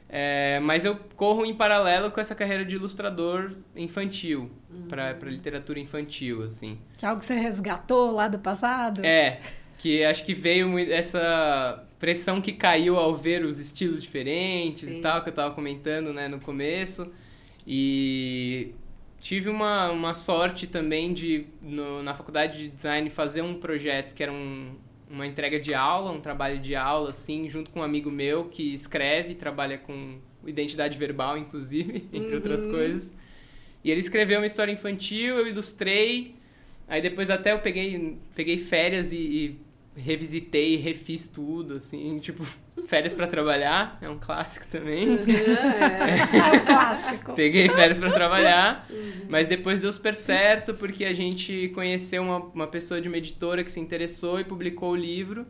É, 0.09 0.59
mas 0.61 0.85
eu 0.85 0.97
corro 1.17 1.45
em 1.45 1.55
paralelo 1.55 2.11
com 2.11 2.21
essa 2.21 2.35
carreira 2.35 2.65
de 2.65 2.75
ilustrador 2.75 3.53
infantil, 3.77 4.51
pra, 4.89 5.15
pra 5.15 5.31
literatura 5.31 5.79
infantil, 5.81 6.43
assim. 6.43 6.79
Que 6.99 7.05
é 7.05 7.09
algo 7.09 7.21
que 7.21 7.27
você 7.27 7.35
resgatou 7.35 8.11
lá 8.13 8.29
do 8.29 8.39
passado? 8.39 9.05
É, 9.05 9.41
que 9.79 10.05
acho 10.05 10.25
que 10.25 10.35
veio 10.35 10.79
essa 10.93 11.85
pressão 11.99 12.41
que 12.41 12.53
caiu 12.53 12.97
ao 12.97 13.15
ver 13.17 13.45
os 13.45 13.59
estilos 13.59 14.03
diferentes 14.03 14.89
Sim. 14.89 14.99
e 14.99 15.01
tal, 15.01 15.23
que 15.23 15.29
eu 15.29 15.33
tava 15.35 15.55
comentando, 15.55 16.13
né, 16.13 16.29
no 16.29 16.41
começo. 16.41 17.11
E 17.67 18.73
tive 19.21 19.49
uma, 19.49 19.91
uma 19.91 20.15
sorte 20.15 20.67
também 20.67 21.13
de, 21.13 21.47
no- 21.63 22.03
na 22.03 22.15
faculdade 22.15 22.59
de 22.59 22.69
design, 22.69 23.09
fazer 23.11 23.43
um 23.43 23.55
projeto 23.55 24.15
que 24.15 24.23
era 24.23 24.33
um, 24.33 24.75
uma 25.11 25.27
entrega 25.27 25.61
de 25.61 25.75
aula, 25.75 26.11
um 26.11 26.21
trabalho 26.21 26.59
de 26.59 26.75
aula, 26.75 27.11
assim, 27.11 27.49
junto 27.49 27.71
com 27.71 27.81
um 27.81 27.83
amigo 27.83 28.11
meu 28.11 28.47
que 28.47 28.75
escreve, 28.75 29.35
trabalha 29.35 29.79
com 29.79 30.19
identidade 30.47 30.97
verbal, 30.99 31.37
inclusive, 31.37 32.09
entre 32.13 32.35
outras 32.35 32.65
Uhum. 32.65 32.73
coisas. 32.73 33.13
E 33.83 33.91
ele 33.91 34.01
escreveu 34.01 34.41
uma 34.41 34.47
história 34.47 34.73
infantil, 34.73 35.39
eu 35.39 35.47
ilustrei, 35.47 36.41
Aí 36.91 37.01
depois 37.01 37.31
até 37.31 37.53
eu 37.53 37.61
peguei, 37.61 38.19
peguei 38.35 38.59
férias 38.59 39.13
e, 39.13 39.17
e 39.17 39.61
revisitei 39.97 40.75
refiz 40.75 41.29
tudo, 41.29 41.75
assim, 41.75 42.19
tipo, 42.21 42.45
férias 42.89 43.13
pra 43.13 43.29
trabalhar, 43.29 43.97
é 44.03 44.09
um 44.09 44.19
clássico 44.19 44.67
também. 44.67 45.09
É. 45.09 45.21
É 46.51 46.57
o 46.57 46.67
clássico. 46.67 47.33
Peguei 47.35 47.69
férias 47.69 48.01
pra 48.01 48.11
trabalhar, 48.11 48.89
mas 49.29 49.47
depois 49.47 49.81
deu 49.81 49.93
super 49.93 50.17
certo 50.17 50.75
porque 50.75 51.05
a 51.05 51.13
gente 51.13 51.71
conheceu 51.73 52.25
uma, 52.25 52.39
uma 52.39 52.67
pessoa 52.67 53.01
de 53.01 53.07
uma 53.07 53.19
editora 53.19 53.63
que 53.63 53.71
se 53.71 53.79
interessou 53.79 54.41
e 54.41 54.45
publicou 54.45 54.91
o 54.91 54.97
livro. 54.97 55.47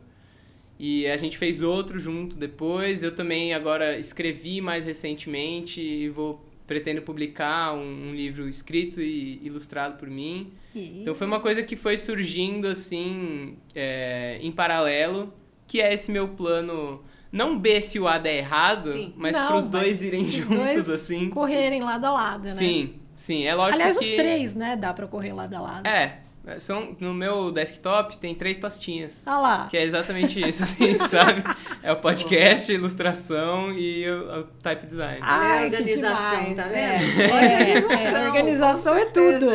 E 0.77 1.07
a 1.07 1.17
gente 1.17 1.39
fez 1.39 1.63
outro 1.63 1.99
junto 1.99 2.37
depois. 2.37 3.01
Eu 3.01 3.15
também 3.15 3.53
agora 3.53 3.97
escrevi 3.97 4.61
mais 4.61 4.85
recentemente 4.85 5.81
e 5.81 6.09
vou 6.09 6.50
pretendo 6.71 7.01
publicar 7.01 7.73
um, 7.73 8.11
um 8.11 8.15
livro 8.15 8.47
escrito 8.47 9.01
e 9.01 9.45
ilustrado 9.45 9.97
por 9.97 10.09
mim. 10.09 10.53
Então 10.73 11.13
foi 11.13 11.27
uma 11.27 11.41
coisa 11.41 11.61
que 11.61 11.75
foi 11.75 11.97
surgindo 11.97 12.65
assim 12.65 13.57
é, 13.75 14.37
em 14.41 14.53
paralelo, 14.53 15.33
que 15.67 15.81
é 15.81 15.93
esse 15.93 16.13
meu 16.13 16.29
plano. 16.29 17.03
Não 17.29 17.59
B 17.59 17.81
se 17.81 17.99
o 17.99 18.07
A 18.07 18.17
der 18.17 18.37
errado, 18.37 18.93
Sim. 18.93 19.13
mas 19.17 19.35
para 19.35 19.57
os 19.57 19.67
dois 19.67 20.01
irem 20.01 20.23
os 20.23 20.31
juntos, 20.31 20.89
assim. 20.89 21.29
correrem 21.29 21.83
lado 21.83 22.05
a 22.05 22.11
lado, 22.13 22.43
né? 22.45 22.53
Sim, 22.53 22.93
sim. 23.17 23.45
É 23.45 23.53
lógico 23.53 23.75
Aliás, 23.75 23.97
que. 23.97 24.05
os 24.05 24.11
três, 24.11 24.55
né? 24.55 24.77
Dá 24.77 24.93
pra 24.93 25.07
correr 25.07 25.33
lado 25.33 25.53
a 25.53 25.59
lado. 25.59 25.85
É. 25.85 26.21
São, 26.59 26.95
no 26.99 27.13
meu 27.13 27.51
desktop 27.51 28.17
tem 28.17 28.33
três 28.33 28.57
pastinhas. 28.57 29.23
Olha 29.27 29.37
lá. 29.37 29.67
Que 29.69 29.77
é 29.77 29.83
exatamente 29.83 30.39
isso, 30.47 30.63
assim, 30.63 30.97
sabe? 31.07 31.43
É 31.83 31.91
o 31.91 31.97
podcast, 31.97 32.71
a 32.71 32.75
ilustração 32.75 33.71
e 33.71 34.09
o, 34.09 34.39
o 34.39 34.43
type 34.61 34.87
design. 34.87 35.19
Ai, 35.21 35.61
É 35.61 35.65
organização, 35.65 36.55
tá 36.55 36.63
É, 36.67 36.97
vendo? 36.97 37.21
é, 37.21 37.75
Organização, 37.77 38.17
é, 38.17 38.27
organização 38.27 38.95
é 38.95 39.05
tudo. 39.05 39.49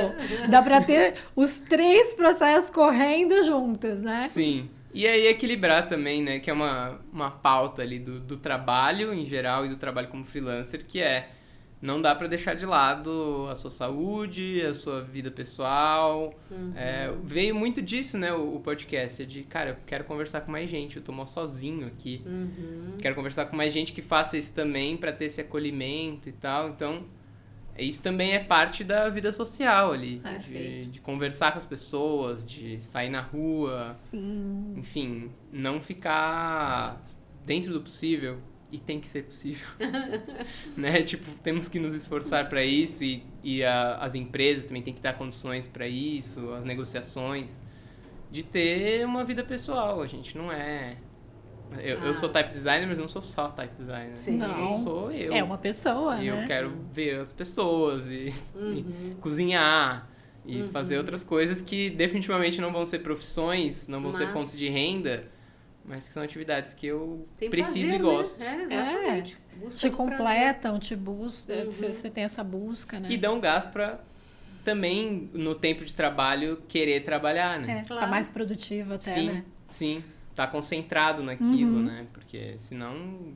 Dá 0.49 0.63
pra 0.63 0.81
ter 0.81 1.15
os 1.35 1.59
três 1.59 2.15
processos 2.15 2.71
correndo 2.71 3.43
juntos, 3.45 4.03
né? 4.03 4.29
Sim. 4.29 4.71
E 4.95 5.07
aí 5.07 5.27
equilibrar 5.27 5.89
também, 5.89 6.23
né? 6.23 6.39
Que 6.39 6.49
é 6.51 6.53
uma, 6.53 6.99
uma 7.13 7.31
pauta 7.31 7.83
ali 7.83 7.99
do, 7.99 8.19
do 8.21 8.37
trabalho 8.37 9.13
em 9.13 9.27
geral 9.27 9.67
e 9.67 9.69
do 9.69 9.77
trabalho 9.77 10.09
como 10.09 10.25
freelancer, 10.25 10.85
que 10.87 11.01
é 11.03 11.31
não 11.81 12.01
dá 12.01 12.15
pra 12.15 12.27
deixar 12.27 12.55
de 12.55 12.65
lado 12.65 13.47
a 13.51 13.55
sua 13.55 13.71
saúde, 13.71 14.63
a 14.63 14.73
sua 14.73 15.03
vida 15.03 15.31
pessoal. 15.31 16.35
É, 16.75 17.13
veio 17.23 17.55
muito 17.55 17.83
disso, 17.83 18.17
né, 18.17 18.33
o, 18.33 18.57
o 18.57 18.61
podcast. 18.61 19.23
É 19.23 19.27
de, 19.27 19.43
cara, 19.43 19.71
eu 19.71 19.77
quero 19.87 20.05
conversar 20.05 20.41
com 20.41 20.51
mais 20.51 20.71
gente, 20.71 20.97
eu 20.97 21.03
tô 21.03 21.13
mal 21.13 21.27
sozinho 21.27 21.87
aqui. 21.87 22.23
Uhum. 22.25 22.97
Quero 23.01 23.15
conversar 23.15 23.47
com 23.47 23.57
mais 23.57 23.73
gente 23.73 23.93
que 23.93 24.01
faça 24.01 24.39
isso 24.39 24.55
também 24.55 24.97
pra 24.97 25.13
ter 25.13 25.27
esse 25.27 25.41
acolhimento 25.41 26.29
e 26.29 26.33
tal. 26.33 26.71
Então, 26.71 27.05
isso 27.79 28.03
também 28.03 28.33
é 28.33 28.39
parte 28.39 28.83
da 28.83 29.11
vida 29.11 29.31
social 29.31 29.93
ali. 29.93 30.17
De, 30.17 30.23
Perfeito. 30.23 30.91
de 30.91 31.01
conversar 31.01 31.53
com 31.53 31.59
as 31.59 31.67
pessoas, 31.67 32.47
de 32.47 32.83
sair 32.83 33.11
na 33.11 33.21
rua 33.21 33.95
Sim. 34.11 34.75
enfim, 34.79 35.31
não 35.53 35.81
ficar 35.81 37.03
dentro 37.45 37.73
do 37.73 37.83
possível 37.83 38.39
e 38.73 38.79
tem 38.81 38.99
que 39.01 39.07
ser 39.07 39.23
possível, 39.25 39.67
né? 40.77 41.03
Tipo, 41.03 41.31
temos 41.43 41.69
que 41.69 41.79
nos 41.79 41.93
esforçar 41.95 42.49
para 42.49 42.65
isso 42.65 43.05
e, 43.05 43.23
e 43.43 43.63
a- 43.65 43.97
as 43.99 44.15
empresas 44.15 44.67
também 44.67 44.83
têm 44.83 44.93
que 44.95 45.01
dar 45.01 45.13
condições 45.15 45.67
para 45.67 45.87
isso, 45.87 46.53
as 46.53 46.65
negociações. 46.65 47.63
de 48.29 48.43
ter 48.43 49.07
uma 49.07 49.23
vida 49.25 49.45
pessoal. 49.45 50.03
A 50.03 50.07
gente 50.07 50.37
não 50.37 50.51
é. 50.51 50.97
Eu, 51.79 51.97
eu 51.99 52.11
Ah. 52.11 52.15
sou 52.15 52.29
type 52.29 52.51
designer, 52.51 52.87
mas 52.87 52.99
não 52.99 53.09
sou 53.09 53.23
só 53.23 53.49
type 53.49 53.75
designer. 53.77 54.19
Sim. 54.19 54.37
Não. 54.37 54.73
Eu 54.73 54.79
sou 54.79 55.13
eu. 55.13 55.33
É 55.33 55.43
uma 55.45 55.57
pessoa, 55.57 56.17
E 56.21 56.29
né? 56.31 56.43
eu 56.43 56.47
quero 56.47 56.73
ver 56.93 57.21
as 57.21 57.33
pessoas 57.33 58.11
e, 58.11 58.33
Uhum. 58.57 59.13
e 59.13 59.15
cozinhar 59.21 60.09
e 60.45 60.65
fazer 60.69 60.99
outras 60.99 61.23
coisas 61.25 61.61
que 61.63 61.89
definitivamente 61.89 62.61
não 62.61 62.73
vão 62.73 62.85
ser 62.85 62.99
profissões, 62.99 63.87
não 63.89 64.03
vão 64.03 64.13
ser 64.13 64.25
Mas- 64.25 64.33
fontes 64.33 64.59
de 64.59 64.69
renda, 64.69 65.25
mas 65.87 66.07
que 66.07 66.13
são 66.13 66.23
atividades 66.23 66.75
que 66.75 66.87
eu 66.87 67.27
Tem 67.39 67.49
preciso 67.51 67.89
prazer, 67.91 67.95
e 67.95 68.03
gosto. 68.03 68.41
Né? 68.41 68.47
É, 68.59 68.63
exatamente. 68.65 69.39
Busca 69.57 69.81
Te 69.81 69.91
do 69.91 69.97
prazer. 69.97 70.17
completam, 70.17 70.79
te 70.79 70.97
buscam, 70.97 71.55
Uhum. 71.55 71.71
você 71.71 71.93
você 71.95 72.11
tem 72.11 72.25
essa 72.25 72.43
busca, 72.45 72.99
né? 73.01 73.09
E 73.11 73.17
dão 73.17 73.41
gás 73.41 73.67
pra 73.67 74.01
também, 74.65 75.31
no 75.33 75.55
tempo 75.55 75.85
de 75.85 75.95
trabalho, 75.95 76.61
querer 76.69 77.05
trabalhar, 77.05 77.59
né? 77.61 77.79
É, 77.79 77.81
tá 77.83 77.87
Claro. 77.95 78.11
mais 78.11 78.29
produtivo 78.29 78.95
até, 78.95 79.13
sim, 79.13 79.27
né? 79.27 79.45
sim. 79.71 80.05
Tá 80.35 80.47
concentrado 80.47 81.23
naquilo, 81.23 81.77
Uhum. 81.77 81.83
né? 81.85 82.07
Porque 82.13 82.55
senão. 82.59 83.33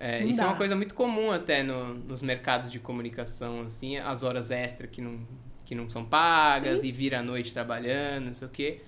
é, 0.00 0.20
Não 0.22 0.26
isso 0.30 0.40
é 0.40 0.44
dá. 0.44 0.50
uma 0.50 0.56
coisa 0.56 0.74
muito 0.74 0.94
comum 0.94 1.30
até 1.30 1.62
no- 1.62 1.94
nos 1.94 2.22
mercados 2.22 2.72
de 2.72 2.80
comunicação, 2.80 3.60
assim, 3.62 3.98
as 3.98 4.24
horas 4.24 4.50
extras 4.50 4.90
que 4.90 5.00
não, 5.00 5.20
que 5.64 5.74
não 5.76 5.88
são 5.88 6.04
pagas 6.04 6.82
e 6.82 6.90
vira 6.90 7.20
a 7.20 7.22
noite 7.22 7.52
trabalhando, 7.52 8.26
não 8.26 8.34
sei 8.34 8.48
o 8.48 8.50
quê. 8.50 8.80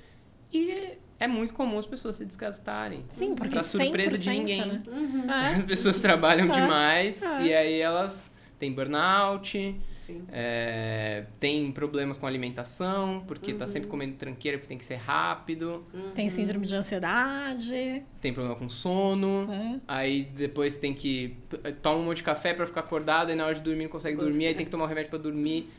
E 0.52 0.98
é 1.24 1.28
muito 1.28 1.54
comum 1.54 1.78
as 1.78 1.86
pessoas 1.86 2.16
se 2.16 2.24
desgastarem. 2.24 3.04
Sim, 3.08 3.34
porque 3.34 3.50
Pra 3.54 3.62
surpresa 3.62 4.16
de 4.18 4.30
100%, 4.30 4.32
ninguém. 4.38 4.66
Né? 4.66 4.82
Uhum. 4.86 5.30
É. 5.30 5.54
As 5.56 5.62
pessoas 5.64 5.98
trabalham 6.00 6.48
É. 6.48 6.52
demais 6.60 7.22
É. 7.22 7.42
e 7.42 7.54
aí 7.54 7.80
elas 7.80 8.32
têm 8.58 8.72
burnout, 8.72 9.76
é, 10.32 11.24
tem 11.40 11.70
problemas 11.72 12.16
com 12.16 12.26
alimentação, 12.26 13.22
porque 13.26 13.52
Uhum. 13.52 13.58
tá 13.58 13.66
sempre 13.66 13.88
comendo 13.88 14.14
tranqueira 14.14 14.58
porque 14.58 14.68
tem 14.68 14.78
que 14.78 14.84
ser 14.84 14.94
rápido, 14.96 15.84
Tem 16.14 16.28
síndrome 16.28 16.66
de 16.66 16.74
ansiedade, 16.74 18.02
tem 18.20 18.32
problema 18.32 18.56
com 18.56 18.68
sono, 18.68 19.46
né? 19.46 19.80
aí 19.88 20.22
depois 20.24 20.76
tem 20.78 20.94
que 20.94 21.36
t- 21.48 21.72
toma 21.82 21.98
um 21.98 22.04
monte 22.04 22.18
de 22.18 22.22
café 22.22 22.54
pra 22.54 22.66
ficar 22.66 22.80
acordado 22.80 23.30
e 23.32 23.34
na 23.34 23.44
hora 23.46 23.54
de 23.54 23.60
dormir 23.60 23.84
não 23.84 23.90
consegue 23.90 24.16
dormir, 24.16 24.46
aí 24.46 24.54
tem 24.54 24.64
que 24.64 24.70
tomar 24.70 24.84
um 24.84 24.88
remédio 24.88 25.10
pra 25.10 25.18
dormir. 25.18 25.70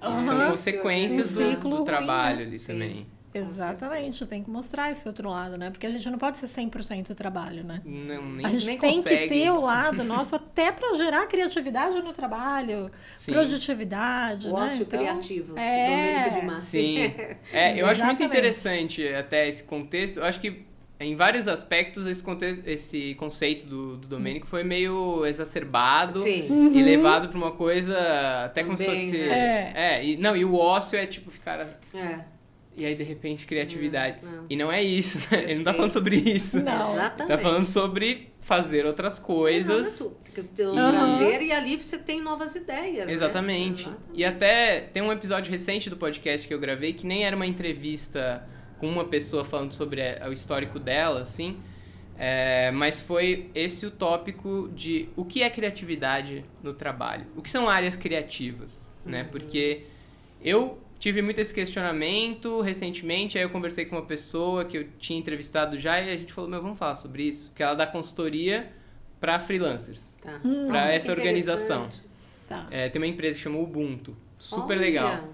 Aham. 0.00 0.26
São 0.26 0.50
consequências 0.50 1.38
Um 1.38 1.52
do- 1.54 1.60
do, 1.60 1.76
ruim, 1.76 1.84
trabalho 1.84 2.38
né? 2.38 2.42
ali 2.44 2.58
Sim. 2.58 2.66
também. 2.72 3.06
Exatamente, 3.34 4.26
tem 4.26 4.42
que 4.42 4.50
mostrar 4.50 4.90
esse 4.90 5.06
outro 5.08 5.28
lado, 5.30 5.56
né? 5.56 5.70
Porque 5.70 5.86
a 5.86 5.90
gente 5.90 6.08
não 6.10 6.18
pode 6.18 6.38
ser 6.38 6.46
100% 6.46 7.14
trabalho, 7.14 7.64
né? 7.64 7.80
Não, 7.84 8.22
nem, 8.32 8.44
a 8.46 8.48
gente 8.50 8.66
nem 8.66 8.78
tem 8.78 8.94
consegue. 8.96 9.22
que 9.22 9.28
ter 9.28 9.50
o 9.50 9.60
lado 9.60 10.02
nosso 10.04 10.34
até 10.36 10.70
pra 10.72 10.94
gerar 10.96 11.26
criatividade 11.26 12.00
no 12.02 12.12
trabalho, 12.12 12.90
Sim. 13.16 13.32
produtividade, 13.32 14.48
O 14.48 14.52
né? 14.54 14.64
ócio 14.66 14.82
Então, 14.82 14.98
criativo. 14.98 15.58
é. 15.58 15.88
Domênico 15.88 16.40
de 16.40 16.46
Massa. 16.46 16.60
Sim. 16.60 17.12
É, 17.52 17.80
eu 17.80 17.86
acho 17.86 18.04
muito 18.04 18.22
interessante 18.22 19.06
até 19.08 19.48
esse 19.48 19.62
contexto. 19.64 20.18
Eu 20.18 20.24
acho 20.24 20.40
que 20.40 20.62
em 21.00 21.16
vários 21.16 21.48
aspectos 21.48 22.06
esse, 22.06 22.22
contexto, 22.22 22.62
esse 22.66 23.14
conceito 23.16 23.66
do, 23.66 23.96
do 23.96 24.06
Domênico 24.08 24.46
foi 24.46 24.62
meio 24.62 25.26
exacerbado 25.26 26.20
Sim. 26.20 26.46
Uhum. 26.48 26.72
e 26.74 26.82
levado 26.82 27.28
pra 27.28 27.36
uma 27.36 27.50
coisa 27.50 27.96
até 28.44 28.62
como 28.62 28.76
se 28.76 28.84
Também, 28.84 29.06
fosse. 29.06 29.18
né? 29.18 29.72
É, 29.74 30.04
e, 30.04 30.16
não, 30.16 30.36
e 30.36 30.44
o 30.44 30.54
ócio 30.54 30.96
é 30.98 31.06
tipo 31.06 31.30
ficar. 31.30 31.60
É. 31.94 32.20
E 32.76 32.86
aí 32.86 32.94
de 32.94 33.02
repente 33.04 33.46
criatividade. 33.46 34.18
Não. 34.22 34.46
E 34.48 34.56
não 34.56 34.72
é 34.72 34.82
isso, 34.82 35.18
né? 35.30 35.42
Ele 35.44 35.56
não 35.56 35.64
tá 35.64 35.74
falando 35.74 35.90
sobre 35.90 36.16
isso. 36.16 36.60
Não. 36.60 36.72
Ele 36.90 36.98
Exatamente. 37.00 37.28
tá 37.28 37.38
falando 37.38 37.66
sobre 37.66 38.32
fazer 38.40 38.86
outras 38.86 39.18
coisas. 39.18 40.10
Ter 40.56 40.66
um 40.66 40.78
Aham. 40.78 40.92
prazer 41.18 41.42
e 41.42 41.52
ali 41.52 41.76
você 41.76 41.98
tem 41.98 42.22
novas 42.22 42.56
ideias. 42.56 43.06
né? 43.06 43.12
Exatamente. 43.12 43.86
E 44.14 44.24
até 44.24 44.80
tem 44.80 45.02
um 45.02 45.12
episódio 45.12 45.50
recente 45.50 45.90
do 45.90 45.96
podcast 45.98 46.48
que 46.48 46.54
eu 46.54 46.58
gravei 46.58 46.94
que 46.94 47.06
nem 47.06 47.24
era 47.26 47.36
uma 47.36 47.46
entrevista 47.46 48.48
com 48.78 48.88
uma 48.88 49.04
pessoa 49.04 49.44
falando 49.44 49.72
sobre 49.74 50.00
a- 50.00 50.26
o 50.28 50.32
histórico 50.32 50.78
dela, 50.78 51.20
assim. 51.20 51.58
é, 52.18 52.70
mas 52.72 53.00
foi 53.02 53.50
esse 53.54 53.84
o 53.84 53.90
tópico 53.90 54.70
de 54.74 55.08
o 55.16 55.24
que 55.24 55.42
é 55.42 55.50
criatividade 55.50 56.44
no 56.62 56.72
trabalho. 56.72 57.26
O 57.36 57.42
que 57.42 57.50
são 57.50 57.68
áreas 57.68 57.96
criativas, 57.96 58.90
né? 59.04 59.24
Porque 59.24 59.82
eu 60.42 60.78
tive 61.02 61.20
muito 61.20 61.40
esse 61.40 61.52
questionamento 61.52 62.60
recentemente, 62.60 63.36
aí 63.36 63.42
eu 63.42 63.50
conversei 63.50 63.84
com 63.84 63.96
uma 63.96 64.06
pessoa 64.06 64.64
que 64.64 64.78
eu 64.78 64.88
tinha 65.00 65.18
entrevistado 65.18 65.76
já 65.76 66.00
e 66.00 66.08
a 66.08 66.16
gente 66.16 66.32
falou, 66.32 66.48
meu, 66.48 66.62
vamos 66.62 66.78
falar 66.78 66.94
sobre 66.94 67.24
isso. 67.24 67.50
Que 67.56 67.60
ela 67.62 67.74
dá 67.74 67.84
consultoria 67.88 68.72
para 69.20 69.40
freelancers, 69.40 70.16
Tá. 70.22 70.40
para 70.68 70.84
Ah, 70.84 70.92
essa 70.92 71.06
que 71.12 71.18
organização. 71.20 71.88
Tá. 72.48 72.68
É, 72.70 72.88
tem 72.88 73.02
uma 73.02 73.06
empresa 73.08 73.36
que 73.36 73.42
chama 73.42 73.58
Ubuntu. 73.58 74.16
Super 74.38 74.74
Olha. 74.78 74.80
legal. 74.80 75.28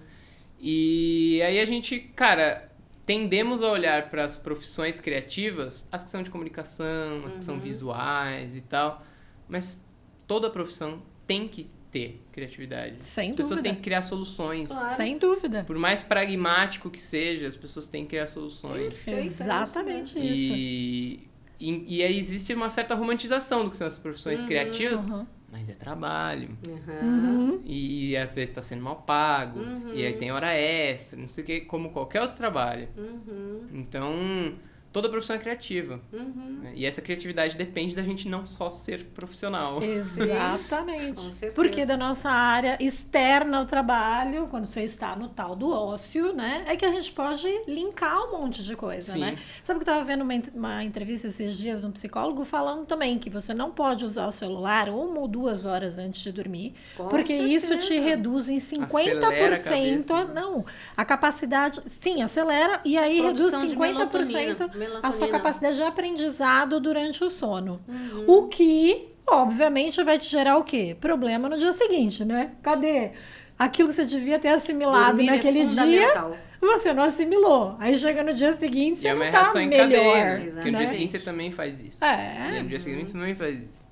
E 0.59 1.43
aí 1.43 1.61
a 1.61 1.67
gente, 1.67 1.99
cara, 2.17 2.73
tendemos 3.05 3.63
a 3.63 3.71
olhar 3.71 4.09
para 4.09 4.25
as 4.25 4.39
profissões 4.39 5.01
criativas, 5.03 5.87
as 5.93 6.03
que 6.03 6.11
são 6.11 6.23
de 6.23 6.31
comunicação, 6.31 7.19
as 7.27 7.35
que 7.35 7.41
Uhum. 7.41 7.43
são 7.43 7.61
visuais 7.61 8.57
e 8.57 8.63
tal, 8.63 9.03
mas 9.47 9.85
toda 10.27 10.49
profissão 10.49 11.03
tem 11.27 11.47
que 11.47 11.71
ter 11.91 12.21
criatividade. 12.33 13.03
Sem 13.03 13.31
as 13.31 13.37
pessoas 13.37 13.51
dúvida. 13.61 13.69
têm 13.69 13.75
que 13.77 13.83
criar 13.83 14.03
soluções. 14.03 14.69
Claro. 14.69 14.97
Sem 14.97 15.19
dúvida. 15.19 15.65
Por 15.67 15.77
mais 15.79 16.03
pragmático 16.03 16.91
que 16.91 17.01
seja, 17.01 17.47
as 17.49 17.57
pessoas 17.57 17.87
têm 17.89 18.05
que 18.05 18.11
criar 18.11 18.27
soluções. 18.27 18.89
Perfeito, 18.89 19.19
é 19.19 19.25
isso 19.27 19.43
Exatamente 19.43 20.19
isso. 20.19 20.19
E, 20.21 21.29
e, 21.61 21.97
e 21.99 22.03
aí 22.05 22.19
existe 22.19 22.53
uma 22.55 22.71
certa 22.71 22.95
romantização 22.95 23.65
do 23.65 23.71
que 23.71 23.77
são 23.77 23.87
as 23.87 23.99
profissões 23.99 24.41
criativas, 24.43 25.05
Uhum. 25.05 25.27
mas 25.51 25.69
é 25.69 25.73
trabalho. 25.73 26.51
Uhum. 26.69 27.61
E, 27.65 28.17
às 28.17 28.35
vezes 28.35 28.55
tá 28.55 28.63
sendo 28.63 28.83
mal 28.83 28.97
pago. 28.97 29.61
Uhum. 29.61 29.93
E 29.95 30.05
aí 30.05 30.13
tem 30.13 30.31
hora 30.31 30.53
extra, 30.55 31.19
não 31.19 31.27
sei 31.29 31.43
o 31.43 31.47
que, 31.47 31.61
como 31.63 31.91
qualquer 31.91 32.21
outro 32.21 32.37
trabalho. 32.37 32.89
Uhum. 32.97 33.61
Então, 33.73 34.53
toda 34.93 35.09
profissão 35.09 35.37
é 35.37 35.39
criativa. 35.39 36.01
Uhum. 36.13 36.61
né? 36.63 36.73
E 36.75 36.87
essa 36.87 37.01
criatividade 37.03 37.57
depende 37.57 37.95
da 37.95 38.03
gente 38.03 38.29
não 38.29 38.47
só 38.47 38.71
ser 38.71 39.05
profissional. 39.15 39.81
Exatamente. 39.85 41.15
Com 41.17 41.21
certeza. 41.23 41.53
Porque 41.55 41.85
da 41.85 41.97
nossa 41.97 42.31
área 42.31 42.77
externa 42.81 43.59
ao 43.59 43.65
trabalho, 43.67 44.47
quando 44.49 44.67
você 44.67 44.83
está 44.83 45.15
no 45.17 45.29
tal 45.29 45.55
do 45.57 45.71
ócio, 45.71 46.33
né, 46.33 46.65
é 46.67 46.77
que 46.77 46.85
a 46.85 46.93
gente 46.93 47.13
pode 47.13 47.47
linkar 47.67 48.19
um 48.25 48.39
monte 48.39 48.63
de 48.63 48.77
coisa, 48.77 49.13
Sim. 49.13 49.21
né? 49.21 49.37
Sabe 49.65 49.79
que 49.81 49.89
eu 49.89 49.93
estava 49.93 50.05
vendo 50.05 50.23
uma, 50.23 50.35
uma 50.55 50.85
entrevista 50.85 51.29
esses 51.29 51.57
dias 51.57 51.81
de 51.81 51.87
um 51.87 51.93
psicólogo 51.93 52.45
falando 52.45 52.87
também 52.87 53.19
que 53.19 53.31
você 53.31 53.53
não 53.55 53.71
pode 53.71 54.05
usar 54.05 54.27
o 54.27 54.33
celular 54.33 54.89
uma 54.89 55.21
ou 55.21 55.29
duas 55.29 55.65
horas 55.65 55.99
antes 55.99 56.23
de 56.23 56.33
dormir, 56.33 56.75
Com 56.97 57.09
porque 57.09 57.33
isso 57.33 57.77
te 57.77 57.85
certeza. 57.87 58.05
reduz 58.09 58.49
em 58.49 58.59
Acelera 58.59 59.19
a 59.19 59.57
50%. 59.57 60.07
cabeça. 60.07 60.25
não, 60.35 60.65
a 60.97 61.05
capacidade, 61.05 61.81
sim, 61.87 62.23
acelera 62.23 62.81
e 62.85 62.97
aí 62.97 63.21
reduz 63.21 63.53
50% 63.53 63.77
melatonina, 63.77 64.69
a 65.03 65.13
sua 65.13 65.29
capacidade 65.29 65.77
de 65.77 65.83
aprendizado 65.83 66.81
durante 66.81 67.23
o 67.25 67.31
sono. 67.31 67.81
Uhum. 67.89 68.25
O 68.27 68.49
que, 68.49 69.15
obviamente, 69.27 70.03
vai 70.03 70.19
te 70.19 70.29
gerar 70.29 70.57
o 70.57 70.65
quê? 70.65 70.97
Problema 71.01 71.49
no 71.49 71.57
dia 71.59 71.73
seguinte, 71.73 72.25
né? 72.25 72.53
Cadê? 72.63 73.13
Aquilo 73.59 73.89
que 73.89 73.95
você 73.95 74.05
devia 74.05 74.39
ter 74.39 74.49
assimilado 74.49 75.17
Dormir 75.17 75.29
é 75.29 75.33
naquele 75.33 75.67
dia, 75.67 75.71
fundamental. 75.71 76.37
você 76.61 76.95
não 76.95 77.03
assimilou. 77.03 77.75
Aí 77.81 77.99
chega 77.99 78.23
no 78.23 78.33
dia 78.33 78.55
seguinte, 78.55 78.99
E 78.99 79.03
você 79.03 79.09
é 79.09 79.15
uma 79.15 79.25
não 79.25 79.33
tá 79.33 79.63
em 79.63 79.69
melhor. 79.69 79.89
cadeia, 80.15 80.39
né? 80.39 80.51
Porque 80.55 80.71
no 80.71 80.79
dia 80.79 80.87
seguinte 80.87 81.11
você 81.13 81.19
também 81.19 81.51
faz 81.51 81.81
isso. 81.81 82.05
É. 82.05 82.59
E 82.59 82.63
no 82.63 82.69
dia 82.69 82.79
seguinte 82.81 83.11
você 83.11 83.19
também 83.19 83.35
faz 83.35 83.59
isso. 83.59 83.89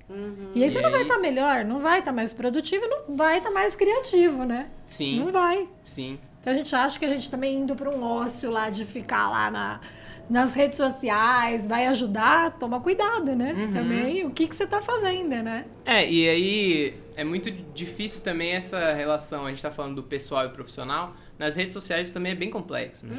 E 0.55 0.63
aí 0.63 0.69
você 0.71 0.79
E 0.79 0.81
não 0.81 0.89
vai 0.89 1.01
aí- 1.01 1.05
estar 1.05 1.19
melhor, 1.19 1.65
não 1.65 1.79
vai 1.79 1.99
estar 1.99 2.13
mais 2.13 2.31
produtivo, 2.31 2.87
não 2.87 3.13
vai 3.13 3.39
estar 3.39 3.51
mais 3.51 3.75
criativo, 3.75 4.45
né? 4.45 4.71
Sim, 4.85 5.19
Não 5.19 5.27
vai. 5.33 5.67
sim. 5.83 6.17
Então 6.39 6.53
a 6.53 6.55
gente 6.55 6.73
acha 6.73 6.97
que 6.97 7.03
a 7.03 7.09
gente 7.09 7.29
também 7.29 7.57
indo 7.57 7.75
para 7.75 7.89
um 7.89 8.01
ócio 8.01 8.49
lá 8.49 8.69
de 8.69 8.85
ficar 8.85 9.29
lá 9.29 9.51
na, 9.51 9.81
nas 10.29 10.53
redes 10.53 10.77
sociais 10.77 11.67
vai 11.67 11.87
ajudar, 11.87 12.57
toma 12.57 12.79
cuidado, 12.79 13.35
né? 13.35 13.53
Uhum. 13.53 13.71
Também 13.71 14.25
o 14.25 14.31
que, 14.31 14.47
que 14.47 14.55
você 14.55 14.67
tá 14.67 14.81
fazendo, 14.81 15.29
né? 15.29 15.65
É, 15.85 16.09
e 16.09 16.27
aí 16.27 16.93
é 17.15 17.23
muito 17.23 17.49
difícil 17.51 18.21
também 18.21 18.51
essa 18.51 18.93
relação, 18.93 19.45
a 19.45 19.49
gente 19.49 19.61
tá 19.61 19.71
falando 19.71 19.95
do 19.95 20.03
pessoal 20.03 20.45
e 20.45 20.49
profissional, 20.49 21.15
nas 21.39 21.55
redes 21.55 21.73
sociais 21.73 22.07
isso 22.07 22.13
também 22.13 22.33
é 22.33 22.35
bem 22.35 22.49
complexo, 22.49 23.05
né? 23.05 23.15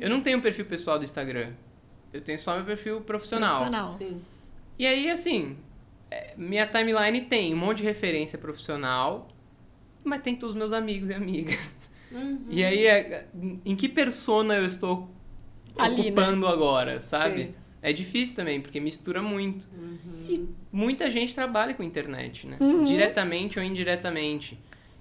Eu 0.00 0.08
não 0.08 0.20
tenho 0.20 0.38
um 0.38 0.40
perfil 0.40 0.64
pessoal 0.64 0.98
do 0.98 1.04
Instagram, 1.04 1.50
eu 2.12 2.20
tenho 2.20 2.38
só 2.38 2.54
meu 2.56 2.64
perfil 2.64 3.00
profissional. 3.00 3.56
Profissional. 3.56 3.94
Sim. 3.98 4.22
E 4.78 4.86
aí, 4.86 5.10
assim, 5.10 5.56
é, 6.10 6.34
minha 6.36 6.66
timeline 6.66 7.22
tem 7.22 7.52
um 7.52 7.56
monte 7.56 7.78
de 7.78 7.84
referência 7.84 8.38
profissional, 8.38 9.28
mas 10.04 10.22
tem 10.22 10.34
todos 10.36 10.54
os 10.54 10.58
meus 10.58 10.72
amigos 10.72 11.10
e 11.10 11.14
amigas. 11.14 11.76
Uhum. 12.10 12.44
E 12.48 12.64
aí, 12.64 12.86
é, 12.86 13.26
em 13.64 13.74
que 13.74 13.88
persona 13.88 14.54
eu 14.54 14.66
estou 14.66 15.10
Ali, 15.78 15.96
né? 15.96 16.02
ocupando 16.08 16.46
agora, 16.46 17.00
sabe? 17.00 17.44
Sim. 17.44 17.54
É 17.82 17.92
difícil 17.92 18.34
também, 18.36 18.60
porque 18.60 18.80
mistura 18.80 19.22
muito. 19.22 19.68
Uhum. 19.76 19.98
E 20.28 20.48
muita 20.72 21.08
gente 21.08 21.34
trabalha 21.34 21.72
com 21.74 21.82
internet, 21.82 22.46
né? 22.46 22.56
Uhum. 22.60 22.84
Diretamente 22.84 23.58
ou 23.58 23.64
indiretamente. 23.64 24.58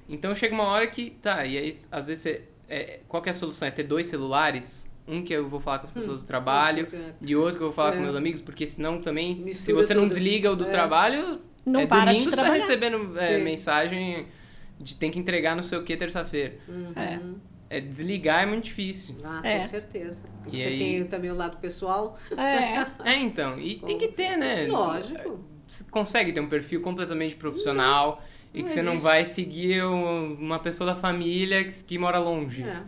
Então 0.08 0.36
chega 0.36 0.54
uma 0.54 0.66
hora 0.66 0.86
que, 0.86 1.10
tá, 1.10 1.46
e 1.46 1.58
aí 1.58 1.76
às 1.92 2.06
vezes 2.06 2.22
você, 2.22 2.42
é, 2.70 3.00
qual 3.08 3.24
que 3.24 3.30
é 3.30 3.32
a 3.32 3.34
solução? 3.34 3.68
É 3.68 3.72
ter 3.72 3.84
dois 3.84 4.08
celulares? 4.08 4.86
Um 5.08 5.22
que 5.24 5.34
eu 5.34 5.48
vou 5.48 5.60
falar 5.60 5.80
com 5.80 5.88
as 5.88 5.94
pessoas 5.94 6.22
do 6.22 6.28
trabalho 6.28 6.88
e 7.22 7.36
outro 7.36 7.58
que 7.58 7.64
eu 7.64 7.68
vou 7.68 7.74
falar 7.76 7.94
É. 7.94 7.98
com 7.98 8.02
meus 8.02 8.16
amigos, 8.16 8.42
porque 8.42 8.66
senão 8.68 9.00
também, 9.00 9.36
se 9.36 9.46
Mistura 9.46 9.84
você 9.84 9.94
não 9.94 10.04
tudo. 10.04 10.14
desliga 10.14 10.52
o 10.52 10.56
do 10.56 10.66
É. 10.66 10.70
trabalho, 10.70 11.42
Não 11.66 11.80
é, 11.82 11.88
para 11.88 12.12
de 12.12 12.18
domingo 12.18 12.30
você 12.32 12.36
tá 12.36 12.52
recebendo 12.52 13.20
é, 13.20 13.38
mensagem 13.38 14.26
de 14.80 14.96
tem 14.96 15.10
que 15.12 15.18
entregar 15.20 15.56
não 15.56 15.62
sei 15.64 15.78
o 15.78 15.84
que 15.84 15.96
terça-feira. 15.96 16.56
Uhum. 16.68 16.92
É. 16.96 17.20
é, 17.70 17.80
desligar 17.82 18.44
é 18.44 18.46
muito 18.46 18.66
difícil. 18.66 19.16
Ah, 19.24 19.42
É. 19.44 19.60
com 19.60 19.68
certeza. 19.68 20.24
E 20.52 20.58
Você 20.58 20.64
aí- 20.66 20.78
tem 20.80 21.06
também 21.06 21.32
o 21.32 21.36
lado 21.36 21.58
pessoal. 21.58 22.18
É. 22.38 22.86
É, 23.12 23.20
então. 23.20 23.60
E 23.60 23.76
tem 23.80 23.98
que 23.98 24.08
ter, 24.10 24.38
né? 24.38 24.68
Lógico. 24.68 25.40
Você 25.68 25.84
consegue 25.86 26.32
ter 26.32 26.40
um 26.42 26.48
perfil 26.50 26.82
completamente 26.82 27.36
profissional 27.36 28.24
e 28.54 28.60
não 28.60 28.66
que 28.66 28.72
você 28.72 28.82
não 28.84 28.92
existe. 28.94 29.04
vai 29.04 29.26
seguir 29.26 29.84
um- 29.84 30.36
uma 30.36 30.60
pessoa 30.60 30.86
da 30.94 30.96
família 30.96 31.64
que, 31.64 31.84
que 31.84 31.98
mora 31.98 32.20
longe. 32.20 32.64
É. 32.64 32.82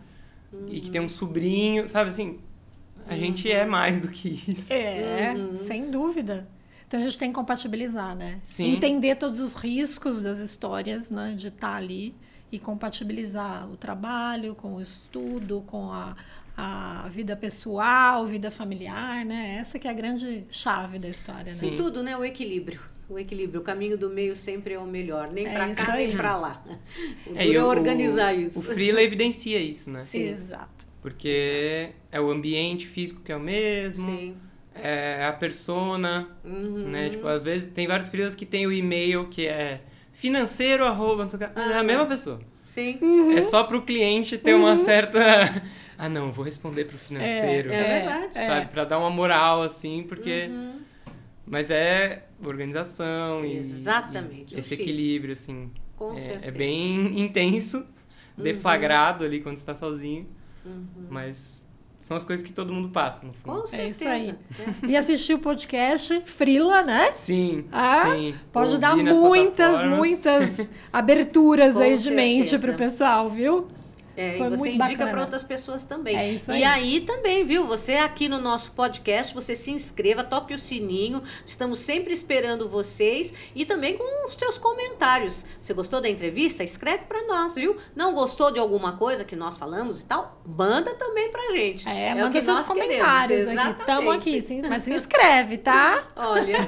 E 0.68 0.80
que 0.80 0.90
tem 0.90 1.00
um 1.00 1.08
sobrinho, 1.08 1.88
sabe 1.88 2.10
assim? 2.10 2.38
A 3.06 3.16
gente 3.16 3.50
é 3.50 3.64
mais 3.64 4.00
do 4.00 4.08
que 4.08 4.42
isso. 4.46 4.72
É, 4.72 5.34
Uhum. 5.36 5.58
sem 5.58 5.90
dúvida. 5.90 6.46
Então 6.86 7.00
a 7.00 7.02
gente 7.02 7.18
tem 7.18 7.28
que 7.30 7.34
compatibilizar, 7.34 8.14
né? 8.16 8.40
Sim. 8.44 8.74
Entender 8.76 9.16
todos 9.16 9.40
os 9.40 9.54
riscos 9.54 10.22
das 10.22 10.38
histórias, 10.38 11.10
né? 11.10 11.34
De 11.36 11.48
estar 11.48 11.74
ali 11.74 12.14
e 12.50 12.58
compatibilizar 12.58 13.68
o 13.70 13.76
trabalho 13.76 14.54
com 14.54 14.74
o 14.74 14.80
estudo, 14.80 15.62
com 15.66 15.90
a, 15.92 16.16
a 16.56 17.06
vida 17.10 17.36
pessoal, 17.36 18.24
vida 18.26 18.50
familiar, 18.50 19.24
né? 19.24 19.56
Essa 19.60 19.78
que 19.78 19.86
é 19.86 19.90
a 19.90 19.94
grande 19.94 20.44
chave 20.50 20.98
da 20.98 21.08
história, 21.08 21.50
Sim. 21.50 21.72
né? 21.72 21.76
Tudo, 21.76 22.02
né? 22.02 22.16
O 22.16 22.24
equilíbrio. 22.24 22.80
O 23.08 23.18
equilíbrio. 23.18 23.60
O 23.60 23.64
caminho 23.64 23.96
do 23.96 24.10
meio 24.10 24.34
sempre 24.36 24.74
é 24.74 24.78
o 24.78 24.86
melhor. 24.86 25.30
Nem 25.32 25.46
É 25.46 25.52
pra 25.52 25.66
isso 25.68 25.80
cá, 25.84 25.92
aí. 25.92 26.06
nem 26.08 26.16
pra 26.16 26.36
lá. 26.36 26.62
O 27.26 27.30
duro 27.30 27.42
e 27.42 27.54
é 27.56 27.62
o- 27.62 27.66
organizar 27.66 28.34
isso. 28.34 28.58
O 28.58 28.62
Freela 28.62 29.02
evidencia 29.02 29.58
isso, 29.58 29.90
né? 29.90 30.02
Sim. 30.02 30.28
Exato. 30.28 30.86
Porque 31.00 31.90
é 32.10 32.20
o 32.20 32.30
ambiente 32.30 32.86
físico 32.86 33.20
que 33.22 33.30
é 33.32 33.36
o 33.36 33.40
mesmo, 33.40 34.04
Sim. 34.10 34.34
é 34.74 35.24
a 35.26 35.32
persona, 35.32 36.28
Uhum. 36.44 36.88
né? 36.88 37.08
Tipo, 37.10 37.26
às 37.28 37.42
vezes 37.42 37.68
tem 37.72 37.86
vários 37.86 38.08
freelas 38.08 38.34
que 38.34 38.44
tem 38.44 38.66
o 38.66 38.72
e-mail 38.72 39.28
que 39.28 39.46
é 39.46 39.80
financeiro, 40.18 40.84
arroba, 40.84 41.22
não 41.22 41.28
sei 41.28 41.36
o 41.38 41.40
que, 41.40 41.50
mas 41.54 41.70
é 41.70 41.78
a 41.78 41.82
mesma 41.82 42.04
pessoa. 42.04 42.40
Sim. 42.66 42.98
É 43.36 43.40
só 43.40 43.62
pro 43.62 43.82
cliente 43.82 44.36
ter 44.36 44.54
uma 44.54 44.76
certa... 44.76 45.18
Ah, 46.00 46.08
não, 46.08 46.30
vou 46.30 46.44
responder 46.44 46.84
pro 46.84 46.96
financeiro. 46.96 47.72
É 47.72 47.98
verdade. 48.02 48.34
Sabe? 48.34 48.66
Pra 48.68 48.84
dar 48.84 48.98
uma 49.00 49.10
moral, 49.10 49.62
assim, 49.64 50.04
porque... 50.08 50.46
Uhum. 50.48 50.78
Mas 51.44 51.72
é 51.72 52.24
organização 52.44 53.44
e- 53.44 53.56
Exatamente, 53.56 54.54
e 54.54 54.60
esse 54.60 54.74
equilíbrio, 54.74 55.32
assim. 55.32 55.72
Com 55.96 56.14
é, 56.14 56.18
certeza. 56.18 56.46
é 56.46 56.50
bem 56.52 57.18
intenso, 57.18 57.84
deflagrado 58.36 59.24
ali 59.24 59.40
quando 59.40 59.56
você 59.56 59.66
tá 59.66 59.74
sozinho. 59.74 60.28
Mas 61.10 61.66
são 62.08 62.16
as 62.16 62.24
coisas 62.24 62.42
que 62.42 62.54
todo 62.54 62.72
mundo 62.72 62.88
passa, 62.88 63.26
no 63.26 63.34
fundo. 63.34 63.60
Com 63.60 63.66
certeza. 63.66 63.90
isso 63.90 64.08
aí. 64.08 64.34
É. 64.82 64.86
E 64.86 64.96
assistir 64.96 65.34
o 65.34 65.38
podcast 65.38 66.22
Frila, 66.24 66.80
né? 66.82 67.12
Sim, 67.14 67.66
Ah, 67.70 68.14
sim. 68.14 68.34
Pode 68.50 68.68
Ouvir 68.72 68.80
dar 68.80 68.96
muitas, 68.96 69.84
muitas 69.84 70.70
aberturas 70.90 71.74
Com 71.74 71.80
aí 71.80 71.98
de 71.98 72.10
mente 72.10 72.48
certeza. 72.48 72.66
pro 72.66 72.78
pessoal, 72.78 73.28
viu? 73.28 73.68
É, 74.18 74.36
Foi 74.36 74.48
e 74.48 74.50
você 74.50 74.70
indica 74.70 75.06
para 75.06 75.20
outras 75.20 75.44
pessoas 75.44 75.84
também. 75.84 76.16
É 76.16 76.28
isso 76.28 76.50
E 76.50 76.64
aí. 76.64 76.64
aí 76.64 77.00
também, 77.02 77.44
viu? 77.44 77.68
Você 77.68 77.94
aqui 77.94 78.28
no 78.28 78.40
nosso 78.40 78.72
podcast, 78.72 79.32
você 79.32 79.54
se 79.54 79.70
inscreva, 79.70 80.24
toque 80.24 80.52
o 80.52 80.58
sininho. 80.58 81.22
Estamos 81.46 81.78
sempre 81.78 82.12
esperando 82.12 82.68
vocês 82.68 83.32
e 83.54 83.64
também 83.64 83.96
com 83.96 84.26
os 84.26 84.34
seus 84.34 84.58
comentários. 84.58 85.44
Você 85.60 85.72
gostou 85.72 86.00
da 86.00 86.08
entrevista? 86.08 86.64
Escreve 86.64 87.04
para 87.04 87.24
nós, 87.28 87.54
viu? 87.54 87.76
Não 87.94 88.12
gostou 88.12 88.50
de 88.50 88.58
alguma 88.58 88.96
coisa 88.96 89.24
que 89.24 89.36
nós 89.36 89.56
falamos 89.56 90.00
e 90.00 90.04
tal? 90.04 90.42
Manda 90.44 90.92
também 90.96 91.30
pra 91.30 91.52
gente. 91.52 91.88
É, 91.88 92.12
o 92.14 92.18
manda 92.18 92.42
seus 92.42 92.58
nós 92.58 92.66
comentários 92.66 93.44
queremos, 93.44 93.68
aqui. 93.68 93.86
Tamo 93.86 94.10
aqui, 94.10 94.40
sim, 94.40 94.62
mas 94.68 94.82
se 94.82 94.92
inscreve, 94.92 95.58
tá? 95.58 96.08
Olha, 96.16 96.58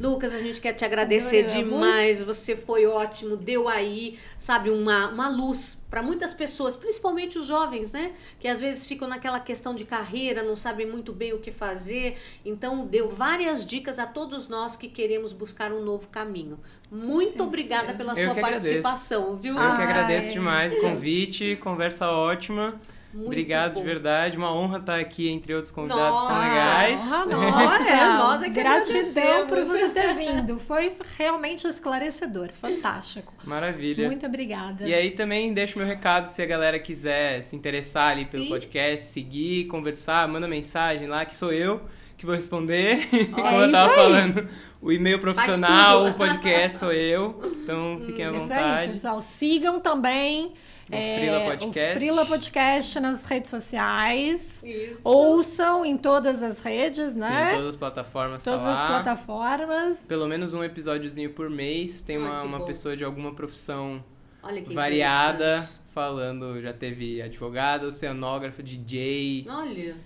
Lucas, 0.00 0.32
a 0.32 0.38
gente 0.38 0.62
quer 0.62 0.72
te 0.72 0.82
agradecer 0.82 1.42
demais. 1.42 2.22
Você 2.22 2.56
foi 2.56 2.86
ótimo, 2.86 3.36
deu 3.36 3.68
aí, 3.68 4.18
sabe, 4.38 4.70
uma, 4.70 5.08
uma 5.08 5.28
luz 5.28 5.84
para 5.88 6.02
muitas 6.02 6.34
pessoas, 6.34 6.76
principalmente 6.76 7.38
os 7.38 7.46
jovens, 7.46 7.92
né? 7.92 8.12
Que 8.40 8.48
às 8.48 8.60
vezes 8.60 8.86
ficam 8.86 9.06
naquela 9.08 9.38
questão 9.38 9.74
de 9.74 9.84
carreira, 9.84 10.42
não 10.42 10.56
sabem 10.56 10.86
muito 10.86 11.12
bem 11.12 11.32
o 11.32 11.38
que 11.38 11.52
fazer. 11.52 12.16
Então, 12.44 12.86
deu 12.86 13.08
várias 13.08 13.64
dicas 13.64 13.98
a 13.98 14.06
todos 14.06 14.48
nós 14.48 14.76
que 14.76 14.88
queremos 14.88 15.32
buscar 15.32 15.72
um 15.72 15.82
novo 15.82 16.08
caminho. 16.08 16.58
Muito 16.90 17.42
obrigada 17.42 17.94
pela 17.94 18.18
Eu 18.18 18.32
sua 18.32 18.40
participação, 18.40 19.34
viu? 19.36 19.54
Eu 19.54 19.60
que 19.60 19.82
Ai. 19.82 19.84
agradeço 19.84 20.32
demais 20.32 20.72
o 20.74 20.80
convite, 20.80 21.56
conversa 21.62 22.10
ótima. 22.10 22.80
Muito 23.16 23.28
Obrigado 23.28 23.74
bom. 23.74 23.80
de 23.80 23.86
verdade. 23.86 24.36
Uma 24.36 24.54
honra 24.54 24.78
estar 24.78 25.00
aqui 25.00 25.28
entre 25.30 25.54
outros 25.54 25.72
convidados 25.72 26.20
tão 26.20 26.28
Nossa, 26.28 26.48
legais. 26.48 27.00
honra 27.00 27.26
Nossa, 27.26 27.78
nossa. 27.78 28.18
nós 28.18 28.42
é 28.42 28.44
que 28.44 28.50
Gratidão 28.50 29.46
por 29.46 29.64
você 29.64 29.88
ter 29.88 30.14
vindo. 30.14 30.58
Foi 30.58 30.92
realmente 31.16 31.66
esclarecedor, 31.66 32.50
fantástico. 32.52 33.32
Maravilha. 33.44 34.06
Muito 34.06 34.26
obrigada. 34.26 34.86
E 34.86 34.92
aí 34.92 35.12
também 35.12 35.54
deixo 35.54 35.78
meu 35.78 35.86
recado 35.86 36.26
se 36.26 36.42
a 36.42 36.46
galera 36.46 36.78
quiser 36.78 37.42
se 37.42 37.56
interessar 37.56 38.10
ali 38.12 38.26
pelo 38.26 38.44
Sim. 38.44 38.50
podcast, 38.50 39.06
seguir, 39.06 39.64
conversar, 39.66 40.28
manda 40.28 40.46
mensagem 40.46 41.06
lá 41.06 41.24
que 41.24 41.34
sou 41.34 41.52
eu 41.52 41.80
que 42.16 42.26
vou 42.26 42.34
responder. 42.34 42.98
Como 43.32 43.46
É 43.46 43.64
eu 43.66 43.70
tava 43.72 43.94
falando, 43.94 44.48
o 44.80 44.90
e-mail 44.92 45.18
profissional, 45.18 46.06
o 46.06 46.14
podcast 46.14 46.78
sou 46.78 46.92
eu. 46.92 47.40
Então 47.62 48.00
fiquem 48.06 48.24
à 48.24 48.32
É 48.32 48.36
Isso 48.38 48.52
aí, 48.52 48.58
vontade. 48.62 48.92
pessoal. 48.94 49.22
Sigam 49.22 49.80
também 49.80 50.52
é, 50.90 51.16
O 51.16 51.18
Frila 51.20 51.40
Podcast. 51.44 51.96
o 51.96 51.98
Frila 51.98 52.26
Podcast 52.26 53.00
nas 53.00 53.24
redes 53.26 53.50
sociais. 53.50 54.62
Isso. 54.64 55.00
Ouçam 55.02 55.84
em 55.84 55.96
todas 55.96 56.42
as 56.42 56.60
redes, 56.60 57.14
Sim, 57.14 57.20
né? 57.20 57.52
todas 57.54 57.68
as 57.70 57.76
plataformas 57.76 58.44
Todas 58.44 58.62
tá 58.62 58.72
as 58.72 58.80
lá. 58.80 58.86
plataformas. 58.88 60.00
Pelo 60.08 60.26
menos 60.28 60.54
um 60.54 60.62
episódiozinho 60.62 61.30
por 61.30 61.50
mês. 61.50 62.00
Tem 62.02 62.16
Ai, 62.16 62.22
uma, 62.22 62.42
uma 62.42 62.58
bom. 62.60 62.64
pessoa 62.64 62.96
de 62.96 63.02
alguma 63.04 63.34
profissão 63.34 64.02
Olha 64.42 64.62
que 64.62 64.72
variada 64.72 65.68
falando. 65.92 66.60
Já 66.62 66.72
teve 66.72 67.20
advogado, 67.20 67.84
oceanógrafo, 67.88 68.62
DJ, 68.62 69.46
Olha. 69.50 69.96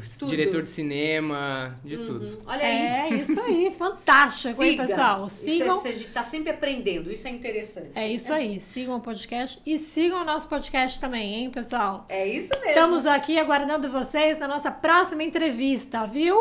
Tudo. 0.00 0.28
diretor 0.28 0.62
de 0.62 0.70
cinema, 0.70 1.78
de 1.84 1.96
tudo. 1.98 2.24
Uhum. 2.24 2.42
Olha 2.46 2.64
aí. 2.64 2.86
É 2.86 3.14
isso 3.20 3.40
aí, 3.40 3.74
fantástico, 3.76 4.62
hein, 4.62 4.76
pessoal? 4.76 5.26
Isso 5.26 5.36
Sigam. 5.36 5.78
é, 5.78 5.80
você 5.80 5.92
tá 6.12 6.24
sempre 6.24 6.50
aprendendo, 6.50 7.10
isso 7.10 7.26
é 7.26 7.30
interessante. 7.30 7.90
É 7.94 8.08
isso 8.08 8.32
aí, 8.32 8.60
sigam 8.60 8.96
o 8.96 9.00
podcast 9.00 9.60
e 9.66 9.78
sigam 9.78 10.22
o 10.22 10.24
nosso 10.24 10.48
podcast 10.48 11.00
também, 11.00 11.34
hein, 11.34 11.50
pessoal? 11.50 12.06
É 12.08 12.26
isso 12.26 12.50
mesmo. 12.54 12.68
Estamos 12.68 13.06
aqui 13.06 13.38
aguardando 13.38 13.88
vocês 13.90 14.38
na 14.38 14.48
nossa 14.48 14.70
próxima 14.70 15.22
entrevista, 15.22 16.06
viu? 16.06 16.36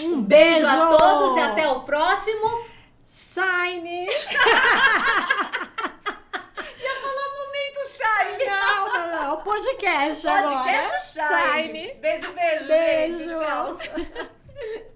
Um 0.00 0.20
Beijo 0.22 0.58
beijo, 0.58 0.66
a 0.66 0.96
todos 0.96 1.36
e 1.36 1.40
até 1.40 1.68
o 1.68 1.80
próximo. 1.80 2.64
Shine! 3.04 4.06
Shine. 7.98 8.44
Não, 8.46 8.92
não, 8.92 9.10
não, 9.10 9.34
o 9.34 9.36
podcast, 9.38 10.28
agora. 10.28 10.62
Podcast 10.62 11.18
Shine. 11.18 11.82
Shine. 11.82 11.94
Beijo, 11.94 12.32
beijo. 12.32 12.66
Beijo. 12.68 13.18
gente. 13.18 13.38
Tchau. 13.40 14.88